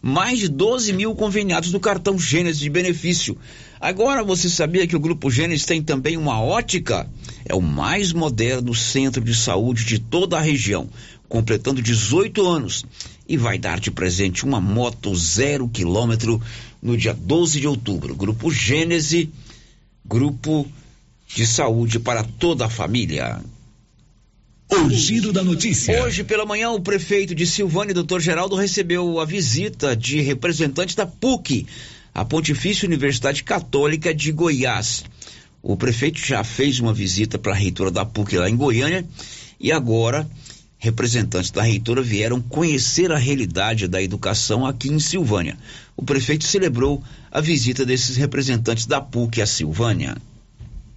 Mais 0.00 0.38
de 0.38 0.48
12 0.48 0.94
mil 0.94 1.14
conveniados 1.14 1.70
no 1.70 1.78
cartão 1.78 2.18
Gênese 2.18 2.60
de 2.60 2.70
benefício. 2.70 3.36
Agora 3.78 4.24
você 4.24 4.48
sabia 4.48 4.86
que 4.86 4.96
o 4.96 5.00
grupo 5.00 5.30
Gênese 5.30 5.66
tem 5.66 5.82
também 5.82 6.16
uma 6.16 6.40
ótica? 6.40 7.06
É 7.44 7.54
o 7.54 7.60
mais 7.60 8.14
moderno 8.14 8.74
centro 8.74 9.22
de 9.22 9.34
saúde 9.34 9.84
de 9.84 9.98
toda 9.98 10.38
a 10.38 10.40
região, 10.40 10.88
completando 11.28 11.82
18 11.82 12.48
anos 12.48 12.86
e 13.28 13.36
vai 13.36 13.58
dar 13.58 13.78
de 13.78 13.90
presente 13.90 14.46
uma 14.46 14.58
moto 14.58 15.14
zero 15.14 15.68
quilômetro 15.68 16.40
no 16.80 16.96
dia 16.96 17.12
12 17.12 17.60
de 17.60 17.68
outubro. 17.68 18.14
Grupo 18.14 18.50
Gênese, 18.50 19.30
grupo 20.02 20.66
de 21.26 21.46
saúde 21.46 21.98
para 21.98 22.22
toda 22.22 22.66
a 22.66 22.70
família. 22.70 23.40
O 24.70 24.90
giro 24.90 25.32
da 25.32 25.42
notícia. 25.44 26.02
Hoje 26.02 26.24
pela 26.24 26.46
manhã, 26.46 26.70
o 26.70 26.80
prefeito 26.80 27.34
de 27.34 27.46
Silvânia, 27.46 27.94
doutor 27.94 28.20
Geraldo, 28.20 28.56
recebeu 28.56 29.20
a 29.20 29.24
visita 29.24 29.94
de 29.94 30.20
representantes 30.20 30.94
da 30.94 31.06
PUC, 31.06 31.66
a 32.14 32.24
Pontifícia 32.24 32.86
Universidade 32.86 33.44
Católica 33.44 34.14
de 34.14 34.32
Goiás. 34.32 35.04
O 35.62 35.76
prefeito 35.76 36.18
já 36.18 36.42
fez 36.42 36.80
uma 36.80 36.92
visita 36.92 37.38
para 37.38 37.52
a 37.52 37.56
reitora 37.56 37.90
da 37.90 38.04
PUC 38.04 38.36
lá 38.36 38.48
em 38.48 38.56
Goiânia 38.56 39.06
e 39.60 39.70
agora 39.70 40.28
representantes 40.78 41.50
da 41.50 41.62
reitora 41.62 42.02
vieram 42.02 42.40
conhecer 42.42 43.10
a 43.10 43.16
realidade 43.16 43.88
da 43.88 44.02
educação 44.02 44.66
aqui 44.66 44.88
em 44.88 44.98
Silvânia. 44.98 45.56
O 45.96 46.04
prefeito 46.04 46.44
celebrou 46.44 47.02
a 47.30 47.40
visita 47.40 47.86
desses 47.86 48.16
representantes 48.16 48.84
da 48.84 49.00
PUC 49.00 49.40
a 49.40 49.46
Silvânia. 49.46 50.16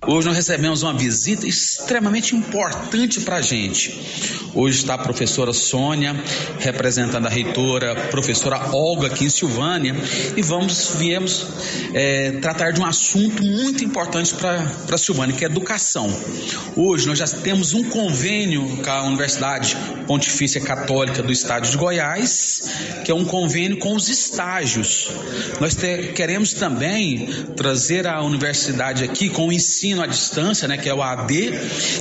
Hoje 0.06 0.28
nós 0.28 0.38
recebemos 0.38 0.84
uma 0.84 0.94
visita 0.94 1.48
extremamente 1.48 2.36
importante 2.36 3.20
para 3.22 3.38
a 3.38 3.42
gente. 3.42 4.00
Hoje 4.54 4.78
está 4.78 4.94
a 4.94 4.98
professora 4.98 5.52
Sônia, 5.52 6.16
representando 6.60 7.26
a 7.26 7.30
reitora, 7.30 7.96
professora 8.12 8.74
Olga 8.74 9.08
aqui 9.08 9.26
em 9.26 9.30
Silvânia, 9.30 9.96
e 10.36 10.42
vamos, 10.44 10.92
viemos 10.98 11.48
é, 11.96 12.34
tratar 12.34 12.72
de 12.72 12.80
um 12.80 12.86
assunto 12.86 13.44
muito 13.44 13.84
importante 13.84 14.36
para 14.36 14.98
Silvânia, 14.98 15.36
que 15.36 15.44
é 15.44 15.48
educação. 15.48 16.16
Hoje 16.76 17.08
nós 17.08 17.18
já 17.18 17.28
temos 17.28 17.74
um 17.74 17.84
convênio 17.86 18.78
com 18.84 18.90
a 18.90 19.04
Universidade 19.04 19.76
Pontifícia 20.06 20.62
Católica 20.62 21.24
do 21.24 21.32
Estado 21.32 21.68
de 21.68 21.76
Goiás, 21.76 22.70
que 23.04 23.12
é 23.12 23.16
um 23.16 23.26
convênio 23.26 23.80
com 23.80 23.96
os 23.96 24.10
estágios. 24.10 25.10
Nós 25.60 25.76
te, 25.76 26.14
queremos 26.14 26.54
também 26.54 27.28
trazer 27.56 28.08
a 28.08 28.22
universidade 28.22 29.04
aqui 29.04 29.28
com 29.28 29.48
o 29.48 29.52
ensino 29.52 29.87
ensino 29.88 30.02
à 30.04 30.08
distância, 30.08 30.68
né, 30.68 30.78
que 30.78 30.90
é 30.90 30.94
o 30.94 31.02
AD, 31.02 31.54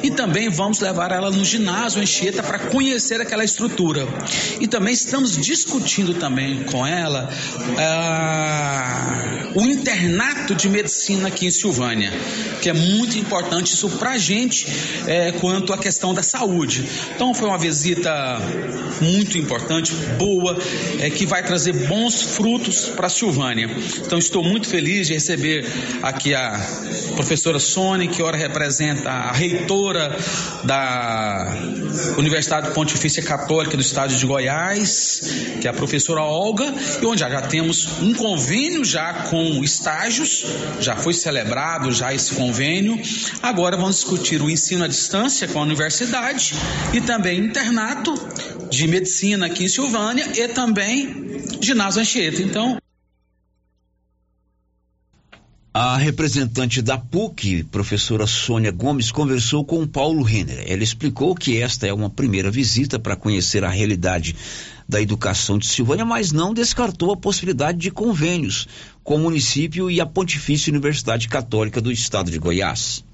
e 0.03 0.11
também 0.11 0.49
vamos 0.49 0.81
levar 0.81 1.13
ela 1.13 1.31
no 1.31 1.45
ginásio 1.45 2.03
Anchieta 2.03 2.43
para 2.43 2.59
conhecer 2.59 3.21
aquela 3.21 3.45
estrutura. 3.45 4.07
E 4.61 4.67
também 4.67 4.93
estamos 4.93 5.37
discutindo 5.37 6.15
também 6.15 6.65
com 6.65 6.87
ela 6.87 7.31
uh, 7.77 9.61
o 9.61 9.67
internato 9.67 10.55
de 10.55 10.69
medicina 10.69 11.29
aqui 11.29 11.47
em 11.47 11.51
Silvânia, 11.51 12.13
que 12.61 12.69
é 12.69 12.73
muito 12.73 13.19
importante 13.19 13.73
isso 13.73 13.89
para 13.91 14.13
a 14.13 14.19
gente 14.19 14.67
é, 15.07 15.33
quanto 15.33 15.73
à 15.73 15.79
questão 15.79 16.13
da 16.13 16.23
saúde. 16.23 16.85
Então 17.15 17.33
foi 17.35 17.49
uma 17.49 17.59
visita 17.59 18.11
muito 19.01 19.39
importante, 19.39 19.95
boa, 20.19 20.59
é, 21.01 21.11
que 21.11 21.27
vai 21.27 21.43
trazer 21.43 21.73
bons 21.87 22.23
frutos 22.23 22.87
para 22.87 23.09
Silvânia. 23.09 23.71
Então 24.05 24.19
estou 24.19 24.43
muito 24.43 24.69
feliz 24.69 25.07
de 25.07 25.15
receber 25.15 25.67
aqui 26.03 26.35
a 26.35 26.59
professora 27.15 27.59
Que 27.77 28.23
ora 28.23 28.39
representa 28.39 29.11
a 29.11 29.33
reitora 29.33 30.17
da 30.65 31.55
Universidade 32.17 32.71
Pontifícia 32.71 33.23
Católica 33.23 33.77
do 33.77 33.83
Estado 33.83 34.15
de 34.15 34.25
Goiás, 34.25 35.21
que 35.61 35.67
é 35.67 35.71
a 35.71 35.75
professora 35.75 36.23
Olga, 36.23 36.73
e 37.03 37.05
onde 37.05 37.21
já, 37.21 37.29
já 37.29 37.43
temos 37.43 38.01
um 38.01 38.15
convênio 38.15 38.83
já 38.83 39.25
com 39.25 39.63
estágios, 39.63 40.47
já 40.81 40.97
foi 40.97 41.13
celebrado 41.13 41.93
já 41.93 42.15
esse 42.15 42.35
convênio. 42.35 42.99
Agora 43.43 43.77
vamos 43.77 43.97
discutir 43.97 44.41
o 44.41 44.49
ensino 44.49 44.83
à 44.83 44.89
distância 44.89 45.47
com 45.47 45.59
a 45.59 45.63
universidade 45.63 46.55
e 46.95 47.03
também 47.03 47.41
internato 47.41 48.15
de 48.71 48.89
medicina 48.89 49.49
aqui 49.49 49.65
em 49.65 49.69
Silvânia 49.69 50.27
e 50.35 50.49
também 50.49 51.43
ginásio 51.61 52.01
Anchieta. 52.01 52.41
Então, 52.41 52.79
a 55.79 55.99
representante 55.99 56.81
da 56.81 56.97
PUC, 56.97 57.63
professora 57.65 58.27
Sônia 58.27 58.71
Gomes, 58.71 59.13
conversou 59.13 59.63
com 59.63 59.87
Paulo 59.87 60.23
Renner. 60.23 60.65
Ela 60.67 60.83
explicou 60.83 61.35
que 61.35 61.61
esta 61.61 61.87
é 61.87 61.93
uma 61.93 62.09
primeira 62.09 62.51
visita 62.51 62.99
para 62.99 63.15
conhecer 63.15 63.63
a 63.63 63.69
realidade 63.69 64.35
da 64.89 65.03
educação 65.03 65.59
de 65.59 65.67
Silvânia, 65.67 66.07
mas 66.07 66.33
não 66.33 66.55
descartou 66.55 67.13
a 67.13 67.17
possibilidade 67.19 67.77
de 67.77 67.91
convênios 67.91 68.67
com 69.05 69.17
o 69.17 69.19
município 69.19 69.91
e 69.91 70.01
a 70.01 70.07
Pontifícia 70.07 70.71
Universidade 70.71 71.29
Católica 71.29 71.79
do 71.79 71.93
Estado 71.93 72.31
de 72.31 72.39
Goiás. 72.39 73.05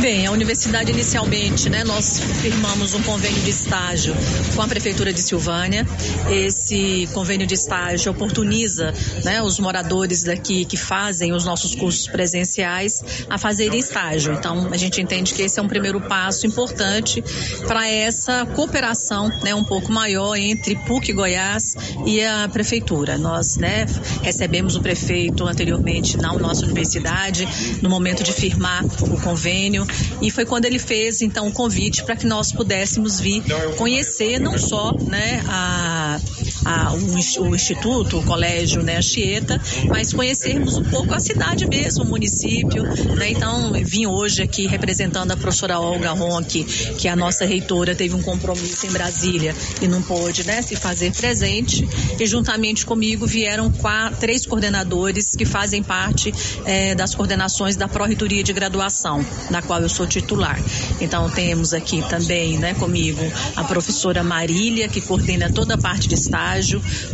Bem, 0.00 0.26
a 0.26 0.30
universidade 0.30 0.90
inicialmente, 0.90 1.68
né, 1.68 1.84
nós 1.84 2.20
firmamos 2.40 2.94
um 2.94 3.02
convênio 3.02 3.42
de 3.42 3.50
estágio 3.50 4.14
com 4.56 4.62
a 4.62 4.66
prefeitura 4.66 5.12
de 5.12 5.20
Silvânia. 5.20 5.86
Esse 6.30 7.06
convênio 7.12 7.46
de 7.46 7.52
estágio 7.52 8.10
oportuniza, 8.10 8.94
né, 9.22 9.42
os 9.42 9.58
moradores 9.58 10.22
daqui 10.22 10.64
que 10.64 10.78
fazem 10.78 11.34
os 11.34 11.44
nossos 11.44 11.74
cursos 11.74 12.06
presenciais 12.06 13.04
a 13.28 13.36
fazerem 13.36 13.78
estágio. 13.78 14.32
Então, 14.32 14.70
a 14.72 14.76
gente 14.78 15.02
entende 15.02 15.34
que 15.34 15.42
esse 15.42 15.60
é 15.60 15.62
um 15.62 15.68
primeiro 15.68 16.00
passo 16.00 16.46
importante 16.46 17.22
para 17.66 17.86
essa 17.86 18.46
cooperação, 18.46 19.28
né, 19.44 19.54
um 19.54 19.64
pouco 19.64 19.92
maior 19.92 20.34
entre 20.34 20.76
PUC 20.76 21.12
Goiás 21.12 21.76
e 22.06 22.24
a 22.24 22.48
prefeitura. 22.48 23.18
Nós, 23.18 23.58
né, 23.58 23.84
recebemos 24.22 24.76
o 24.76 24.80
prefeito 24.80 25.46
anteriormente 25.46 26.16
na 26.16 26.32
nossa 26.32 26.64
universidade 26.64 27.46
no 27.82 27.90
momento 27.90 28.22
de 28.22 28.32
firmar 28.32 28.82
o 29.02 29.20
convênio 29.20 29.89
e 30.20 30.30
foi 30.30 30.44
quando 30.44 30.64
ele 30.64 30.78
fez 30.78 31.22
então 31.22 31.48
o 31.48 31.52
convite 31.52 32.04
para 32.04 32.16
que 32.16 32.26
nós 32.26 32.52
pudéssemos 32.52 33.20
vir 33.20 33.42
conhecer 33.76 34.38
não 34.38 34.58
só 34.58 34.92
né, 35.06 35.42
a, 35.46 36.20
a, 36.64 36.92
o, 36.92 37.48
o, 37.48 37.54
instituto, 37.54 38.18
o 38.18 38.22
colégio, 38.22 38.82
né, 38.82 39.00
Chieta, 39.00 39.60
mas 39.88 40.12
conhecermos 40.12 40.76
um 40.76 40.84
pouco 40.84 41.14
a 41.14 41.20
cidade 41.20 41.66
mesmo, 41.66 42.04
o 42.04 42.06
município. 42.06 42.82
Né? 43.16 43.30
Então, 43.30 43.72
vim 43.84 44.06
hoje 44.06 44.42
aqui 44.42 44.66
representando 44.66 45.30
a 45.32 45.36
professora 45.36 45.78
Olga 45.78 46.12
Ronque, 46.12 46.64
que 46.98 47.08
é 47.08 47.10
a 47.10 47.16
nossa 47.16 47.44
reitora 47.44 47.94
teve 47.94 48.14
um 48.14 48.22
compromisso 48.22 48.86
em 48.86 48.90
Brasília 48.90 49.54
e 49.80 49.88
não 49.88 50.02
pôde 50.02 50.44
né, 50.46 50.62
se 50.62 50.76
fazer 50.76 51.12
presente. 51.12 51.88
E 52.18 52.26
juntamente 52.26 52.84
comigo 52.84 53.26
vieram 53.26 53.70
quatro, 53.70 54.18
três 54.18 54.46
coordenadores 54.46 55.34
que 55.36 55.44
fazem 55.44 55.82
parte 55.82 56.32
é, 56.64 56.94
das 56.94 57.14
coordenações 57.14 57.76
da 57.76 57.88
Pró-Reitoria 57.88 58.42
de 58.42 58.52
Graduação, 58.52 59.24
na 59.50 59.62
qual 59.62 59.80
eu 59.80 59.88
sou 59.88 60.06
titular. 60.06 60.60
Então 61.00 61.28
temos 61.30 61.72
aqui 61.72 62.02
também, 62.08 62.58
né, 62.58 62.74
comigo 62.74 63.20
a 63.56 63.64
professora 63.64 64.22
Marília, 64.22 64.88
que 64.88 65.00
coordena 65.00 65.50
toda 65.50 65.74
a 65.74 65.78
parte 65.78 66.08
de 66.08 66.14
estágio, 66.14 66.49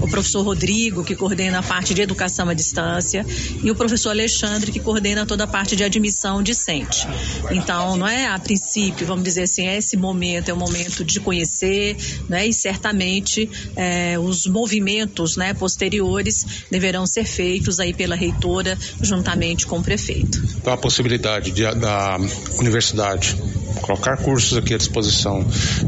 o 0.01 0.09
professor 0.09 0.43
Rodrigo, 0.43 1.05
que 1.05 1.15
coordena 1.15 1.59
a 1.59 1.63
parte 1.63 1.95
de 1.95 2.03
educação 2.03 2.49
à 2.49 2.55
distância, 2.55 3.25
e 3.63 3.71
o 3.71 3.75
professor 3.75 4.11
Alexandre, 4.11 4.73
que 4.73 4.81
coordena 4.81 5.27
toda 5.27 5.45
a 5.45 5.47
parte 5.47 5.77
de 5.77 5.85
admissão 5.85 6.43
discente. 6.43 7.07
Então, 7.51 7.97
não 7.97 8.07
é 8.07 8.27
a 8.27 8.39
princípio, 8.39 9.07
vamos 9.07 9.25
dizer 9.25 9.43
assim, 9.43 9.67
esse 9.69 9.97
momento 9.97 10.49
é 10.49 10.55
o 10.55 10.57
momento 10.57 11.05
de 11.05 11.21
conhecer, 11.21 11.97
né, 12.29 12.47
e 12.47 12.53
certamente 12.53 13.49
é, 13.75 14.19
os 14.19 14.47
movimentos, 14.47 15.37
né, 15.37 15.55
posteriores 15.55 16.45
deverão 16.71 17.07
ser 17.07 17.25
feitos 17.25 17.81
aí 17.81 17.93
pela 17.93 18.17
reitora 18.17 18.79
juntamente 19.01 19.67
com 19.67 19.79
o 19.79 19.83
prefeito. 19.83 20.43
Então, 20.57 20.73
a 20.73 20.77
possibilidade 20.77 21.51
de, 21.51 21.63
da 21.75 22.19
universidade 22.59 23.37
colocar 23.81 24.17
cursos 24.19 24.57
aqui 24.57 24.75
à 24.75 24.79
disposição 24.79 25.45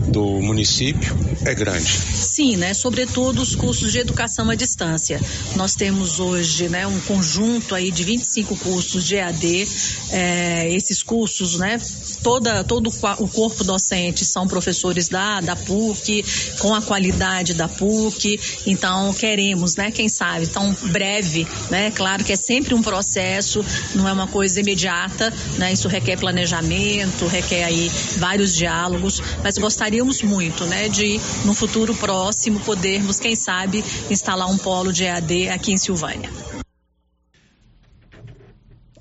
do 0.09 0.41
município 0.43 1.17
é 1.45 1.55
grande. 1.55 1.89
Sim, 1.89 2.57
né? 2.57 2.75
Sobretudo 2.75 3.43
os 3.43 3.55
cursos 3.55 3.93
de 3.93 3.99
educação 3.99 4.51
à 4.51 4.55
distância. 4.55 5.21
Nós 5.57 5.75
temos 5.75 6.21
hoje, 6.21 6.69
né, 6.69 6.87
um 6.87 7.01
conjunto 7.01 7.75
aí 7.75 7.91
de 7.91 8.05
25 8.05 8.57
cursos 8.57 9.05
de 9.05 9.17
EAD. 9.17 9.69
É, 10.11 10.73
esses 10.73 11.03
cursos, 11.03 11.59
né, 11.59 11.81
toda 12.23 12.65
todo 12.65 12.91
o 13.19 13.29
corpo 13.29 13.65
docente 13.65 14.25
são 14.25 14.47
professores 14.47 15.09
da 15.09 15.41
da 15.41 15.57
PUC 15.57 16.25
com 16.61 16.75
a 16.75 16.83
qualidade 16.83 17.55
da 17.55 17.69
PUC. 17.69 18.39
Então 18.67 19.13
queremos, 19.15 19.77
né, 19.77 19.91
quem 19.91 20.09
sabe, 20.09 20.47
tão 20.47 20.75
breve, 20.91 21.47
né? 21.71 21.91
Claro 21.91 22.25
que 22.25 22.33
é 22.33 22.37
sempre 22.37 22.75
um 22.75 22.83
processo, 22.83 23.65
não 23.95 24.09
é 24.09 24.13
uma 24.13 24.27
coisa 24.27 24.61
imediata, 24.61 25.33
né? 25.57 25.73
Isso 25.73 25.89
requer 25.89 26.19
planejamento, 26.19 27.27
requer 27.27 27.65
aí 27.65 27.78
vários 28.17 28.55
diálogos, 28.55 29.23
mas 29.43 29.59
gostaríamos 29.59 30.23
muito, 30.23 30.65
né, 30.65 30.89
de 30.89 31.21
no 31.45 31.55
futuro 31.55 31.95
próximo 31.95 32.61
podermos, 32.61 33.21
quem 33.21 33.37
sabe, 33.37 33.85
instalar 34.11 34.51
um 34.51 34.59
polo 34.59 34.93
de 34.93 35.05
EAD 35.05 35.49
aqui 35.51 35.73
em 35.73 35.79
Silvânia. 35.79 36.31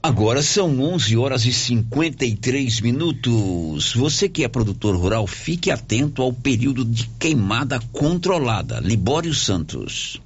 Agora 0.02 0.42
são 0.42 0.80
11 0.80 1.18
horas 1.18 1.46
e 1.46 1.52
53 1.52 2.80
minutos. 2.80 3.94
Você 3.94 4.30
que 4.30 4.44
é 4.44 4.48
produtor 4.48 4.96
rural, 4.96 5.28
fique 5.28 5.70
atento 5.70 6.22
ao 6.22 6.32
período 6.32 6.86
de 6.86 7.08
queimada 7.20 7.80
controlada. 7.92 8.80
Libório 8.80 9.34
Santos. 9.34 10.22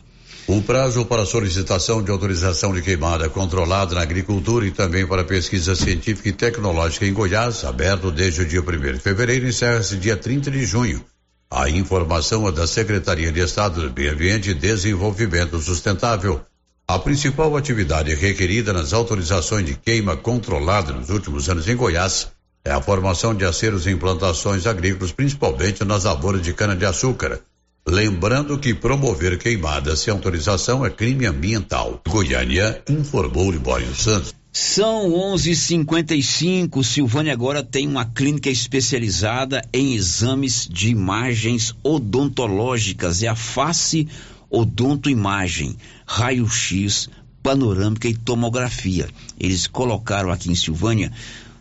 O 0.53 0.61
prazo 0.61 1.05
para 1.05 1.25
solicitação 1.25 2.03
de 2.03 2.11
autorização 2.11 2.73
de 2.73 2.81
queimada 2.81 3.29
controlada 3.29 3.95
na 3.95 4.01
agricultura 4.01 4.67
e 4.67 4.71
também 4.71 5.07
para 5.07 5.23
pesquisa 5.23 5.77
científica 5.77 6.27
e 6.27 6.33
tecnológica 6.33 7.05
em 7.05 7.13
Goiás, 7.13 7.63
aberto 7.63 8.11
desde 8.11 8.41
o 8.41 8.45
dia 8.45 8.59
1 8.59 8.95
de 8.95 8.99
fevereiro, 8.99 9.47
encerra-se 9.47 9.95
dia 9.95 10.17
30 10.17 10.51
de 10.51 10.65
junho. 10.65 11.05
A 11.49 11.69
informação 11.69 12.45
é 12.49 12.51
da 12.51 12.67
Secretaria 12.67 13.31
de 13.31 13.39
Estado 13.39 13.87
do 13.87 13.95
Meio 13.95 14.11
Ambiente 14.11 14.49
e 14.49 14.53
Desenvolvimento 14.53 15.57
Sustentável. 15.57 16.41
A 16.85 16.99
principal 16.99 17.55
atividade 17.55 18.13
requerida 18.13 18.73
nas 18.73 18.91
autorizações 18.91 19.65
de 19.65 19.75
queima 19.75 20.17
controlada 20.17 20.91
nos 20.91 21.09
últimos 21.09 21.47
anos 21.47 21.65
em 21.69 21.77
Goiás 21.77 22.27
é 22.65 22.71
a 22.71 22.81
formação 22.81 23.33
de 23.33 23.45
aceros 23.45 23.87
em 23.87 23.95
plantações 23.95 24.67
agrícolas, 24.67 25.13
principalmente 25.13 25.85
nas 25.85 26.03
lavouras 26.03 26.41
de 26.41 26.51
cana-de-açúcar. 26.51 27.39
Lembrando 27.87 28.59
que 28.59 28.75
promover 28.75 29.39
queimadas 29.39 29.99
sem 29.99 30.13
autorização 30.13 30.85
é 30.85 30.89
crime 30.89 31.25
ambiental. 31.25 31.99
Goiânia 32.07 32.81
informou 32.87 33.51
Libório 33.51 33.93
Santos. 33.95 34.35
São 34.53 35.09
11:55. 35.11 36.83
Silvânia 36.83 37.33
agora 37.33 37.63
tem 37.63 37.87
uma 37.87 38.05
clínica 38.05 38.49
especializada 38.49 39.63
em 39.73 39.95
exames 39.95 40.67
de 40.69 40.89
imagens 40.89 41.73
odontológicas. 41.83 43.23
É 43.23 43.27
a 43.27 43.35
face 43.35 44.07
odontoimagem, 44.49 45.75
raio-x, 46.05 47.09
panorâmica 47.41 48.07
e 48.07 48.13
tomografia. 48.13 49.09
Eles 49.39 49.65
colocaram 49.65 50.29
aqui 50.29 50.51
em 50.51 50.55
Silvânia 50.55 51.11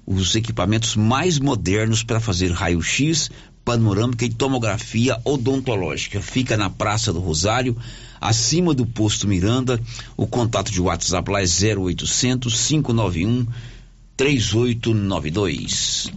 os 0.06 0.34
equipamentos 0.34 0.96
mais 0.96 1.38
modernos 1.38 2.02
para 2.02 2.18
fazer 2.18 2.50
raio-x, 2.50 3.30
panorâmica 3.64 4.24
e 4.24 4.30
tomografia 4.30 5.20
odontológica. 5.24 6.20
Fica 6.20 6.56
na 6.56 6.70
Praça 6.70 7.12
do 7.12 7.20
Rosário, 7.20 7.76
acima 8.20 8.74
do 8.74 8.86
posto 8.86 9.28
Miranda. 9.28 9.80
O 10.16 10.26
contato 10.26 10.70
de 10.70 10.80
WhatsApp 10.80 11.30
lá 11.30 11.40
é 11.40 11.44
0800 11.44 12.68
591 12.68 13.46
3892. 14.16 16.12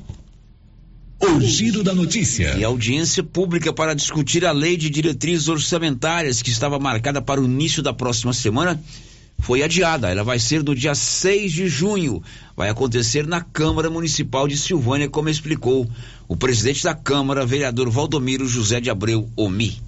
O 1.20 1.40
giro 1.40 1.84
da 1.84 1.94
notícia. 1.94 2.58
E 2.58 2.64
audiência 2.66 3.24
pública 3.24 3.72
para 3.72 3.94
discutir 3.94 4.46
a 4.46 4.52
lei 4.52 4.76
de 4.76 4.90
diretrizes 4.90 5.48
orçamentárias 5.48 6.42
que 6.42 6.50
estava 6.50 6.78
marcada 6.78 7.22
para 7.22 7.40
o 7.40 7.46
início 7.46 7.82
da 7.82 7.94
próxima 7.94 8.34
semana 8.34 8.82
foi 9.44 9.62
adiada. 9.62 10.10
Ela 10.10 10.24
vai 10.24 10.40
ser 10.40 10.64
no 10.64 10.74
dia 10.74 10.96
6 10.96 11.52
de 11.52 11.68
junho. 11.68 12.24
Vai 12.56 12.70
acontecer 12.70 13.28
na 13.28 13.42
Câmara 13.42 13.90
Municipal 13.90 14.48
de 14.48 14.58
Silvânia, 14.58 15.10
como 15.10 15.28
explicou 15.28 15.86
o 16.30 16.36
presidente 16.38 16.82
da 16.82 16.96
Câmara, 16.96 17.46
vereador 17.46 17.90
Valdomiro 17.90 18.48
José 18.48 18.80
de 18.80 18.90
Abreu 18.90 19.30
Omi. 19.36 19.82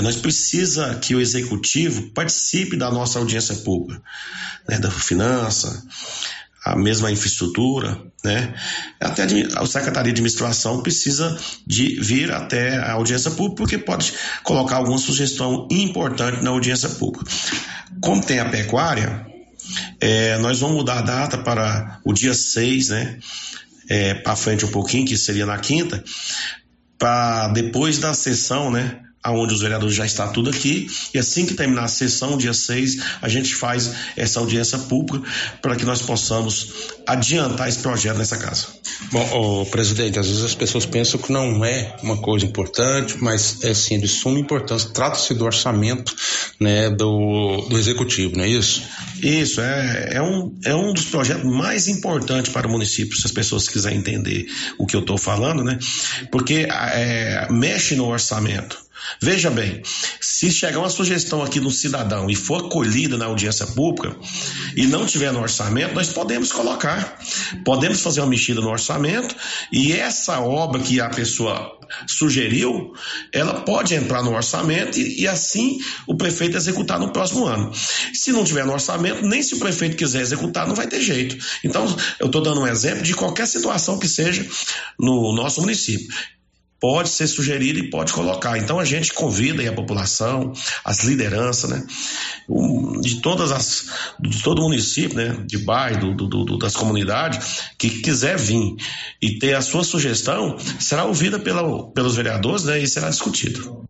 Nós 0.00 0.14
precisa 0.16 0.94
que 0.94 1.16
o 1.16 1.20
executivo 1.20 2.10
participe 2.10 2.76
da 2.76 2.92
nossa 2.92 3.18
audiência 3.18 3.56
pública, 3.56 4.00
né, 4.68 4.78
da 4.78 4.90
finança, 4.90 5.84
a 6.64 6.76
mesma 6.76 7.10
infraestrutura, 7.10 8.00
né? 8.24 8.54
Até 9.00 9.24
a 9.56 9.66
Secretaria 9.66 10.12
de 10.12 10.20
Administração 10.20 10.82
precisa 10.82 11.36
de 11.66 12.00
vir 12.00 12.30
até 12.30 12.76
a 12.76 12.92
audiência 12.92 13.32
pública, 13.32 13.56
porque 13.56 13.78
pode 13.78 14.12
colocar 14.44 14.76
alguma 14.76 14.98
sugestão 14.98 15.66
importante 15.70 16.42
na 16.42 16.50
audiência 16.50 16.88
pública. 16.88 17.30
Como 18.00 18.24
tem 18.24 18.38
a 18.38 18.48
pecuária, 18.48 19.26
é, 20.00 20.38
nós 20.38 20.60
vamos 20.60 20.76
mudar 20.76 20.98
a 20.98 21.02
data 21.02 21.38
para 21.38 22.00
o 22.04 22.12
dia 22.12 22.34
6, 22.34 22.88
né? 22.90 23.18
É, 23.88 24.14
para 24.14 24.36
frente 24.36 24.64
um 24.64 24.70
pouquinho, 24.70 25.04
que 25.04 25.18
seria 25.18 25.44
na 25.44 25.58
quinta, 25.58 26.02
para 26.96 27.48
depois 27.48 27.98
da 27.98 28.14
sessão, 28.14 28.70
né? 28.70 29.01
Aonde 29.22 29.54
os 29.54 29.60
vereadores 29.60 29.94
já 29.94 30.04
estão 30.04 30.32
tudo 30.32 30.50
aqui, 30.50 30.88
e 31.14 31.18
assim 31.18 31.46
que 31.46 31.54
terminar 31.54 31.84
a 31.84 31.88
sessão, 31.88 32.36
dia 32.36 32.52
6, 32.52 32.98
a 33.20 33.28
gente 33.28 33.54
faz 33.54 33.92
essa 34.16 34.40
audiência 34.40 34.78
pública 34.78 35.26
para 35.60 35.76
que 35.76 35.84
nós 35.84 36.02
possamos 36.02 36.72
adiantar 37.06 37.68
esse 37.68 37.78
projeto 37.78 38.18
nessa 38.18 38.36
casa. 38.36 38.66
Bom, 39.10 39.64
presidente, 39.66 40.18
às 40.18 40.26
vezes 40.26 40.44
as 40.44 40.54
pessoas 40.54 40.86
pensam 40.86 41.20
que 41.20 41.32
não 41.32 41.64
é 41.64 41.96
uma 42.02 42.16
coisa 42.16 42.46
importante, 42.46 43.16
mas 43.20 43.62
é 43.64 43.74
sim 43.74 43.98
de 43.98 44.08
suma 44.08 44.38
importância. 44.38 44.90
Trata-se 44.90 45.34
do 45.34 45.44
orçamento 45.44 46.14
né, 46.60 46.90
do, 46.90 47.66
do 47.68 47.78
executivo, 47.78 48.36
não 48.36 48.44
é 48.44 48.48
isso? 48.48 48.82
Isso, 49.22 49.60
é, 49.60 50.14
é, 50.14 50.22
um, 50.22 50.56
é 50.64 50.74
um 50.74 50.92
dos 50.92 51.06
projetos 51.06 51.44
mais 51.44 51.88
importantes 51.88 52.52
para 52.52 52.66
o 52.66 52.70
município, 52.70 53.16
se 53.16 53.26
as 53.26 53.32
pessoas 53.32 53.68
quiserem 53.68 53.98
entender 53.98 54.46
o 54.78 54.86
que 54.86 54.96
eu 54.96 55.00
estou 55.00 55.18
falando, 55.18 55.62
né? 55.62 55.78
Porque 56.30 56.66
é, 56.70 57.46
mexe 57.50 57.94
no 57.94 58.06
orçamento. 58.06 58.81
Veja 59.20 59.50
bem, 59.50 59.82
se 60.20 60.50
chegar 60.50 60.78
uma 60.78 60.90
sugestão 60.90 61.42
aqui 61.42 61.60
no 61.60 61.70
cidadão 61.70 62.28
e 62.28 62.34
for 62.34 62.66
acolhida 62.66 63.16
na 63.16 63.26
audiência 63.26 63.66
pública 63.66 64.16
e 64.76 64.86
não 64.86 65.06
tiver 65.06 65.32
no 65.32 65.40
orçamento, 65.40 65.94
nós 65.94 66.08
podemos 66.08 66.52
colocar. 66.52 67.18
Podemos 67.64 68.00
fazer 68.00 68.20
uma 68.20 68.26
mexida 68.26 68.60
no 68.60 68.70
orçamento 68.70 69.34
e 69.72 69.92
essa 69.92 70.40
obra 70.40 70.80
que 70.80 71.00
a 71.00 71.08
pessoa 71.08 71.78
sugeriu, 72.06 72.92
ela 73.32 73.60
pode 73.60 73.94
entrar 73.94 74.22
no 74.22 74.34
orçamento 74.34 74.98
e, 74.98 75.22
e 75.22 75.28
assim 75.28 75.78
o 76.06 76.16
prefeito 76.16 76.56
executar 76.56 76.98
no 76.98 77.12
próximo 77.12 77.46
ano. 77.46 77.72
Se 78.14 78.32
não 78.32 78.44
tiver 78.44 78.64
no 78.64 78.72
orçamento, 78.72 79.26
nem 79.26 79.42
se 79.42 79.54
o 79.54 79.58
prefeito 79.58 79.96
quiser 79.96 80.22
executar, 80.22 80.66
não 80.66 80.74
vai 80.74 80.86
ter 80.86 81.00
jeito. 81.00 81.36
Então, 81.62 81.84
eu 82.18 82.26
estou 82.26 82.42
dando 82.42 82.60
um 82.60 82.66
exemplo 82.66 83.02
de 83.02 83.14
qualquer 83.14 83.46
situação 83.46 83.98
que 83.98 84.08
seja 84.08 84.46
no 84.98 85.34
nosso 85.34 85.60
município 85.60 86.08
pode 86.82 87.10
ser 87.10 87.28
sugerido 87.28 87.78
e 87.78 87.88
pode 87.88 88.12
colocar. 88.12 88.58
Então 88.58 88.80
a 88.80 88.84
gente 88.84 89.12
convida 89.12 89.62
a 89.62 89.72
população, 89.72 90.52
as 90.84 91.04
lideranças, 91.04 91.70
né, 91.70 91.86
de 93.00 93.20
todas 93.20 93.52
as, 93.52 93.86
de 94.18 94.42
todo 94.42 94.58
o 94.58 94.62
município, 94.62 95.16
né, 95.16 95.44
de 95.46 95.58
bairro, 95.58 96.12
do, 96.12 96.26
do, 96.26 96.44
do, 96.44 96.58
das 96.58 96.74
comunidades, 96.74 97.70
que 97.78 97.88
quiser 97.88 98.36
vir 98.36 98.74
e 99.22 99.38
ter 99.38 99.54
a 99.54 99.62
sua 99.62 99.84
sugestão, 99.84 100.58
será 100.80 101.04
ouvida 101.04 101.38
pela, 101.38 101.88
pelos 101.92 102.16
vereadores, 102.16 102.64
né, 102.64 102.80
e 102.80 102.88
será 102.88 103.08
discutido. 103.08 103.84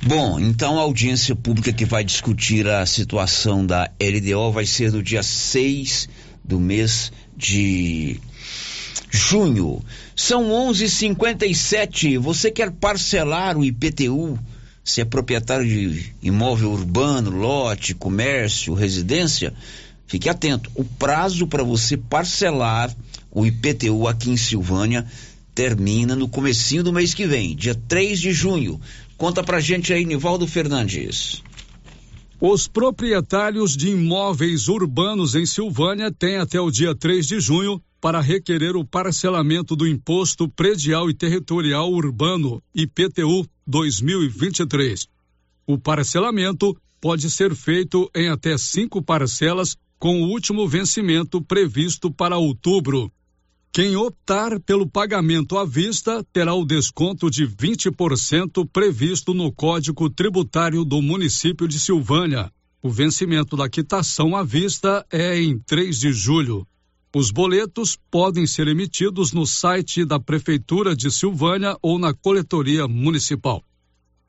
Bom, 0.00 0.38
então 0.38 0.78
a 0.78 0.82
audiência 0.82 1.34
pública 1.34 1.72
que 1.72 1.84
vai 1.84 2.04
discutir 2.04 2.68
a 2.68 2.86
situação 2.86 3.66
da 3.66 3.90
LDO 4.00 4.52
vai 4.52 4.66
ser 4.66 4.92
no 4.92 5.02
dia 5.02 5.24
6 5.24 6.08
do 6.44 6.60
mês 6.60 7.10
de 7.36 8.20
junho. 9.08 9.82
São 10.14 10.50
11:57. 10.50 12.18
Você 12.18 12.50
quer 12.50 12.70
parcelar 12.70 13.56
o 13.56 13.64
IPTU? 13.64 14.38
Se 14.82 15.00
é 15.00 15.04
proprietário 15.04 15.66
de 15.66 16.12
imóvel 16.22 16.72
urbano, 16.72 17.30
lote, 17.30 17.94
comércio, 17.94 18.74
residência, 18.74 19.52
fique 20.06 20.28
atento. 20.28 20.70
O 20.74 20.84
prazo 20.84 21.46
para 21.46 21.62
você 21.62 21.96
parcelar 21.96 22.94
o 23.30 23.46
IPTU 23.46 24.08
aqui 24.08 24.30
em 24.30 24.36
Silvânia 24.36 25.06
termina 25.54 26.16
no 26.16 26.28
comecinho 26.28 26.82
do 26.82 26.92
mês 26.92 27.14
que 27.14 27.26
vem, 27.26 27.54
dia 27.54 27.74
3 27.74 28.18
de 28.18 28.32
junho. 28.32 28.80
Conta 29.16 29.44
pra 29.44 29.60
gente 29.60 29.92
aí, 29.92 30.04
Nivaldo 30.04 30.46
Fernandes. 30.46 31.42
Os 32.40 32.66
proprietários 32.66 33.76
de 33.76 33.90
imóveis 33.90 34.66
urbanos 34.66 35.34
em 35.34 35.44
Silvânia 35.44 36.10
têm 36.10 36.38
até 36.38 36.58
o 36.58 36.70
dia 36.70 36.94
3 36.94 37.26
de 37.26 37.38
junho 37.38 37.82
para 38.00 38.20
requerer 38.20 38.76
o 38.76 38.84
parcelamento 38.84 39.76
do 39.76 39.86
Imposto 39.86 40.48
Predial 40.48 41.10
e 41.10 41.14
Territorial 41.14 41.92
Urbano, 41.92 42.62
IPTU 42.74 43.46
2023. 43.66 45.06
O 45.66 45.78
parcelamento 45.78 46.76
pode 47.00 47.30
ser 47.30 47.54
feito 47.54 48.10
em 48.14 48.28
até 48.28 48.56
cinco 48.56 49.02
parcelas, 49.02 49.76
com 49.98 50.22
o 50.22 50.28
último 50.28 50.66
vencimento 50.66 51.42
previsto 51.42 52.10
para 52.10 52.38
outubro. 52.38 53.12
Quem 53.72 53.94
optar 53.94 54.58
pelo 54.60 54.88
pagamento 54.88 55.56
à 55.56 55.64
vista 55.64 56.24
terá 56.32 56.54
o 56.54 56.64
desconto 56.64 57.30
de 57.30 57.46
20% 57.46 58.68
previsto 58.72 59.32
no 59.32 59.52
Código 59.52 60.10
Tributário 60.10 60.84
do 60.84 61.00
município 61.00 61.68
de 61.68 61.78
Silvânia. 61.78 62.50
O 62.82 62.90
vencimento 62.90 63.56
da 63.56 63.68
quitação 63.68 64.34
à 64.34 64.42
vista 64.42 65.06
é 65.12 65.38
em 65.38 65.58
3 65.58 66.00
de 66.00 66.12
julho. 66.12 66.66
Os 67.12 67.32
boletos 67.32 67.98
podem 68.08 68.46
ser 68.46 68.68
emitidos 68.68 69.32
no 69.32 69.44
site 69.44 70.04
da 70.04 70.20
Prefeitura 70.20 70.94
de 70.94 71.10
Silvânia 71.10 71.76
ou 71.82 71.98
na 71.98 72.14
Coletoria 72.14 72.86
Municipal. 72.86 73.64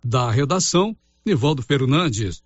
Da 0.04 0.32
redação, 0.32 0.98
Nivaldo 1.24 1.62
Fernandes. 1.62 2.42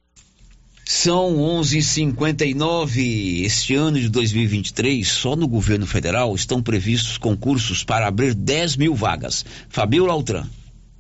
São 0.83 1.38
11:59. 1.38 3.45
Este 3.45 3.75
ano 3.75 3.97
de 3.97 4.09
2023, 4.09 5.07
só 5.07 5.38
no 5.38 5.47
governo 5.47 5.88
federal 5.88 6.36
estão 6.36 6.61
previstos 6.61 7.17
concursos 7.17 7.86
para 7.86 8.05
abrir 8.05 8.33
10 8.33 8.75
mil 8.75 8.93
vagas. 8.93 9.45
Fabio 9.69 10.05
Lautran. 10.05 10.45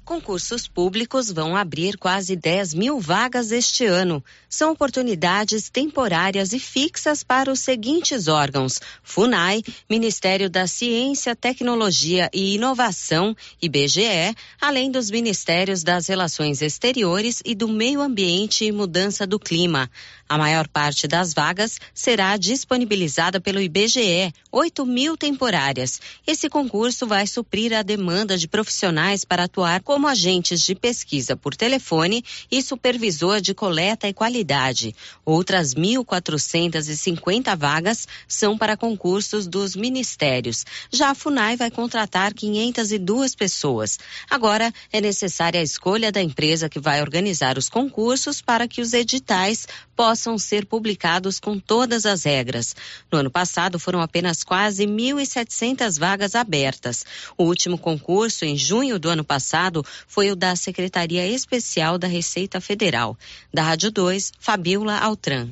Concursos 0.05 0.67
públicos 0.67 1.31
vão 1.31 1.55
abrir 1.57 1.97
quase 1.97 2.35
10 2.35 2.75
mil 2.75 2.99
vagas 2.99 3.51
este 3.51 3.85
ano. 3.85 4.23
São 4.47 4.71
oportunidades 4.71 5.67
temporárias 5.67 6.53
e 6.53 6.59
fixas 6.59 7.23
para 7.23 7.51
os 7.51 7.59
seguintes 7.59 8.27
órgãos: 8.27 8.79
FUNAI, 9.01 9.63
Ministério 9.89 10.47
da 10.47 10.67
Ciência, 10.67 11.35
Tecnologia 11.35 12.29
e 12.31 12.53
Inovação, 12.53 13.35
IBGE, 13.59 14.35
além 14.61 14.91
dos 14.91 15.09
Ministérios 15.09 15.81
das 15.81 16.05
Relações 16.05 16.61
Exteriores 16.61 17.41
e 17.43 17.55
do 17.55 17.67
Meio 17.67 17.99
Ambiente 17.99 18.63
e 18.63 18.71
Mudança 18.71 19.25
do 19.25 19.39
Clima. 19.39 19.89
A 20.27 20.39
maior 20.39 20.67
parte 20.67 21.07
das 21.07 21.35
vagas 21.35 21.79
será 21.93 22.35
disponibilizada 22.35 23.39
pelo 23.39 23.61
IBGE, 23.61 24.33
8 24.51 24.83
mil 24.83 25.15
temporárias. 25.15 26.01
Esse 26.25 26.49
concurso 26.49 27.05
vai 27.05 27.27
suprir 27.27 27.71
a 27.73 27.83
demanda 27.83 28.35
de 28.35 28.47
profissionais 28.47 29.23
para 29.23 29.43
atuar 29.43 29.83
como 29.83 30.07
agentes 30.07 30.61
de 30.61 30.73
pesquisa 30.73 31.35
por 31.35 31.55
telefone 31.55 32.23
e 32.49 32.59
supervisor 32.63 33.39
de 33.39 33.53
coleta 33.53 34.07
e 34.07 34.13
qualidade. 34.15 34.95
Outras 35.23 35.75
1.450 35.75 37.55
vagas 37.55 38.07
são 38.27 38.57
para 38.57 38.75
concursos 38.75 39.45
dos 39.45 39.75
ministérios. 39.75 40.65
Já 40.91 41.11
a 41.11 41.15
FUNAI 41.15 41.55
vai 41.55 41.69
contratar 41.69 42.33
502 42.33 43.35
pessoas. 43.35 43.99
Agora 44.27 44.73
é 44.91 44.99
necessária 44.99 45.59
a 45.59 45.63
escolha 45.63 46.11
da 46.11 46.21
empresa 46.21 46.67
que 46.67 46.79
vai 46.79 46.99
organizar 47.01 47.59
os 47.59 47.69
concursos 47.69 48.41
para 48.41 48.67
que 48.67 48.81
os 48.81 48.91
editais 48.91 49.67
possam 49.95 50.14
ser 50.37 50.65
publicados 50.65 51.39
com 51.39 51.59
todas 51.59 52.05
as 52.05 52.23
regras. 52.23 52.75
No 53.11 53.19
ano 53.19 53.29
passado 53.29 53.79
foram 53.79 54.01
apenas 54.01 54.43
quase 54.43 54.85
1.700 54.85 55.99
vagas 55.99 56.35
abertas. 56.35 57.05
O 57.37 57.43
último 57.43 57.77
concurso, 57.77 58.45
em 58.45 58.57
junho 58.57 58.97
do 58.97 59.09
ano 59.09 59.23
passado, 59.23 59.85
foi 60.07 60.31
o 60.31 60.35
da 60.35 60.55
Secretaria 60.55 61.27
Especial 61.27 61.97
da 61.97 62.07
Receita 62.07 62.61
Federal. 62.61 63.17
Da 63.53 63.63
Rádio 63.63 63.91
2, 63.91 64.31
Fabiola 64.39 64.97
Altran. 64.97 65.49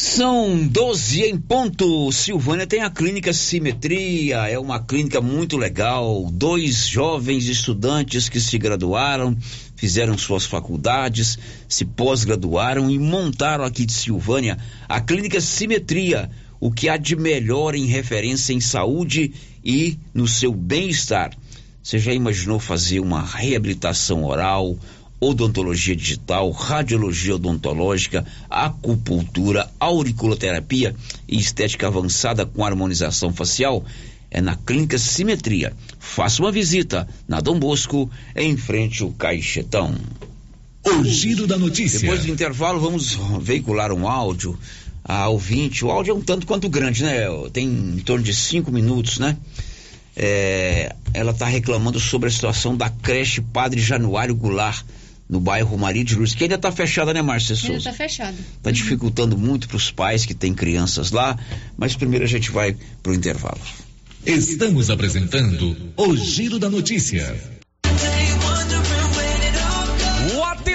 São 0.00 0.66
12 0.66 1.24
em 1.24 1.36
ponto. 1.36 2.10
Silvânia 2.10 2.66
tem 2.66 2.80
a 2.80 2.88
clínica 2.88 3.34
Simetria, 3.34 4.48
é 4.48 4.58
uma 4.58 4.80
clínica 4.80 5.20
muito 5.20 5.58
legal. 5.58 6.26
Dois 6.32 6.88
jovens 6.88 7.46
estudantes 7.46 8.26
que 8.26 8.40
se 8.40 8.56
graduaram, 8.56 9.36
fizeram 9.80 10.18
suas 10.18 10.44
faculdades, 10.44 11.38
se 11.66 11.86
pós-graduaram 11.86 12.90
e 12.90 12.98
montaram 12.98 13.64
aqui 13.64 13.86
de 13.86 13.94
Silvânia 13.94 14.58
a 14.86 15.00
clínica 15.00 15.40
Simetria, 15.40 16.30
o 16.60 16.70
que 16.70 16.86
há 16.86 16.98
de 16.98 17.16
melhor 17.16 17.74
em 17.74 17.86
referência 17.86 18.52
em 18.52 18.60
saúde 18.60 19.32
e 19.64 19.98
no 20.12 20.28
seu 20.28 20.52
bem-estar. 20.52 21.32
Você 21.82 21.98
já 21.98 22.12
imaginou 22.12 22.60
fazer 22.60 23.00
uma 23.00 23.22
reabilitação 23.22 24.22
oral? 24.22 24.76
odontologia 25.22 25.94
digital, 25.94 26.50
radiologia 26.50 27.34
odontológica, 27.34 28.24
acupuntura, 28.48 29.70
auriculoterapia 29.78 30.96
e 31.28 31.36
estética 31.38 31.88
avançada 31.88 32.46
com 32.46 32.64
harmonização 32.64 33.30
facial 33.30 33.84
é 34.30 34.40
na 34.40 34.56
Clínica 34.56 34.98
Simetria. 34.98 35.72
Faça 35.98 36.42
uma 36.42 36.52
visita 36.52 37.08
na 37.26 37.40
Dom 37.40 37.58
Bosco, 37.58 38.10
em 38.36 38.56
frente 38.56 39.02
ao 39.02 39.10
Caixetão. 39.10 39.94
O 40.84 41.04
giro 41.04 41.46
da 41.46 41.58
notícia. 41.58 42.00
Depois 42.00 42.24
do 42.24 42.30
intervalo, 42.30 42.80
vamos 42.80 43.18
veicular 43.40 43.92
um 43.92 44.08
áudio 44.08 44.58
a 45.04 45.28
ouvinte. 45.28 45.84
O 45.84 45.90
áudio 45.90 46.12
é 46.12 46.14
um 46.14 46.20
tanto 46.20 46.46
quanto 46.46 46.68
grande, 46.68 47.02
né? 47.02 47.26
Tem 47.52 47.66
em 47.66 47.98
torno 47.98 48.24
de 48.24 48.34
cinco 48.34 48.70
minutos, 48.70 49.18
né? 49.18 49.36
É, 50.16 50.94
ela 51.14 51.32
está 51.32 51.46
reclamando 51.46 51.98
sobre 51.98 52.28
a 52.28 52.32
situação 52.32 52.76
da 52.76 52.90
creche 52.90 53.40
Padre 53.40 53.80
Januário 53.80 54.34
Goulart 54.34 54.84
no 55.28 55.40
bairro 55.40 55.78
Maria 55.78 56.04
de 56.04 56.14
Lourdes, 56.14 56.34
que 56.34 56.44
ainda 56.44 56.56
está 56.56 56.72
fechada, 56.72 57.14
né, 57.14 57.22
Márcia 57.22 57.54
Souza? 57.54 57.68
Ainda 57.68 57.78
está 57.78 57.92
fechada. 57.92 58.36
Está 58.56 58.70
dificultando 58.72 59.38
muito 59.38 59.68
para 59.68 59.76
os 59.76 59.90
pais 59.90 60.26
que 60.26 60.34
têm 60.34 60.52
crianças 60.52 61.12
lá, 61.12 61.38
mas 61.78 61.94
primeiro 61.94 62.24
a 62.24 62.28
gente 62.28 62.50
vai 62.50 62.76
para 63.00 63.12
o 63.12 63.14
intervalo. 63.14 63.60
Estamos 64.24 64.90
apresentando 64.90 65.76
o 65.96 66.16
Giro 66.16 66.58
da 66.58 66.68
Notícia. 66.68 67.34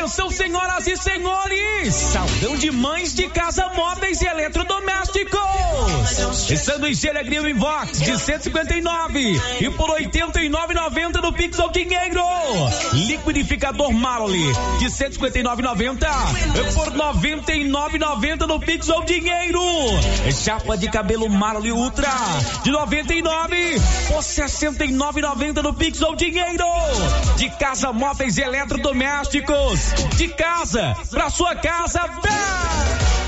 Atenção, 0.06 0.30
senhoras 0.30 0.88
e 0.88 0.96
senhores! 0.98 1.94
Saldão 1.94 2.56
de 2.58 2.72
mães 2.72 3.16
de 3.16 3.28
casa 3.30 3.70
móveis 3.70 4.22
e 4.22 4.26
eletrodomésticos! 4.26 5.55
E 6.36 6.58
sanduicheira 6.58 7.24
Grill 7.24 7.48
Invox 7.48 8.02
de 8.02 8.20
159 8.20 9.42
e 9.62 9.70
por 9.72 9.90
89,90 9.90 11.22
no 11.22 11.32
Pix 11.32 11.58
ao 11.60 11.72
Dinheiro. 11.72 12.22
Liquidificador 12.92 13.94
Marley 13.94 14.52
de 14.78 14.86
159,90 14.86 16.06
e 16.54 16.74
por 16.74 16.92
99,90 16.92 18.48
no 18.48 18.60
Pix 18.60 18.90
ao 18.90 19.04
Dinheiro. 19.06 19.62
Chapa 20.32 20.78
de 20.78 20.90
cabelo 20.92 21.30
Marley 21.30 21.72
Ultra 21.72 22.12
de 22.64 22.70
99 22.70 23.82
por 24.10 24.20
69,90 24.20 25.64
no 25.64 25.74
Pix 25.74 26.02
ao 26.02 26.16
Dinheiro. 26.16 26.66
De 27.38 27.50
casa 27.52 27.94
móveis 27.94 28.38
e 28.38 28.42
eletrodomésticos 28.42 29.94
de 30.18 30.28
casa 30.28 30.96
para 31.10 31.30
sua 31.30 31.56
casa. 31.56 32.02
Vem! 32.22 33.25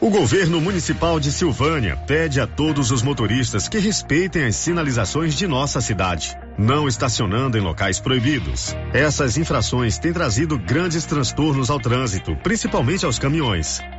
O 0.00 0.08
governo 0.10 0.60
municipal 0.60 1.20
de 1.20 1.32
Silvânia 1.32 1.96
pede 1.96 2.40
a 2.40 2.46
todos 2.46 2.90
os 2.90 3.02
motoristas 3.02 3.68
que 3.68 3.78
respeitem 3.78 4.44
as 4.44 4.56
sinalizações 4.56 5.34
de 5.34 5.46
nossa 5.46 5.80
cidade, 5.80 6.36
não 6.58 6.88
estacionando 6.88 7.58
em 7.58 7.60
locais 7.60 8.00
proibidos. 8.00 8.74
Essas 8.92 9.36
infrações 9.36 9.98
têm 9.98 10.12
trazido 10.12 10.58
grandes 10.58 11.04
transtornos 11.04 11.70
ao 11.70 11.80
trânsito, 11.80 12.36
principalmente 12.36 13.06
aos 13.06 13.18
caminhões. 13.18 13.80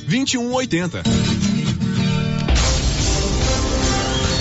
2180. 0.00 1.02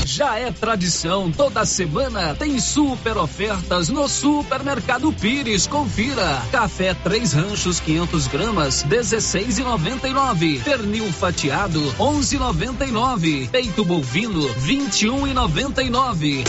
Já 0.05 0.37
é 0.37 0.51
tradição, 0.51 1.31
toda 1.31 1.65
semana 1.65 2.35
tem 2.35 2.59
super 2.59 3.17
ofertas 3.17 3.89
no 3.89 4.07
Supermercado 4.09 5.11
Pires. 5.13 5.65
Confira. 5.65 6.41
Café 6.51 6.93
Três 6.93 7.33
Ranchos 7.33 7.79
500 7.79 8.27
gramas, 8.27 8.85
16,99. 8.87 10.61
Pernil 10.63 11.11
fatiado, 11.13 11.81
11,99. 11.97 13.49
Peito 13.49 13.85
bovino, 13.85 14.47
21,99. 14.55 16.43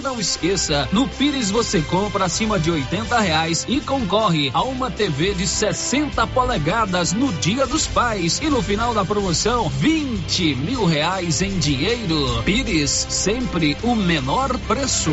E 0.00 0.02
não 0.02 0.18
esqueça, 0.18 0.88
no 0.92 1.06
Pires 1.06 1.50
você 1.50 1.82
compra 1.82 2.24
acima 2.24 2.58
de 2.58 2.70
80 2.70 3.20
reais 3.20 3.66
e 3.68 3.82
concorre 3.82 4.50
a 4.54 4.62
uma 4.62 4.90
TV 4.90 5.34
de 5.34 5.46
60 5.46 6.26
polegadas 6.28 7.12
no 7.12 7.30
Dia 7.34 7.66
dos 7.66 7.86
Pais. 7.86 8.40
E 8.40 8.48
no 8.48 8.62
final 8.62 8.94
da 8.94 9.04
promoção, 9.04 9.68
20 9.68 10.54
mil 10.54 10.86
reais 10.86 11.42
em 11.42 11.58
dinheiro. 11.58 12.42
Pires, 12.44 13.08
sempre 13.10 13.76
o 13.82 13.94
menor 13.94 14.56
preço. 14.60 15.12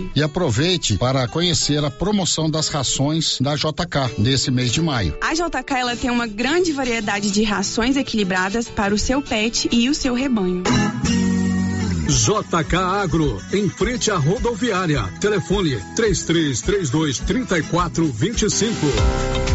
E 0.15 0.23
aproveite 0.23 0.97
para 0.97 1.27
conhecer 1.27 1.83
a 1.83 1.91
promoção 1.91 2.49
das 2.49 2.67
rações 2.67 3.37
da 3.39 3.55
JK 3.55 4.15
nesse 4.17 4.51
mês 4.51 4.71
de 4.71 4.81
maio. 4.81 5.17
A 5.21 5.33
JK 5.33 5.73
ela 5.75 5.95
tem 5.95 6.09
uma 6.09 6.27
grande 6.27 6.71
variedade 6.71 7.31
de 7.31 7.43
rações 7.43 7.97
equilibradas 7.97 8.67
para 8.67 8.93
o 8.93 8.97
seu 8.97 9.21
pet 9.21 9.69
e 9.71 9.89
o 9.89 9.93
seu 9.93 10.13
rebanho. 10.13 10.63
JK 12.11 12.75
Agro, 12.75 13.41
em 13.53 13.69
frente 13.69 14.11
à 14.11 14.17
rodoviária. 14.17 15.01
Telefone 15.21 15.79
3332 15.95 17.19
3425. 17.19 19.50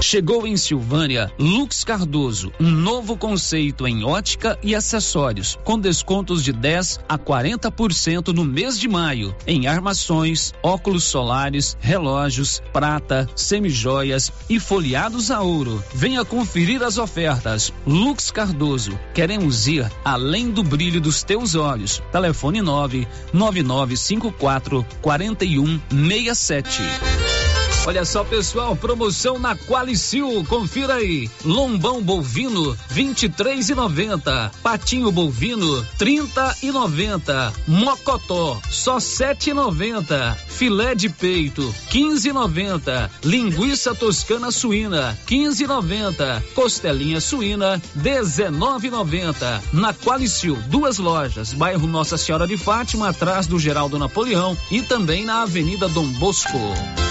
Chegou 0.00 0.46
em 0.46 0.56
Silvânia 0.56 1.32
Lux 1.38 1.82
Cardoso, 1.82 2.52
um 2.60 2.70
novo 2.70 3.16
conceito 3.16 3.86
em 3.86 4.04
ótica 4.04 4.58
e 4.62 4.74
acessórios, 4.74 5.58
com 5.64 5.78
descontos 5.78 6.44
de 6.44 6.52
10 6.52 7.00
a 7.08 7.18
40% 7.18 8.28
no 8.28 8.44
mês 8.44 8.78
de 8.78 8.86
maio, 8.86 9.34
em 9.46 9.66
armações, 9.66 10.52
óculos 10.62 11.04
solares, 11.04 11.76
relógios, 11.80 12.62
prata, 12.72 13.28
semijoias 13.34 14.32
e 14.48 14.60
folheados 14.60 15.30
a 15.30 15.40
ouro. 15.40 15.82
Venha 15.94 16.24
conferir 16.24 16.82
as 16.82 16.98
ofertas. 16.98 17.72
Lux 17.86 18.30
Cardoso, 18.30 18.98
queremos 19.14 19.66
ir 19.66 19.90
além 20.04 20.50
do 20.50 20.62
brilho 20.62 21.00
dos 21.00 21.22
teus 21.22 21.54
olhos. 21.54 22.02
Telefone 22.12 22.60
9 22.60 23.08
9954 23.32 24.86
4167. 25.00 26.82
Olha 27.86 28.02
só, 28.06 28.24
pessoal, 28.24 28.74
promoção 28.74 29.38
na 29.38 29.54
Qualicil, 29.54 30.42
confira 30.48 30.94
aí. 30.94 31.30
Lombão 31.44 32.02
bovino, 32.02 32.74
23 32.88 33.68
e 33.68 33.74
90. 33.74 34.52
Patinho 34.62 35.12
bovino, 35.12 35.86
30 35.98 36.56
e 36.62 36.72
90. 36.72 37.52
Mocotó, 37.68 38.58
só 38.70 38.98
7 38.98 39.50
e 39.50 39.54
90. 39.54 40.34
Filé 40.48 40.94
de 40.94 41.10
peito, 41.10 41.74
15 41.90 42.30
e 42.30 42.32
90. 42.32 43.10
Linguiça 43.22 43.94
toscana 43.94 44.50
suína, 44.50 45.18
15 45.26 45.64
e 45.64 45.66
90. 45.66 46.44
Costelinha 46.54 47.20
suína, 47.20 47.82
19 47.96 48.86
e 48.86 48.90
90. 48.90 49.62
Na 49.74 49.92
Qualicil, 49.92 50.56
duas 50.68 50.96
lojas, 50.96 51.52
bairro 51.52 51.86
Nossa 51.86 52.16
Senhora 52.16 52.46
de 52.46 52.56
Fátima, 52.56 53.10
atrás 53.10 53.46
do 53.46 53.58
Geraldo 53.58 53.98
Napoleão 53.98 54.56
e 54.70 54.80
também 54.80 55.26
na 55.26 55.42
Avenida 55.42 55.86
Dom 55.86 56.06
Bosco. 56.12 56.58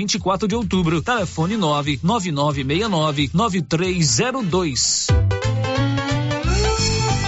24 0.00 0.48
de 0.48 0.54
Outubro, 0.54 1.02
telefone 1.02 1.58
99969 1.58 3.30
9302. 3.34 5.08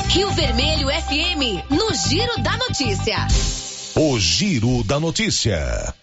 Rio 0.08 0.30
Vermelho 0.30 0.88
FM, 0.88 1.68
no 1.68 1.94
Giro 1.94 2.42
da 2.42 2.56
Notícia. 2.56 3.28
O 3.94 4.18
Giro 4.18 4.82
da 4.84 4.98
Notícia. 4.98 5.94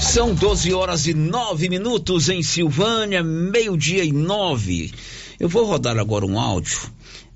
São 0.00 0.34
12 0.34 0.72
horas 0.72 1.06
e 1.06 1.12
9 1.12 1.68
minutos 1.68 2.30
em 2.30 2.42
Silvânia, 2.42 3.22
meio-dia 3.22 4.02
e 4.02 4.12
nove. 4.12 4.94
Eu 5.38 5.50
vou 5.50 5.66
rodar 5.66 5.98
agora 5.98 6.24
um 6.24 6.40
áudio 6.40 6.90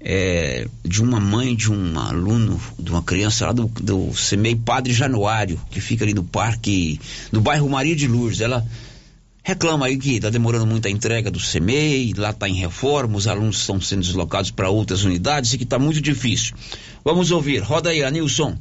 é, 0.09 0.69
de 0.85 1.03
uma 1.03 1.19
mãe 1.19 1.57
de 1.57 1.73
um 1.73 1.99
aluno, 1.99 2.61
de 2.79 2.93
uma 2.93 3.03
criança 3.03 3.47
lá 3.47 3.53
do, 3.53 3.67
do 3.67 4.15
CEMEI 4.15 4.55
Padre 4.55 4.93
Januário, 4.93 5.61
que 5.69 5.81
fica 5.81 6.05
ali 6.05 6.15
no 6.15 6.23
parque, 6.23 7.01
no 7.33 7.41
bairro 7.41 7.69
Maria 7.69 7.97
de 7.97 8.07
Lourdes. 8.07 8.41
Ela 8.41 8.65
reclama 9.43 9.87
aí 9.87 9.97
que 9.97 10.15
está 10.15 10.31
demorando 10.31 10.65
muito 10.65 10.87
a 10.87 10.91
entrega 10.93 11.29
do 11.29 11.41
CEMEI, 11.41 12.13
lá 12.17 12.31
está 12.31 12.49
em 12.49 12.55
reforma, 12.55 13.17
os 13.17 13.27
alunos 13.27 13.59
estão 13.59 13.81
sendo 13.81 14.03
deslocados 14.03 14.53
para 14.53 14.71
outras 14.71 15.03
unidades 15.03 15.53
e 15.53 15.59
que 15.59 15.65
está 15.65 15.77
muito 15.77 16.01
difícil. 16.01 16.55
Vamos 17.05 17.33
ouvir, 17.33 17.59
roda 17.59 17.91
aí, 17.91 18.05
Anilson. 18.05 18.57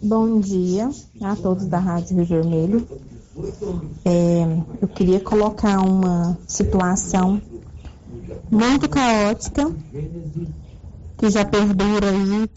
Bom 0.00 0.40
dia 0.40 0.90
a 1.20 1.34
todos 1.34 1.66
da 1.66 1.80
Rádio 1.80 2.18
Rio 2.18 2.26
Vermelho. 2.26 2.88
É, 4.04 4.44
eu 4.80 4.86
queria 4.86 5.18
colocar 5.18 5.80
uma 5.80 6.38
situação 6.46 7.42
muito 8.50 8.88
caótica 8.88 9.72
que 11.16 11.30
já 11.30 11.44
perdura 11.44 12.10
aí 12.10 12.50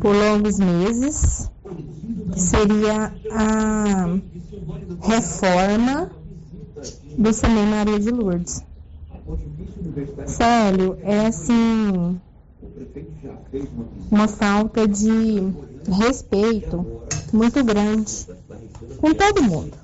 por 0.00 0.14
longos 0.14 0.58
meses, 0.58 1.50
que 2.32 2.40
seria 2.40 3.14
a 3.30 4.18
reforma 5.00 6.10
do 7.16 7.32
Semei 7.32 7.64
Maria 7.66 7.98
de 7.98 8.10
Lourdes. 8.10 8.64
Sério, 10.26 10.98
é 11.02 11.26
assim 11.26 12.20
uma 14.10 14.26
falta 14.26 14.86
de 14.88 15.10
respeito 15.86 16.84
muito 17.32 17.62
grande 17.62 18.26
com 18.98 19.14
todo 19.14 19.42
mundo. 19.42 19.76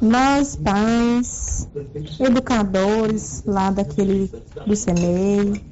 Nós, 0.00 0.56
pais, 0.56 1.68
educadores 2.20 3.42
lá 3.46 3.70
daquele 3.70 4.30
do 4.66 4.76
CEMEI, 4.76 5.64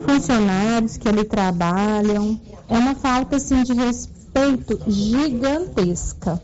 funcionários 0.00 0.96
que 0.96 1.08
ali 1.08 1.24
trabalham, 1.24 2.40
é 2.68 2.78
uma 2.78 2.94
falta 2.94 3.36
assim 3.36 3.62
de 3.62 3.72
respeito 3.72 4.80
gigantesca. 4.86 6.40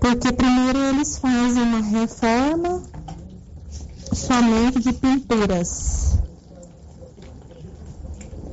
Porque 0.00 0.32
primeiro 0.32 0.78
eles 0.78 1.18
fazem 1.18 1.62
uma 1.62 1.80
reforma 1.80 2.82
somente 4.12 4.80
de 4.80 4.92
pinturas. 4.92 6.18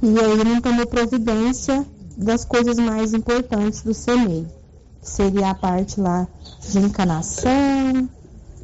E 0.02 0.20
aí 0.20 0.44
não 0.44 0.62
tomou 0.62 0.86
providência 0.86 1.86
das 2.16 2.46
coisas 2.46 2.78
mais 2.78 3.14
importantes 3.14 3.82
do 3.82 3.94
CEMEI, 3.94 4.48
que 5.02 5.10
seria 5.10 5.52
a 5.52 5.56
parte 5.56 6.00
lá 6.00 6.28
de 6.62 6.80
encanação, 6.80 8.10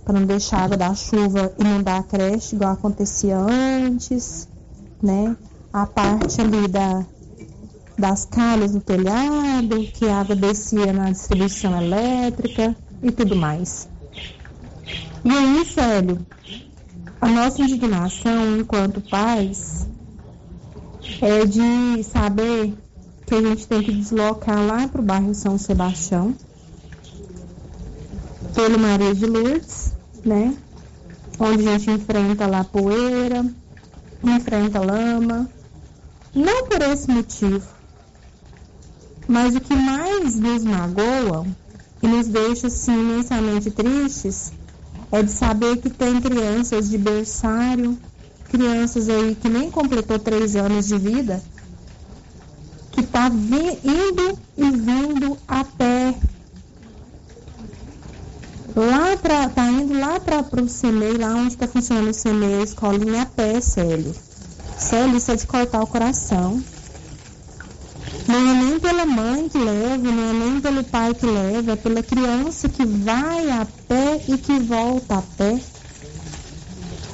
para 0.04 0.20
não 0.20 0.26
deixar 0.26 0.58
a 0.58 0.64
água 0.64 0.78
da 0.78 0.96
chuva 0.96 1.54
inundar 1.60 2.00
a 2.00 2.04
creche 2.04 2.56
igual 2.56 2.74
acontecia 2.74 3.38
antes, 3.38 4.48
né? 5.02 5.36
A 5.72 5.86
parte 5.86 6.42
ali 6.42 6.68
da, 6.68 7.06
das 7.98 8.26
calhas 8.26 8.74
no 8.74 8.82
telhado, 8.82 9.84
que 9.94 10.08
a 10.08 10.22
água 10.22 10.36
descia 10.36 10.92
na 10.92 11.12
distribuição 11.12 11.80
elétrica 11.80 12.76
e 13.02 13.12
tudo 13.12 13.36
mais. 13.36 13.88
E 15.24 15.30
aí, 15.30 15.66
Célio, 15.66 16.26
a 17.22 17.28
nossa 17.28 17.62
indignação 17.62 18.58
enquanto 18.58 19.00
pais 19.02 19.88
é 21.22 21.46
de 21.46 22.04
saber 22.04 22.74
que 23.32 23.36
a 23.36 23.42
gente 23.42 23.66
tem 23.66 23.82
que 23.82 23.94
deslocar 23.94 24.62
lá 24.62 24.90
para 24.90 25.00
o 25.00 25.04
bairro 25.06 25.34
São 25.34 25.58
Sebastião, 25.58 26.36
pelo 28.54 28.78
Maria 28.78 29.16
de 29.16 29.26
Lourdes, 29.26 29.94
né? 30.26 30.54
Onde 31.40 31.66
a 31.66 31.78
gente 31.78 31.92
enfrenta 31.92 32.46
lá 32.46 32.66
poeira, 32.66 33.46
enfrenta 34.22 34.82
lama. 34.82 35.50
Não 36.36 36.66
por 36.66 36.82
esse 36.82 37.10
motivo, 37.10 37.66
mas 39.30 39.56
o 39.56 39.62
que 39.62 39.76
mais 39.78 40.38
nos 40.38 40.66
magoa 40.66 41.48
e 42.04 42.08
nos 42.08 42.28
deixa 42.28 42.68
assim 42.68 42.92
imensamente 42.92 43.72
tristes 43.72 44.52
é 45.10 45.24
de 45.24 45.32
saber 45.32 45.78
que 45.78 45.90
tem 45.90 46.20
crianças 46.20 46.90
de 46.90 46.98
berçário, 46.98 47.98
crianças 48.50 49.08
aí 49.08 49.36
que 49.36 49.48
nem 49.48 49.72
completou 49.72 50.20
três 50.20 50.58
anos 50.58 50.88
de 50.88 50.98
vida, 50.98 51.42
que 52.92 53.02
está 53.02 53.28
indo 53.28 54.40
e 54.58 54.72
vindo 54.72 55.38
a 55.48 55.64
pé. 55.64 56.16
Lá 58.76 59.18
pra, 59.18 59.50
tá 59.50 59.66
indo 59.68 60.00
lá 60.00 60.20
para 60.20 60.62
o 60.62 60.70
CEMEI, 60.70 61.18
lá 61.18 61.36
onde 61.36 61.54
está 61.54 61.68
funcionando 61.68 62.10
o 62.10 62.14
CEMEI, 62.14 62.62
a 62.62 62.64
escolinha 62.64 63.22
a 63.24 63.26
pé, 63.26 63.60
Célio. 63.60 64.16
Célio, 64.78 65.18
isso 65.18 65.32
é 65.32 65.36
de 65.36 65.46
cortar 65.46 65.82
o 65.82 65.88
coração. 65.88 66.64
Não 68.28 68.50
é 68.50 68.54
nem 68.54 68.80
pela 68.80 69.06
mãe 69.06 69.50
que 69.50 69.58
leva, 69.58 69.98
não 69.98 70.30
é 70.30 70.34
nem 70.34 70.62
pelo 70.62 70.84
pai 70.84 71.14
que 71.14 71.26
leva, 71.26 71.74
é 71.74 71.76
pela 71.76 72.02
criança 72.02 72.70
que 72.70 72.86
vai 72.86 73.50
a 73.52 73.68
pé 73.88 74.22
e 74.28 74.38
que 74.38 74.60
volta 74.60 75.18
a 75.18 75.22
pé. 75.22 75.60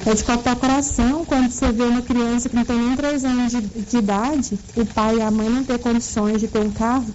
É 0.06 0.14
de 0.14 0.24
cortar 0.24 0.56
coração 0.56 1.24
quando 1.24 1.50
você 1.50 1.70
vê 1.72 1.84
uma 1.84 2.02
criança 2.02 2.48
que 2.48 2.56
não 2.56 2.64
tem 2.64 2.78
nem 2.78 2.96
3 2.96 3.24
anos 3.24 3.52
de, 3.52 3.60
de 3.60 3.96
idade, 3.96 4.58
o 4.76 4.86
pai 4.86 5.16
e 5.16 5.22
a 5.22 5.30
mãe 5.30 5.50
não 5.50 5.64
ter 5.64 5.78
condições 5.78 6.40
de 6.40 6.48
ter 6.48 6.60
um 6.60 6.70
carro 6.70 7.12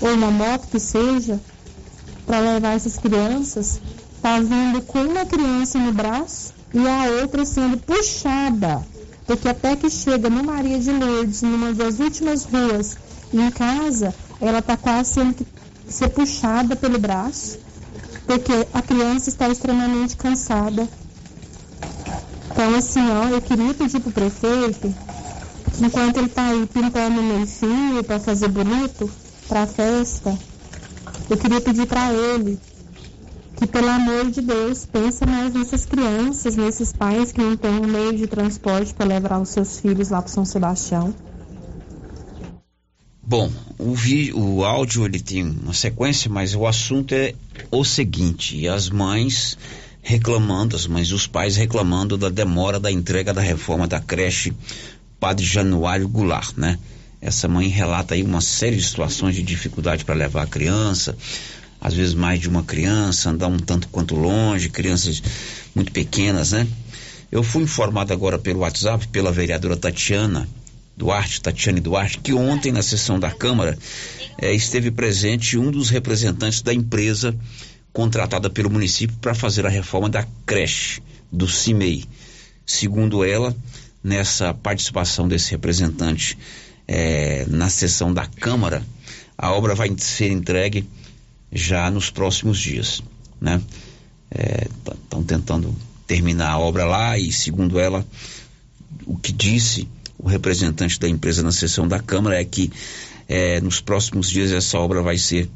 ou 0.00 0.14
uma 0.14 0.30
moto 0.30 0.68
que 0.68 0.78
seja, 0.78 1.40
para 2.26 2.40
levar 2.40 2.76
essas 2.76 2.96
crianças, 2.98 3.80
tá 4.22 4.38
vindo 4.40 4.82
com 4.82 5.00
uma 5.00 5.24
criança 5.24 5.78
no 5.78 5.92
braço 5.92 6.52
e 6.72 6.86
a 6.86 7.20
outra 7.20 7.44
sendo 7.44 7.78
puxada. 7.78 8.86
Porque 9.26 9.48
até 9.48 9.76
que 9.76 9.90
chega 9.90 10.30
no 10.30 10.42
Maria 10.44 10.78
de 10.78 10.90
Lourdes, 10.90 11.42
numa 11.42 11.72
das 11.72 11.98
últimas 11.98 12.44
ruas, 12.44 12.96
em 13.32 13.50
casa, 13.50 14.14
ela 14.40 14.58
está 14.60 14.76
quase 14.76 15.14
sendo 15.14 15.34
que 15.34 15.46
ser 15.88 16.08
puxada 16.10 16.76
pelo 16.76 16.98
braço, 16.98 17.58
porque 18.26 18.52
a 18.72 18.82
criança 18.82 19.28
está 19.28 19.48
extremamente 19.48 20.16
cansada. 20.16 20.88
Então, 22.58 22.74
assim, 22.74 23.08
ó, 23.08 23.28
eu 23.28 23.40
queria 23.40 23.72
pedir 23.72 24.00
para 24.00 24.08
o 24.08 24.12
prefeito, 24.12 24.92
enquanto 25.80 26.16
ele 26.16 26.26
está 26.26 26.48
aí 26.48 26.66
pintando 26.66 27.22
meio 27.22 27.46
fio 27.46 28.02
para 28.02 28.18
fazer 28.18 28.48
bonito 28.48 29.08
para 29.46 29.62
a 29.62 29.66
festa, 29.68 30.36
eu 31.30 31.36
queria 31.36 31.60
pedir 31.60 31.86
para 31.86 32.12
ele 32.12 32.58
que, 33.56 33.64
pelo 33.64 33.88
amor 33.88 34.28
de 34.32 34.42
Deus, 34.42 34.84
pense 34.84 35.24
mais 35.24 35.54
nessas 35.54 35.86
crianças, 35.86 36.56
nesses 36.56 36.92
pais 36.92 37.30
que 37.30 37.40
não 37.40 37.56
têm 37.56 37.78
um 37.78 37.86
meio 37.86 38.16
de 38.16 38.26
transporte 38.26 38.92
para 38.92 39.06
levar 39.06 39.38
os 39.38 39.50
seus 39.50 39.78
filhos 39.78 40.08
lá 40.08 40.20
para 40.20 40.32
São 40.32 40.44
Sebastião. 40.44 41.14
Bom, 43.22 43.52
o, 43.78 43.94
vídeo, 43.94 44.36
o 44.36 44.64
áudio 44.64 45.04
ele 45.04 45.20
tem 45.20 45.44
uma 45.44 45.74
sequência, 45.74 46.28
mas 46.28 46.56
o 46.56 46.66
assunto 46.66 47.14
é 47.14 47.36
o 47.70 47.84
seguinte: 47.84 48.66
as 48.66 48.90
mães 48.90 49.56
reclamando, 50.08 50.74
as 50.74 50.86
mães 50.86 51.08
e 51.08 51.14
os 51.14 51.26
pais 51.26 51.54
reclamando 51.54 52.16
da 52.16 52.30
demora 52.30 52.80
da 52.80 52.90
entrega 52.90 53.34
da 53.34 53.42
reforma 53.42 53.86
da 53.86 54.00
creche 54.00 54.54
Padre 55.20 55.44
Januário 55.44 56.08
Goulart, 56.08 56.56
né? 56.56 56.78
Essa 57.20 57.46
mãe 57.46 57.68
relata 57.68 58.14
aí 58.14 58.22
uma 58.22 58.40
série 58.40 58.76
de 58.76 58.84
situações 58.84 59.34
de 59.34 59.42
dificuldade 59.42 60.06
para 60.06 60.14
levar 60.14 60.44
a 60.44 60.46
criança, 60.46 61.14
às 61.78 61.92
vezes 61.92 62.14
mais 62.14 62.40
de 62.40 62.48
uma 62.48 62.62
criança, 62.62 63.28
andar 63.28 63.48
um 63.48 63.58
tanto 63.58 63.86
quanto 63.88 64.16
longe, 64.16 64.70
crianças 64.70 65.22
muito 65.74 65.92
pequenas, 65.92 66.52
né? 66.52 66.66
Eu 67.30 67.42
fui 67.42 67.64
informado 67.64 68.10
agora 68.10 68.38
pelo 68.38 68.60
WhatsApp 68.60 69.06
pela 69.08 69.30
vereadora 69.30 69.76
Tatiana 69.76 70.48
Duarte, 70.96 71.42
Tatiane 71.42 71.80
Duarte, 71.80 72.18
que 72.18 72.32
ontem 72.32 72.72
na 72.72 72.82
sessão 72.82 73.20
da 73.20 73.30
Câmara 73.30 73.76
eh, 74.38 74.54
esteve 74.54 74.90
presente 74.90 75.58
um 75.58 75.70
dos 75.70 75.90
representantes 75.90 76.62
da 76.62 76.72
empresa 76.72 77.36
contratada 77.92 78.48
pelo 78.48 78.70
município 78.70 79.16
para 79.20 79.34
fazer 79.34 79.66
a 79.66 79.70
reforma 79.70 80.08
da 80.08 80.26
creche 80.46 81.02
do 81.30 81.48
CIMEI. 81.48 82.04
Segundo 82.64 83.24
ela, 83.24 83.54
nessa 84.02 84.52
participação 84.54 85.26
desse 85.26 85.50
representante 85.50 86.38
eh, 86.86 87.44
na 87.48 87.68
sessão 87.68 88.12
da 88.12 88.26
Câmara, 88.26 88.82
a 89.36 89.52
obra 89.52 89.74
vai 89.74 89.92
ser 89.98 90.30
entregue 90.30 90.88
já 91.52 91.90
nos 91.90 92.10
próximos 92.10 92.58
dias, 92.58 93.02
né? 93.40 93.60
Estão 94.30 95.20
é, 95.20 95.24
tentando 95.24 95.74
terminar 96.06 96.50
a 96.50 96.58
obra 96.58 96.84
lá 96.84 97.18
e, 97.18 97.32
segundo 97.32 97.78
ela, 97.78 98.04
o 99.06 99.16
que 99.16 99.32
disse 99.32 99.88
o 100.18 100.28
representante 100.28 100.98
da 100.98 101.08
empresa 101.08 101.42
na 101.42 101.52
sessão 101.52 101.86
da 101.86 102.00
Câmara 102.00 102.40
é 102.40 102.44
que 102.44 102.70
é, 103.28 103.60
nos 103.60 103.80
próximos 103.80 104.28
dias 104.28 104.50
essa 104.50 104.78
obra 104.78 105.02
vai 105.02 105.16
ser 105.16 105.48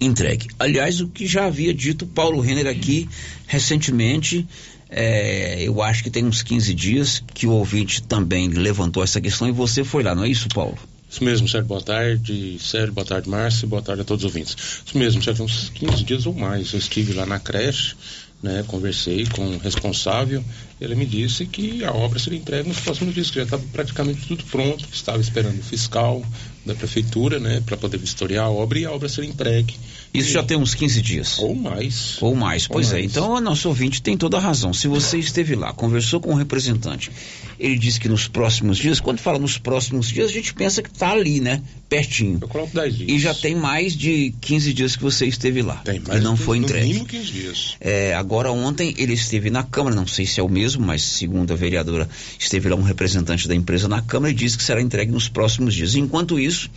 entregue. 0.00 0.48
Aliás, 0.58 1.00
o 1.00 1.08
que 1.08 1.26
já 1.26 1.46
havia 1.46 1.72
dito 1.72 2.06
Paulo 2.06 2.40
Renner 2.40 2.66
aqui 2.66 3.08
recentemente, 3.46 4.46
é, 4.88 5.62
eu 5.62 5.82
acho 5.82 6.02
que 6.02 6.10
tem 6.10 6.24
uns 6.24 6.42
15 6.42 6.74
dias, 6.74 7.22
que 7.32 7.46
o 7.46 7.52
ouvinte 7.52 8.02
também 8.02 8.48
levantou 8.48 9.02
essa 9.02 9.20
questão 9.20 9.48
e 9.48 9.52
você 9.52 9.84
foi 9.84 10.02
lá, 10.02 10.14
não 10.14 10.24
é 10.24 10.28
isso, 10.28 10.48
Paulo? 10.48 10.78
Isso 11.08 11.22
mesmo, 11.22 11.48
Sérgio, 11.48 11.68
boa 11.68 11.80
tarde. 11.80 12.58
Sérgio, 12.58 12.92
boa 12.92 13.06
tarde, 13.06 13.28
Márcio, 13.28 13.68
boa 13.68 13.80
tarde 13.80 14.02
a 14.02 14.04
todos 14.04 14.24
os 14.24 14.30
ouvintes. 14.30 14.56
Isso 14.84 14.98
mesmo, 14.98 15.22
Sérgio, 15.22 15.44
uns 15.44 15.68
15 15.68 16.02
dias 16.02 16.26
ou 16.26 16.34
mais. 16.34 16.72
Eu 16.72 16.78
estive 16.80 17.12
lá 17.12 17.24
na 17.24 17.38
creche, 17.38 17.94
né, 18.42 18.62
conversei 18.66 19.24
com 19.26 19.46
o 19.46 19.58
responsável, 19.58 20.44
ele 20.78 20.94
me 20.94 21.06
disse 21.06 21.46
que 21.46 21.82
a 21.82 21.92
obra 21.92 22.18
seria 22.18 22.38
entregue 22.38 22.68
nos 22.68 22.78
próximos 22.78 23.14
dias, 23.14 23.30
que 23.30 23.36
já 23.36 23.44
estava 23.44 23.62
praticamente 23.72 24.26
tudo 24.26 24.44
pronto, 24.44 24.86
estava 24.92 25.18
esperando 25.18 25.58
o 25.60 25.62
fiscal 25.62 26.22
da 26.64 26.74
prefeitura, 26.74 27.38
né, 27.38 27.62
para 27.64 27.76
poder 27.76 27.98
vistoriar 27.98 28.46
a 28.46 28.50
obra 28.50 28.78
e 28.78 28.84
a 28.84 28.92
obra 28.92 29.08
ser 29.08 29.24
entregue 29.24 29.76
isso 30.14 30.30
já 30.30 30.44
tem 30.44 30.56
uns 30.56 30.76
15 30.76 31.02
dias. 31.02 31.38
Ou 31.40 31.56
mais. 31.56 32.22
Ou 32.22 32.36
mais, 32.36 32.68
pois 32.68 32.92
Ou 32.92 32.92
é. 32.92 33.00
Mais. 33.00 33.10
Então, 33.10 33.32
o 33.32 33.40
nosso 33.40 33.68
ouvinte 33.68 34.00
tem 34.00 34.16
toda 34.16 34.36
a 34.36 34.40
razão. 34.40 34.72
Se 34.72 34.86
você 34.86 35.18
esteve 35.18 35.56
lá, 35.56 35.72
conversou 35.72 36.20
com 36.20 36.32
o 36.32 36.36
representante, 36.36 37.10
ele 37.58 37.76
disse 37.76 37.98
que 37.98 38.08
nos 38.08 38.28
próximos 38.28 38.78
dias, 38.78 39.00
quando 39.00 39.18
fala 39.18 39.40
nos 39.40 39.58
próximos 39.58 40.06
dias, 40.06 40.30
a 40.30 40.32
gente 40.32 40.54
pensa 40.54 40.80
que 40.80 40.88
está 40.88 41.10
ali, 41.10 41.40
né? 41.40 41.60
Pertinho. 41.88 42.38
Eu 42.40 42.46
coloco 42.46 42.72
10 42.72 42.94
dias. 42.94 43.10
E 43.10 43.18
já 43.18 43.34
tem 43.34 43.56
mais 43.56 43.96
de 43.96 44.32
15 44.40 44.72
dias 44.72 44.94
que 44.94 45.02
você 45.02 45.26
esteve 45.26 45.62
lá. 45.62 45.78
Tem 45.78 45.98
mais. 45.98 46.20
E 46.20 46.22
não 46.22 46.36
foi 46.36 46.60
no 46.60 46.66
entregue. 46.66 46.86
mínimo 46.86 47.06
15 47.06 47.32
dias. 47.32 47.76
É, 47.80 48.14
agora, 48.14 48.52
ontem, 48.52 48.94
ele 48.96 49.14
esteve 49.14 49.50
na 49.50 49.64
Câmara, 49.64 49.96
não 49.96 50.06
sei 50.06 50.26
se 50.26 50.38
é 50.38 50.42
o 50.44 50.48
mesmo, 50.48 50.86
mas 50.86 51.02
segundo 51.02 51.52
a 51.52 51.56
vereadora, 51.56 52.08
esteve 52.38 52.68
lá 52.68 52.76
um 52.76 52.82
representante 52.82 53.48
da 53.48 53.54
empresa 53.54 53.88
na 53.88 54.00
Câmara 54.00 54.30
e 54.30 54.34
disse 54.34 54.56
que 54.56 54.62
será 54.62 54.80
entregue 54.80 55.10
nos 55.10 55.28
próximos 55.28 55.74
dias. 55.74 55.96
Enquanto 55.96 56.38
isso, 56.38 56.70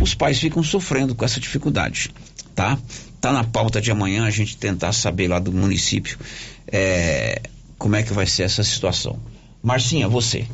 os 0.00 0.14
pais 0.14 0.38
ficam 0.38 0.62
sofrendo 0.62 1.14
com 1.14 1.22
essa 1.22 1.38
dificuldade 1.38 2.10
tá? 2.54 2.78
Tá 3.20 3.32
na 3.32 3.44
pauta 3.44 3.80
de 3.80 3.90
amanhã 3.90 4.24
a 4.24 4.30
gente 4.30 4.56
tentar 4.56 4.92
saber 4.92 5.28
lá 5.28 5.38
do 5.38 5.52
município 5.52 6.18
é, 6.66 7.42
como 7.78 7.96
é 7.96 8.02
que 8.02 8.12
vai 8.12 8.26
ser 8.26 8.44
essa 8.44 8.62
situação. 8.62 9.18
Marcinha, 9.62 10.08
você. 10.08 10.46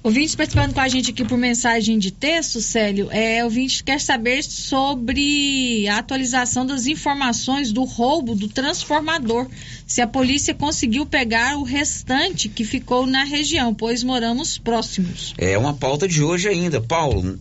Ouvinte 0.00 0.36
participando 0.36 0.72
com 0.72 0.80
a 0.80 0.88
gente 0.88 1.10
aqui 1.10 1.24
por 1.24 1.36
mensagem 1.36 1.98
de 1.98 2.12
texto, 2.12 2.60
Célio, 2.60 3.08
é, 3.10 3.42
o 3.42 3.46
ouvinte 3.46 3.82
quer 3.82 4.00
saber 4.00 4.44
sobre 4.44 5.88
a 5.88 5.98
atualização 5.98 6.64
das 6.64 6.86
informações 6.86 7.72
do 7.72 7.82
roubo 7.82 8.34
do 8.34 8.48
transformador. 8.48 9.48
Se 9.86 10.00
a 10.00 10.06
polícia 10.06 10.54
conseguiu 10.54 11.04
pegar 11.04 11.58
o 11.58 11.64
restante 11.64 12.48
que 12.48 12.64
ficou 12.64 13.06
na 13.06 13.24
região, 13.24 13.74
pois 13.74 14.04
moramos 14.04 14.56
próximos. 14.56 15.34
É 15.36 15.58
uma 15.58 15.74
pauta 15.74 16.06
de 16.06 16.22
hoje 16.22 16.48
ainda. 16.48 16.80
Paulo, 16.80 17.38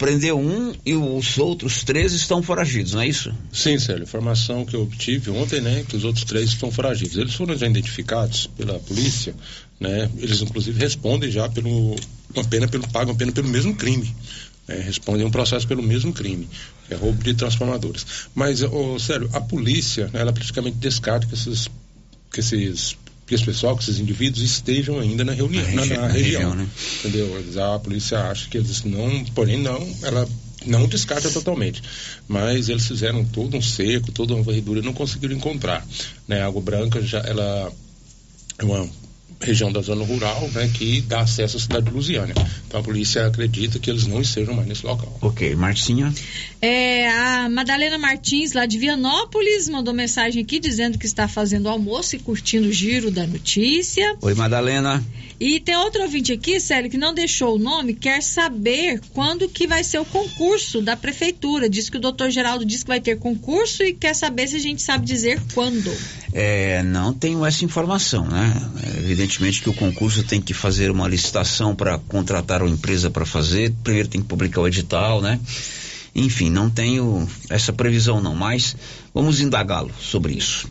prendeu 0.00 0.40
um 0.40 0.72
e 0.84 0.94
os 0.94 1.36
outros 1.36 1.84
três 1.84 2.14
estão 2.14 2.42
foragidos, 2.42 2.94
não 2.94 3.02
é 3.02 3.06
isso? 3.06 3.34
Sim, 3.52 3.78
Célio. 3.78 4.04
Informação 4.04 4.64
que 4.64 4.74
eu 4.74 4.82
obtive 4.82 5.30
ontem, 5.30 5.60
né, 5.60 5.84
que 5.86 5.94
os 5.94 6.04
outros 6.04 6.24
três 6.24 6.48
estão 6.48 6.72
foragidos. 6.72 7.18
Eles 7.18 7.34
foram 7.34 7.54
já 7.54 7.66
identificados 7.66 8.46
pela 8.56 8.78
polícia, 8.78 9.34
né? 9.78 10.10
Eles 10.16 10.40
inclusive 10.40 10.80
respondem 10.80 11.30
já 11.30 11.50
pelo 11.50 11.94
uma 12.34 12.44
pena 12.44 12.66
pelo 12.66 12.88
pagam 12.88 13.14
pena 13.14 13.30
pelo 13.30 13.48
mesmo 13.48 13.76
crime. 13.76 14.16
Né, 14.66 14.80
respondem 14.80 15.26
um 15.26 15.30
processo 15.30 15.68
pelo 15.68 15.82
mesmo 15.82 16.14
crime, 16.14 16.48
é 16.88 16.94
roubo 16.94 17.22
de 17.22 17.34
transformadores. 17.34 18.06
Mas, 18.34 18.62
oh, 18.62 18.98
sério, 18.98 19.28
a 19.34 19.40
polícia, 19.40 20.08
né, 20.14 20.20
ela 20.20 20.32
praticamente 20.32 20.78
descarta 20.78 21.26
que 21.26 21.34
esses 21.34 21.68
que 22.32 22.40
esses 22.40 22.96
que 23.30 23.36
esse 23.36 23.44
pessoal, 23.44 23.76
que 23.76 23.84
esses 23.84 24.00
indivíduos 24.00 24.42
estejam 24.42 24.98
ainda 24.98 25.22
na 25.24 25.32
reunião, 25.32 25.62
na, 25.72 25.86
na, 25.86 25.96
na 25.98 26.06
região, 26.08 26.50
região 26.50 26.54
né? 26.56 26.68
entendeu? 26.98 27.72
A 27.72 27.78
polícia 27.78 28.18
acha 28.28 28.48
que 28.50 28.58
eles 28.58 28.82
não, 28.82 29.24
porém 29.26 29.56
não, 29.56 29.80
ela 30.02 30.28
não 30.66 30.88
descarta 30.88 31.30
totalmente, 31.30 31.80
mas 32.26 32.68
eles 32.68 32.88
fizeram 32.88 33.24
todo 33.24 33.56
um 33.56 33.62
cerco, 33.62 34.10
toda 34.10 34.34
uma 34.34 34.42
varredura 34.42 34.80
e 34.80 34.82
não 34.82 34.92
conseguiram 34.92 35.36
encontrar, 35.36 35.86
né? 36.26 36.42
Água 36.42 36.60
Branca 36.60 37.00
já 37.00 37.20
ela 37.20 37.72
é 38.58 38.64
uma 38.64 38.90
região 39.40 39.72
da 39.72 39.80
zona 39.80 40.04
rural, 40.04 40.48
né, 40.52 40.70
que 40.72 41.00
dá 41.02 41.20
acesso 41.20 41.56
à 41.56 41.60
cidade 41.60 41.86
de 41.86 41.92
Lusiânia. 41.92 42.34
Então 42.66 42.80
a 42.80 42.82
polícia 42.82 43.26
acredita 43.26 43.78
que 43.78 43.90
eles 43.90 44.06
não 44.06 44.20
estejam 44.20 44.54
mais 44.54 44.68
nesse 44.68 44.84
local. 44.84 45.16
Ok, 45.20 45.54
Marcinha. 45.56 46.12
É, 46.60 47.08
a 47.08 47.48
Madalena 47.48 47.98
Martins, 47.98 48.52
lá 48.52 48.66
de 48.66 48.78
Vianópolis, 48.78 49.68
mandou 49.68 49.94
mensagem 49.94 50.42
aqui 50.42 50.58
dizendo 50.58 50.98
que 50.98 51.06
está 51.06 51.26
fazendo 51.26 51.68
almoço 51.68 52.16
e 52.16 52.18
curtindo 52.18 52.68
o 52.68 52.72
giro 52.72 53.10
da 53.10 53.26
notícia. 53.26 54.16
Oi, 54.20 54.34
Madalena. 54.34 55.02
E 55.40 55.58
tem 55.58 55.74
outro 55.74 56.02
ouvinte 56.02 56.34
aqui, 56.34 56.60
Célio, 56.60 56.90
que 56.90 56.98
não 56.98 57.14
deixou 57.14 57.56
o 57.56 57.58
nome, 57.58 57.94
quer 57.94 58.22
saber 58.22 59.00
quando 59.14 59.48
que 59.48 59.66
vai 59.66 59.82
ser 59.82 59.98
o 59.98 60.04
concurso 60.04 60.82
da 60.82 60.94
prefeitura. 60.94 61.66
Diz 61.66 61.88
que 61.88 61.96
o 61.96 62.00
doutor 62.00 62.30
Geraldo 62.30 62.62
disse 62.62 62.84
que 62.84 62.88
vai 62.88 63.00
ter 63.00 63.18
concurso 63.18 63.82
e 63.82 63.94
quer 63.94 64.14
saber 64.14 64.48
se 64.48 64.56
a 64.56 64.60
gente 64.60 64.82
sabe 64.82 65.06
dizer 65.06 65.40
quando. 65.54 65.90
É, 66.32 66.82
não 66.82 67.12
tenho 67.12 67.44
essa 67.44 67.64
informação, 67.64 68.24
né? 68.26 68.54
Evidentemente 68.98 69.60
que 69.60 69.68
o 69.68 69.74
concurso 69.74 70.22
tem 70.22 70.40
que 70.40 70.54
fazer 70.54 70.90
uma 70.90 71.08
licitação 71.08 71.74
para 71.74 71.98
contratar 71.98 72.62
uma 72.62 72.70
empresa 72.70 73.10
para 73.10 73.26
fazer, 73.26 73.72
primeiro 73.82 74.08
tem 74.08 74.20
que 74.20 74.28
publicar 74.28 74.60
o 74.60 74.68
edital, 74.68 75.20
né? 75.20 75.40
Enfim, 76.14 76.50
não 76.50 76.68
tenho 76.68 77.28
essa 77.48 77.72
previsão 77.72 78.20
não, 78.20 78.34
mas 78.34 78.76
vamos 79.14 79.40
indagá-lo 79.40 79.90
sobre 80.00 80.32
isso. 80.32 80.68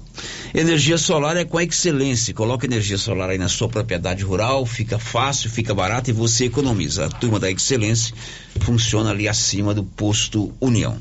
Energia 0.54 0.98
solar 0.98 1.38
é 1.38 1.46
com 1.46 1.58
a 1.58 1.64
excelência. 1.64 2.34
Coloca 2.34 2.66
energia 2.66 2.98
solar 2.98 3.30
aí 3.30 3.38
na 3.38 3.48
sua 3.48 3.70
propriedade 3.70 4.24
rural, 4.24 4.66
fica 4.66 5.00
fácil, 5.00 5.50
fica 5.50 5.74
barato 5.74 6.10
e 6.10 6.14
você 6.14 6.46
economiza. 6.46 7.06
A 7.06 7.10
turma 7.10 7.40
da 7.40 7.50
excelência 7.50 8.14
funciona 8.62 9.12
ali 9.12 9.28
acima 9.28 9.74
do 9.74 9.84
posto 9.84 10.54
União. 10.60 10.98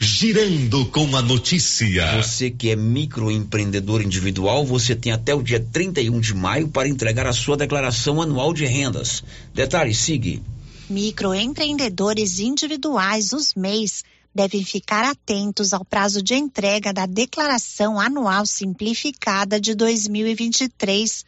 Girando 0.00 0.86
com 0.86 1.16
a 1.16 1.22
notícia. 1.22 2.22
Você 2.22 2.52
que 2.52 2.70
é 2.70 2.76
microempreendedor 2.76 4.00
individual, 4.00 4.64
você 4.64 4.94
tem 4.94 5.10
até 5.10 5.34
o 5.34 5.42
dia 5.42 5.58
31 5.72 6.20
de 6.20 6.34
maio 6.34 6.68
para 6.68 6.88
entregar 6.88 7.26
a 7.26 7.32
sua 7.32 7.56
declaração 7.56 8.22
anual 8.22 8.54
de 8.54 8.64
rendas. 8.64 9.24
Detalhe, 9.52 9.92
siga. 9.92 10.40
Microempreendedores 10.88 12.38
individuais, 12.38 13.32
os 13.32 13.54
MEIs, 13.54 14.04
devem 14.32 14.64
ficar 14.64 15.04
atentos 15.04 15.72
ao 15.72 15.84
prazo 15.84 16.22
de 16.22 16.36
entrega 16.36 16.92
da 16.92 17.04
Declaração 17.04 17.98
Anual 17.98 18.46
Simplificada 18.46 19.60
de 19.60 19.74
2023. 19.74 21.24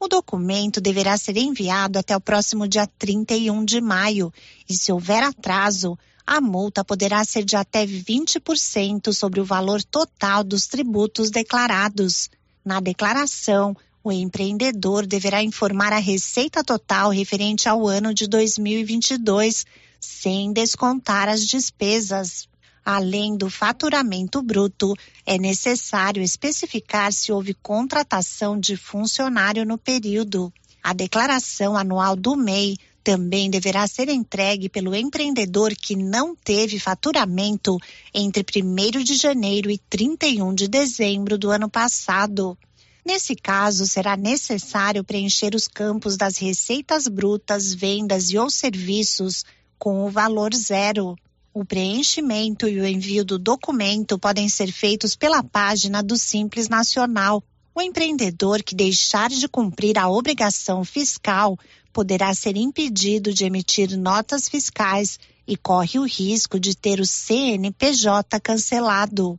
O 0.00 0.08
documento 0.08 0.80
deverá 0.80 1.16
ser 1.16 1.36
enviado 1.36 1.96
até 1.96 2.16
o 2.16 2.20
próximo 2.20 2.66
dia 2.66 2.88
31 2.98 3.64
de 3.64 3.80
maio 3.80 4.32
e, 4.68 4.74
se 4.74 4.90
houver 4.90 5.22
atraso, 5.22 5.96
a 6.26 6.40
multa 6.40 6.84
poderá 6.84 7.24
ser 7.24 7.44
de 7.44 7.56
até 7.56 7.86
20% 7.86 9.12
sobre 9.12 9.40
o 9.40 9.44
valor 9.44 9.82
total 9.82 10.44
dos 10.44 10.66
tributos 10.66 11.30
declarados. 11.30 12.30
Na 12.64 12.80
declaração, 12.80 13.76
o 14.02 14.10
empreendedor 14.10 15.06
deverá 15.06 15.42
informar 15.42 15.92
a 15.92 15.98
receita 15.98 16.64
total 16.64 17.10
referente 17.10 17.68
ao 17.68 17.86
ano 17.86 18.14
de 18.14 18.26
2022, 18.26 19.66
sem 20.00 20.52
descontar 20.52 21.28
as 21.28 21.46
despesas. 21.46 22.48
Além 22.84 23.36
do 23.36 23.50
faturamento 23.50 24.40
bruto, 24.42 24.94
é 25.26 25.36
necessário 25.38 26.22
especificar 26.22 27.12
se 27.12 27.30
houve 27.30 27.52
contratação 27.52 28.58
de 28.58 28.76
funcionário 28.76 29.66
no 29.66 29.76
período. 29.76 30.52
A 30.82 30.94
declaração 30.94 31.76
anual 31.76 32.16
do 32.16 32.34
MEI 32.34 32.78
também 33.02 33.50
deverá 33.50 33.86
ser 33.86 34.08
entregue 34.08 34.68
pelo 34.68 34.94
empreendedor 34.94 35.74
que 35.74 35.96
não 35.96 36.36
teve 36.36 36.78
faturamento 36.78 37.78
entre 38.14 38.62
1 38.62 39.02
de 39.02 39.16
janeiro 39.16 39.70
e 39.70 39.78
31 39.78 40.54
de 40.54 40.68
dezembro 40.68 41.38
do 41.38 41.50
ano 41.50 41.68
passado. 41.68 42.56
Nesse 43.04 43.34
caso, 43.34 43.86
será 43.86 44.16
necessário 44.16 45.02
preencher 45.02 45.54
os 45.54 45.66
campos 45.66 46.16
das 46.16 46.36
receitas 46.36 47.08
brutas, 47.08 47.72
vendas 47.72 48.30
e 48.30 48.38
ou 48.38 48.50
serviços 48.50 49.44
com 49.78 50.04
o 50.04 50.10
valor 50.10 50.54
zero. 50.54 51.16
O 51.52 51.64
preenchimento 51.64 52.68
e 52.68 52.78
o 52.78 52.86
envio 52.86 53.24
do 53.24 53.38
documento 53.38 54.18
podem 54.18 54.48
ser 54.48 54.70
feitos 54.70 55.16
pela 55.16 55.42
página 55.42 56.02
do 56.02 56.16
Simples 56.16 56.68
Nacional. 56.68 57.42
O 57.74 57.80
empreendedor 57.80 58.62
que 58.62 58.74
deixar 58.74 59.30
de 59.30 59.48
cumprir 59.48 59.98
a 59.98 60.08
obrigação 60.08 60.84
fiscal 60.84 61.58
poderá 61.92 62.34
ser 62.34 62.56
impedido 62.56 63.32
de 63.32 63.44
emitir 63.44 63.96
notas 63.96 64.48
fiscais 64.48 65.18
e 65.46 65.56
corre 65.56 65.98
o 65.98 66.06
risco 66.06 66.58
de 66.58 66.76
ter 66.76 67.00
o 67.00 67.06
CNPJ 67.06 68.38
cancelado. 68.40 69.38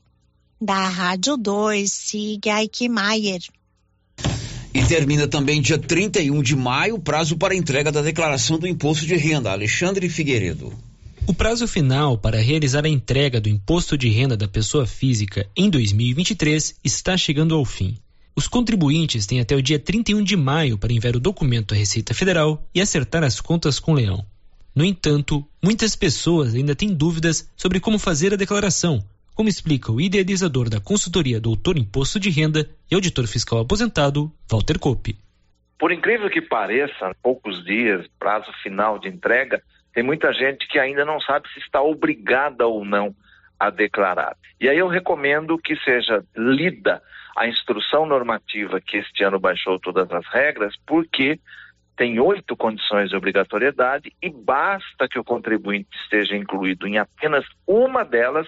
Da 0.59 0.87
Rádio 0.87 1.37
2, 1.37 1.91
siga 1.91 2.63
Ike 2.63 2.87
Maier. 2.87 3.41
E 4.73 4.83
termina 4.85 5.27
também 5.27 5.61
dia 5.61 5.77
31 5.77 6.41
de 6.41 6.55
maio 6.55 6.95
o 6.95 6.99
prazo 6.99 7.35
para 7.35 7.55
entrega 7.55 7.91
da 7.91 8.01
declaração 8.01 8.57
do 8.57 8.67
imposto 8.67 9.05
de 9.05 9.15
renda. 9.15 9.51
Alexandre 9.51 10.07
Figueiredo. 10.07 10.73
O 11.27 11.33
prazo 11.33 11.67
final 11.67 12.17
para 12.17 12.41
realizar 12.41 12.85
a 12.85 12.89
entrega 12.89 13.39
do 13.39 13.47
imposto 13.47 13.97
de 13.97 14.09
renda 14.09 14.35
da 14.35 14.47
pessoa 14.47 14.87
física 14.87 15.47
em 15.55 15.69
2023 15.69 16.75
está 16.83 17.15
chegando 17.15 17.53
ao 17.53 17.63
fim. 17.63 17.97
Os 18.41 18.47
contribuintes 18.47 19.27
têm 19.27 19.39
até 19.39 19.55
o 19.55 19.61
dia 19.61 19.77
31 19.77 20.23
de 20.23 20.35
maio 20.35 20.75
para 20.75 20.91
enviar 20.91 21.15
o 21.15 21.19
documento 21.19 21.75
à 21.75 21.77
Receita 21.77 22.11
Federal 22.11 22.67
e 22.73 22.81
acertar 22.81 23.23
as 23.23 23.39
contas 23.39 23.79
com 23.79 23.91
o 23.91 23.93
Leão. 23.93 24.25
No 24.75 24.83
entanto, 24.83 25.47
muitas 25.63 25.95
pessoas 25.95 26.55
ainda 26.55 26.75
têm 26.75 26.91
dúvidas 26.91 27.47
sobre 27.55 27.79
como 27.79 27.99
fazer 27.99 28.33
a 28.33 28.35
declaração, 28.35 28.97
como 29.35 29.47
explica 29.47 29.91
o 29.91 30.01
idealizador 30.01 30.71
da 30.71 30.79
consultoria 30.79 31.39
Doutor 31.39 31.77
Imposto 31.77 32.19
de 32.19 32.31
Renda 32.31 32.67
e 32.89 32.95
auditor 32.95 33.27
fiscal 33.27 33.59
aposentado, 33.59 34.31
Walter 34.49 34.79
Kopp. 34.79 35.15
Por 35.77 35.91
incrível 35.91 36.27
que 36.27 36.41
pareça, 36.41 37.15
poucos 37.21 37.63
dias, 37.63 38.07
prazo 38.17 38.51
final 38.63 38.97
de 38.97 39.07
entrega, 39.07 39.61
tem 39.93 40.01
muita 40.01 40.33
gente 40.33 40.67
que 40.67 40.79
ainda 40.79 41.05
não 41.05 41.21
sabe 41.21 41.47
se 41.53 41.59
está 41.59 41.79
obrigada 41.79 42.65
ou 42.65 42.83
não 42.83 43.15
a 43.59 43.69
declarar. 43.69 44.35
E 44.59 44.67
aí 44.67 44.79
eu 44.79 44.87
recomendo 44.87 45.59
que 45.59 45.75
seja 45.85 46.25
lida 46.35 47.03
a 47.35 47.47
instrução 47.47 48.05
normativa 48.05 48.81
que 48.81 48.97
este 48.97 49.23
ano 49.23 49.39
baixou 49.39 49.79
todas 49.79 50.11
as 50.11 50.25
regras, 50.27 50.75
porque 50.85 51.39
tem 51.95 52.19
oito 52.19 52.55
condições 52.57 53.09
de 53.09 53.15
obrigatoriedade 53.15 54.11
e 54.21 54.29
basta 54.29 55.07
que 55.09 55.19
o 55.19 55.23
contribuinte 55.23 55.89
esteja 56.03 56.35
incluído 56.35 56.87
em 56.87 56.97
apenas 56.97 57.45
uma 57.67 58.03
delas 58.03 58.47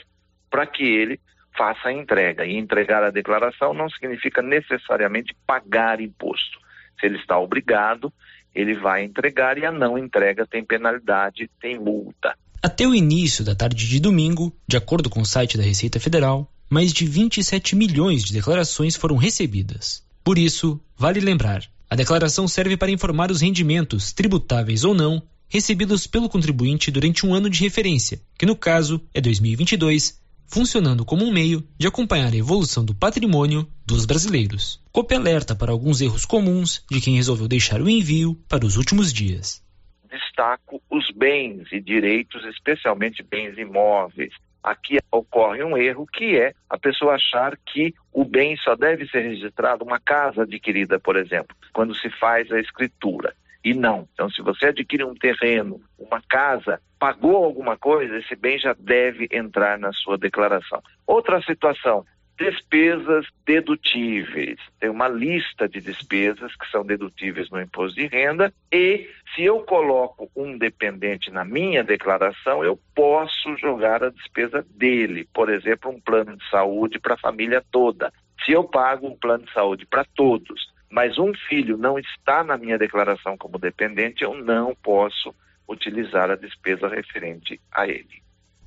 para 0.50 0.66
que 0.66 0.84
ele 0.84 1.20
faça 1.56 1.90
a 1.90 1.94
entrega. 1.94 2.46
E 2.46 2.58
entregar 2.58 3.04
a 3.04 3.12
declaração 3.12 3.74
não 3.74 3.90
significa 3.90 4.42
necessariamente 4.42 5.36
pagar 5.46 6.02
imposto. 6.02 6.60
Se 7.00 7.06
ele 7.06 7.18
está 7.18 7.38
obrigado, 7.38 8.12
ele 8.54 8.76
vai 8.76 9.04
entregar 9.04 9.58
e 9.58 9.66
a 9.66 9.72
não 9.72 9.98
entrega 9.98 10.46
tem 10.46 10.64
penalidade, 10.64 11.50
tem 11.60 11.80
multa. 11.80 12.36
Até 12.62 12.88
o 12.88 12.96
início 12.96 13.44
da 13.44 13.56
tarde 13.56 13.88
de 13.88 14.00
domingo, 14.00 14.54
de 14.68 14.78
acordo 14.78 15.10
com 15.10 15.22
o 15.22 15.26
site 15.26 15.58
da 15.58 15.64
Receita 15.64 16.00
Federal, 16.00 16.50
mais 16.74 16.92
de 16.92 17.06
27 17.06 17.76
milhões 17.76 18.24
de 18.24 18.34
declarações 18.34 18.96
foram 18.96 19.16
recebidas. 19.16 20.04
Por 20.24 20.40
isso, 20.40 20.82
vale 20.98 21.20
lembrar: 21.20 21.64
a 21.88 21.96
declaração 21.96 22.48
serve 22.48 22.76
para 22.76 22.90
informar 22.90 23.30
os 23.30 23.42
rendimentos, 23.42 24.12
tributáveis 24.12 24.84
ou 24.84 24.96
não, 24.96 25.22
recebidos 25.48 26.08
pelo 26.08 26.28
contribuinte 26.28 26.90
durante 26.90 27.28
um 27.28 27.36
ano 27.36 27.48
de 27.48 27.62
referência, 27.62 28.20
que 28.36 28.48
no 28.48 28.56
caso 28.56 29.00
é 29.14 29.22
2022, 29.22 30.20
funcionando 30.48 31.06
como 31.06 31.24
um 31.24 31.32
meio 31.32 31.64
de 31.78 31.86
acompanhar 31.86 32.34
a 32.34 32.38
evolução 32.38 32.84
do 32.84 32.96
patrimônio 32.96 33.68
dos 33.86 34.08
brasileiros. 34.08 34.82
Copia 34.92 35.20
alerta 35.20 35.56
para 35.56 35.72
alguns 35.72 36.02
erros 36.02 36.26
comuns 36.26 36.84
de 36.90 37.00
quem 37.00 37.18
resolveu 37.18 37.48
deixar 37.48 37.84
o 37.84 37.90
envio 37.90 38.34
para 38.50 38.66
os 38.66 38.78
últimos 38.78 39.14
dias. 39.14 39.64
Destaco 40.10 40.82
os 40.90 41.06
bens 41.16 41.68
e 41.72 41.80
direitos, 41.80 42.44
especialmente 42.46 43.22
bens 43.22 43.58
imóveis, 43.60 44.34
aqui 44.64 44.98
ocorre 45.12 45.64
um 45.64 45.78
erro 45.78 46.08
que 46.08 46.38
é 46.38 46.54
a 46.70 46.78
pessoa 46.78 47.16
achar 47.16 47.58
que 47.66 47.94
o 48.12 48.24
bem 48.24 48.56
só 48.58 48.76
deve 48.76 49.08
ser 49.08 49.22
registrado, 49.22 49.84
uma 49.84 50.00
casa 50.00 50.44
adquirida, 50.44 51.00
por 51.00 51.16
exemplo, 51.18 51.56
quando 51.74 51.94
se 51.96 52.10
faz 52.10 52.52
a 52.52 52.60
escritura. 52.60 53.34
E 53.64 53.74
não. 53.74 54.08
Então, 54.14 54.30
se 54.30 54.42
você 54.42 54.68
adquire 54.68 55.06
um 55.06 55.16
terreno, 55.16 55.82
uma 55.98 56.22
casa, 56.30 56.82
pagou 57.00 57.46
alguma 57.46 57.78
coisa, 57.78 58.18
esse 58.18 58.36
bem 58.36 58.60
já 58.60 58.76
deve 58.78 59.28
entrar 59.32 59.80
na 59.80 59.92
sua 59.94 60.18
declaração. 60.18 60.82
Outra 61.08 61.42
situação, 61.42 62.06
Despesas 62.38 63.26
dedutíveis. 63.46 64.60
Tem 64.80 64.90
uma 64.90 65.08
lista 65.08 65.70
de 65.70 65.80
despesas 65.80 66.56
que 66.56 66.70
são 66.72 66.84
dedutíveis 66.84 67.50
no 67.50 67.62
imposto 67.62 67.96
de 67.96 68.08
renda 68.08 68.54
e 68.72 69.08
se 69.36 69.44
eu 69.44 69.60
coloco 69.60 70.30
um 70.36 70.58
dependente 70.58 71.32
na 71.32 71.46
minha 71.46 71.84
declaração, 71.84 72.64
eu 72.64 72.80
posso 72.96 73.56
jogar 73.58 74.04
a 74.04 74.10
despesa 74.10 74.66
dele. 74.76 75.28
Por 75.34 75.50
exemplo, 75.50 75.92
um 75.92 76.00
plano 76.02 76.36
de 76.36 76.50
saúde 76.50 77.00
para 77.00 77.14
a 77.14 77.20
família 77.20 77.64
toda. 77.72 78.12
Se 78.46 78.52
eu 78.52 78.64
pago 78.64 79.08
um 79.08 79.18
plano 79.18 79.46
de 79.46 79.54
saúde 79.54 79.86
para 79.86 80.04
todos, 80.04 80.74
mas 80.90 81.18
um 81.18 81.34
filho 81.50 81.78
não 81.78 81.98
está 81.98 82.44
na 82.44 82.58
minha 82.58 82.78
declaração 82.78 83.36
como 83.38 83.58
dependente, 83.58 84.24
eu 84.24 84.36
não 84.36 84.76
posso 84.76 85.34
utilizar 85.68 86.30
a 86.30 86.36
despesa 86.36 86.88
referente 86.88 87.60
a 87.72 87.88
ele. 87.88 88.22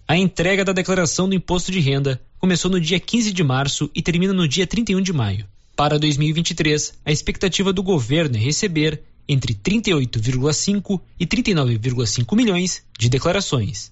A 0.09 0.17
entrega 0.17 0.65
da 0.65 0.73
declaração 0.73 1.29
do 1.29 1.35
imposto 1.35 1.71
de 1.71 1.81
renda 1.81 2.21
começou 2.47 2.71
no 2.71 2.81
dia 2.81 3.01
15 3.01 3.33
de 3.33 3.43
março 3.43 3.91
e 3.93 4.01
termina 4.01 4.33
no 4.33 4.47
dia 4.47 4.69
31 4.69 5.01
de 5.01 5.13
maio. 5.13 5.45
Para 5.75 5.99
2023, 5.99 6.95
a 7.05 7.11
expectativa 7.11 7.73
do 7.73 7.83
governo 7.83 8.37
é 8.37 8.39
receber 8.39 9.03
entre 9.29 9.53
38,5 9.53 11.01
e 11.19 11.27
39,5 11.27 12.37
milhões 12.37 12.85
de 12.97 13.09
declarações. 13.09 13.91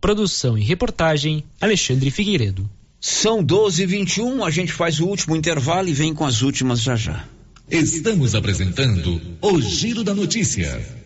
Produção 0.00 0.58
e 0.58 0.64
reportagem 0.64 1.44
Alexandre 1.60 2.10
Figueiredo. 2.10 2.68
São 3.00 3.40
12 3.40 3.84
e 3.84 3.86
21 3.86 4.44
a 4.44 4.50
gente 4.50 4.72
faz 4.72 4.98
o 4.98 5.06
último 5.06 5.36
intervalo 5.36 5.88
e 5.88 5.92
vem 5.92 6.12
com 6.12 6.24
as 6.24 6.42
últimas 6.42 6.80
já 6.80 6.96
já. 6.96 7.24
Estamos 7.70 8.34
apresentando 8.34 9.22
o 9.40 9.60
Giro 9.60 10.02
da 10.02 10.12
Notícia. 10.12 11.05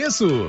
preço. 0.00 0.48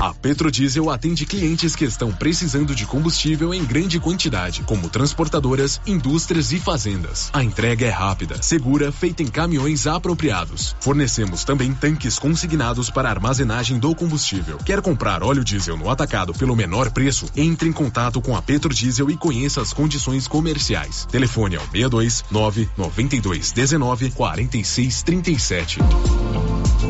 A 0.00 0.14
Petrodiesel 0.14 0.90
atende 0.90 1.26
clientes 1.26 1.74
que 1.74 1.84
estão 1.84 2.12
precisando 2.12 2.72
de 2.72 2.86
combustível 2.86 3.52
em 3.52 3.64
grande 3.64 3.98
quantidade, 3.98 4.62
como 4.62 4.88
transportadoras, 4.88 5.80
indústrias 5.84 6.52
e 6.52 6.60
fazendas. 6.60 7.30
A 7.32 7.42
entrega 7.42 7.84
é 7.84 7.90
rápida, 7.90 8.40
segura, 8.40 8.92
feita 8.92 9.24
em 9.24 9.26
caminhões 9.26 9.88
apropriados. 9.88 10.76
Fornecemos 10.78 11.42
também 11.42 11.74
tanques 11.74 12.16
consignados 12.16 12.90
para 12.90 13.10
armazenagem 13.10 13.80
do 13.80 13.92
combustível. 13.92 14.58
Quer 14.58 14.80
comprar 14.80 15.24
óleo 15.24 15.42
diesel 15.42 15.76
no 15.76 15.90
atacado 15.90 16.32
pelo 16.32 16.54
menor 16.54 16.92
preço? 16.92 17.26
Entre 17.36 17.68
em 17.68 17.72
contato 17.72 18.20
com 18.20 18.36
a 18.36 18.42
Petrodiesel 18.42 19.10
e 19.10 19.16
conheça 19.16 19.60
as 19.60 19.72
condições 19.72 20.28
comerciais. 20.28 21.06
Telefone 21.10 21.56
ao 21.56 21.66
62 21.72 22.24
9 22.30 22.68
92 22.76 23.50
19 23.50 24.10
46 24.12 25.02
37. 25.02 25.78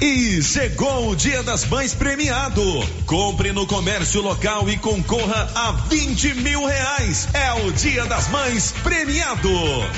E 0.00 0.42
chegou 0.42 1.10
o 1.10 1.16
Dia 1.16 1.42
das 1.42 1.66
Mães 1.66 1.92
premiado. 1.92 2.62
Compre 3.04 3.52
no 3.52 3.66
comércio 3.66 4.22
local 4.22 4.66
e 4.70 4.78
concorra 4.78 5.50
a 5.54 5.72
20 5.72 6.36
mil 6.36 6.64
reais. 6.64 7.28
É 7.34 7.52
o 7.52 7.70
Dia 7.70 8.06
das 8.06 8.26
Mães 8.28 8.72
premiado. 8.82 9.50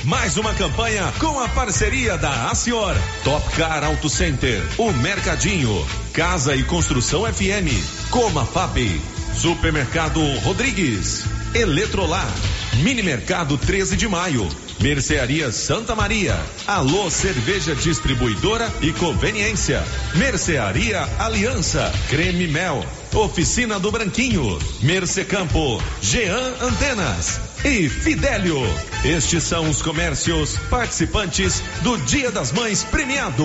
Mais 0.03 0.37
uma 0.37 0.53
campanha 0.55 1.13
com 1.21 1.39
a 1.39 1.49
parceria 1.51 2.19
da 2.19 2.51
Acior, 2.51 2.97
Top 3.23 3.49
Car 3.55 3.85
Auto 3.85 4.09
Center, 4.09 4.61
o 4.77 4.91
Mercadinho, 4.93 5.87
Casa 6.13 6.57
e 6.57 6.65
Construção 6.65 7.23
FM, 7.33 7.71
Coma 8.11 8.45
Fab, 8.45 9.01
Supermercado 9.37 10.21
Rodrigues, 10.41 11.25
Eletrolar, 11.55 12.35
Mini 12.79 13.03
Mercado 13.03 13.59
13 13.59 13.97
de 13.97 14.09
Maio. 14.09 14.49
Mercearia 14.81 15.53
Santa 15.53 15.95
Maria. 15.95 16.39
Alô 16.67 17.11
Cerveja 17.11 17.75
Distribuidora 17.75 18.73
e 18.81 18.93
Conveniência. 18.93 19.83
Mercearia 20.15 21.07
Aliança. 21.19 21.93
Creme 22.09 22.49
Mel. 22.49 22.85
Oficina 23.15 23.79
do 23.79 23.91
Branquinho. 23.93 24.59
Mercecampo. 24.81 25.83
Jean 26.01 26.55
Antenas. 26.61 27.41
E 27.65 27.89
Fidélio. 27.89 28.59
Estes 29.05 29.45
são 29.45 29.69
os 29.69 29.83
comércios 29.83 30.57
participantes 30.71 31.63
do 31.83 31.97
Dia 31.99 32.33
das 32.33 32.51
Mães 32.53 32.83
premiado. 32.83 33.45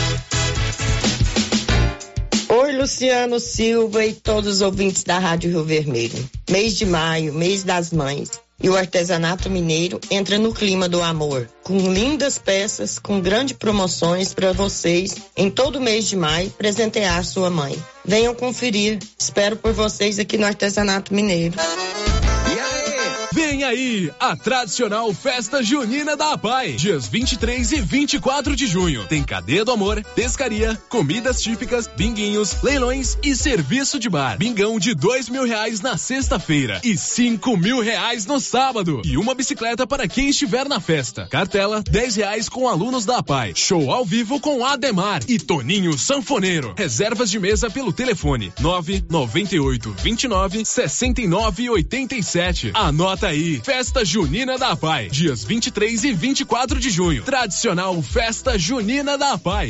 Oi, 2.53 2.73
Luciano 2.73 3.39
Silva 3.39 4.05
e 4.05 4.11
todos 4.11 4.55
os 4.55 4.61
ouvintes 4.61 5.05
da 5.05 5.17
Rádio 5.17 5.49
Rio 5.49 5.63
Vermelho. 5.63 6.29
Mês 6.49 6.75
de 6.75 6.85
maio, 6.85 7.33
mês 7.33 7.63
das 7.63 7.93
mães. 7.93 8.29
E 8.61 8.69
o 8.69 8.75
artesanato 8.75 9.49
mineiro 9.49 10.01
entra 10.11 10.37
no 10.37 10.53
clima 10.53 10.89
do 10.89 11.01
amor, 11.01 11.47
com 11.63 11.77
lindas 11.93 12.37
peças, 12.37 12.99
com 12.99 13.21
grandes 13.21 13.55
promoções 13.55 14.33
para 14.33 14.51
vocês 14.51 15.15
em 15.37 15.49
todo 15.49 15.79
mês 15.79 16.09
de 16.09 16.17
maio 16.17 16.49
presentear 16.49 17.23
sua 17.23 17.49
mãe. 17.49 17.73
Venham 18.03 18.35
conferir. 18.35 18.99
Espero 19.17 19.55
por 19.55 19.71
vocês 19.71 20.19
aqui 20.19 20.37
no 20.37 20.45
Artesanato 20.45 21.13
Mineiro. 21.13 21.55
Vem 23.43 23.63
aí 23.63 24.11
a 24.19 24.35
tradicional 24.35 25.11
festa 25.15 25.63
junina 25.63 26.15
da 26.15 26.33
APAI, 26.33 26.73
dias 26.73 27.07
23 27.07 27.71
e 27.71 27.81
24 27.81 28.55
de 28.55 28.67
junho. 28.67 29.03
Tem 29.07 29.23
cadeia 29.23 29.65
do 29.65 29.71
amor, 29.71 30.03
pescaria, 30.15 30.79
comidas 30.87 31.41
típicas, 31.41 31.87
binguinhos, 31.87 32.61
leilões 32.61 33.17
e 33.23 33.35
serviço 33.35 33.97
de 33.97 34.07
bar. 34.09 34.37
Bingão 34.37 34.77
de 34.77 34.93
dois 34.93 35.27
mil 35.27 35.43
reais 35.43 35.81
na 35.81 35.97
sexta-feira 35.97 36.79
e 36.83 36.95
cinco 36.95 37.57
mil 37.57 37.81
reais 37.81 38.27
no 38.27 38.39
sábado. 38.39 39.01
E 39.03 39.17
uma 39.17 39.33
bicicleta 39.33 39.87
para 39.87 40.07
quem 40.07 40.29
estiver 40.29 40.69
na 40.69 40.79
festa. 40.79 41.25
Cartela, 41.25 41.81
dez 41.89 42.15
reais 42.15 42.47
com 42.47 42.69
alunos 42.69 43.05
da 43.05 43.17
APAI. 43.17 43.53
Show 43.55 43.91
ao 43.91 44.05
vivo 44.05 44.39
com 44.39 44.63
Ademar 44.63 45.23
e 45.27 45.39
Toninho 45.39 45.97
Sanfoneiro. 45.97 46.75
Reservas 46.77 47.31
de 47.31 47.39
mesa 47.39 47.71
pelo 47.71 47.91
telefone 47.91 48.53
nove 48.59 49.03
noventa 49.09 49.55
e 49.55 49.59
oito 49.59 49.91
vinte 49.99 50.25
e 50.25 50.27
nove 50.27 50.63
sessenta 50.63 51.21
e 51.21 51.27
nove 51.27 51.67
oitenta 51.71 52.13
e 52.13 52.21
sete. 52.21 52.69
Anota 52.75 53.30
aí, 53.31 53.61
Festa 53.63 54.03
Junina 54.03 54.57
da 54.57 54.71
APAI, 54.71 55.09
dias 55.09 55.43
23 55.43 56.03
e 56.03 56.13
24 56.13 56.79
de 56.79 56.89
junho. 56.89 57.23
Tradicional 57.23 58.01
Festa 58.01 58.59
Junina 58.59 59.17
da 59.17 59.33
APAI. 59.33 59.69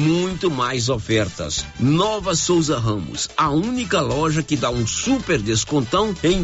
muito 0.00 0.50
mais 0.50 0.88
ofertas. 0.88 1.66
Nova 1.78 2.34
Souza 2.34 2.78
Ramos, 2.78 3.28
a 3.36 3.50
única 3.50 4.00
loja 4.00 4.42
que 4.42 4.56
dá 4.56 4.70
um 4.70 4.86
super 4.86 5.38
descontão 5.38 6.14
em 6.24 6.42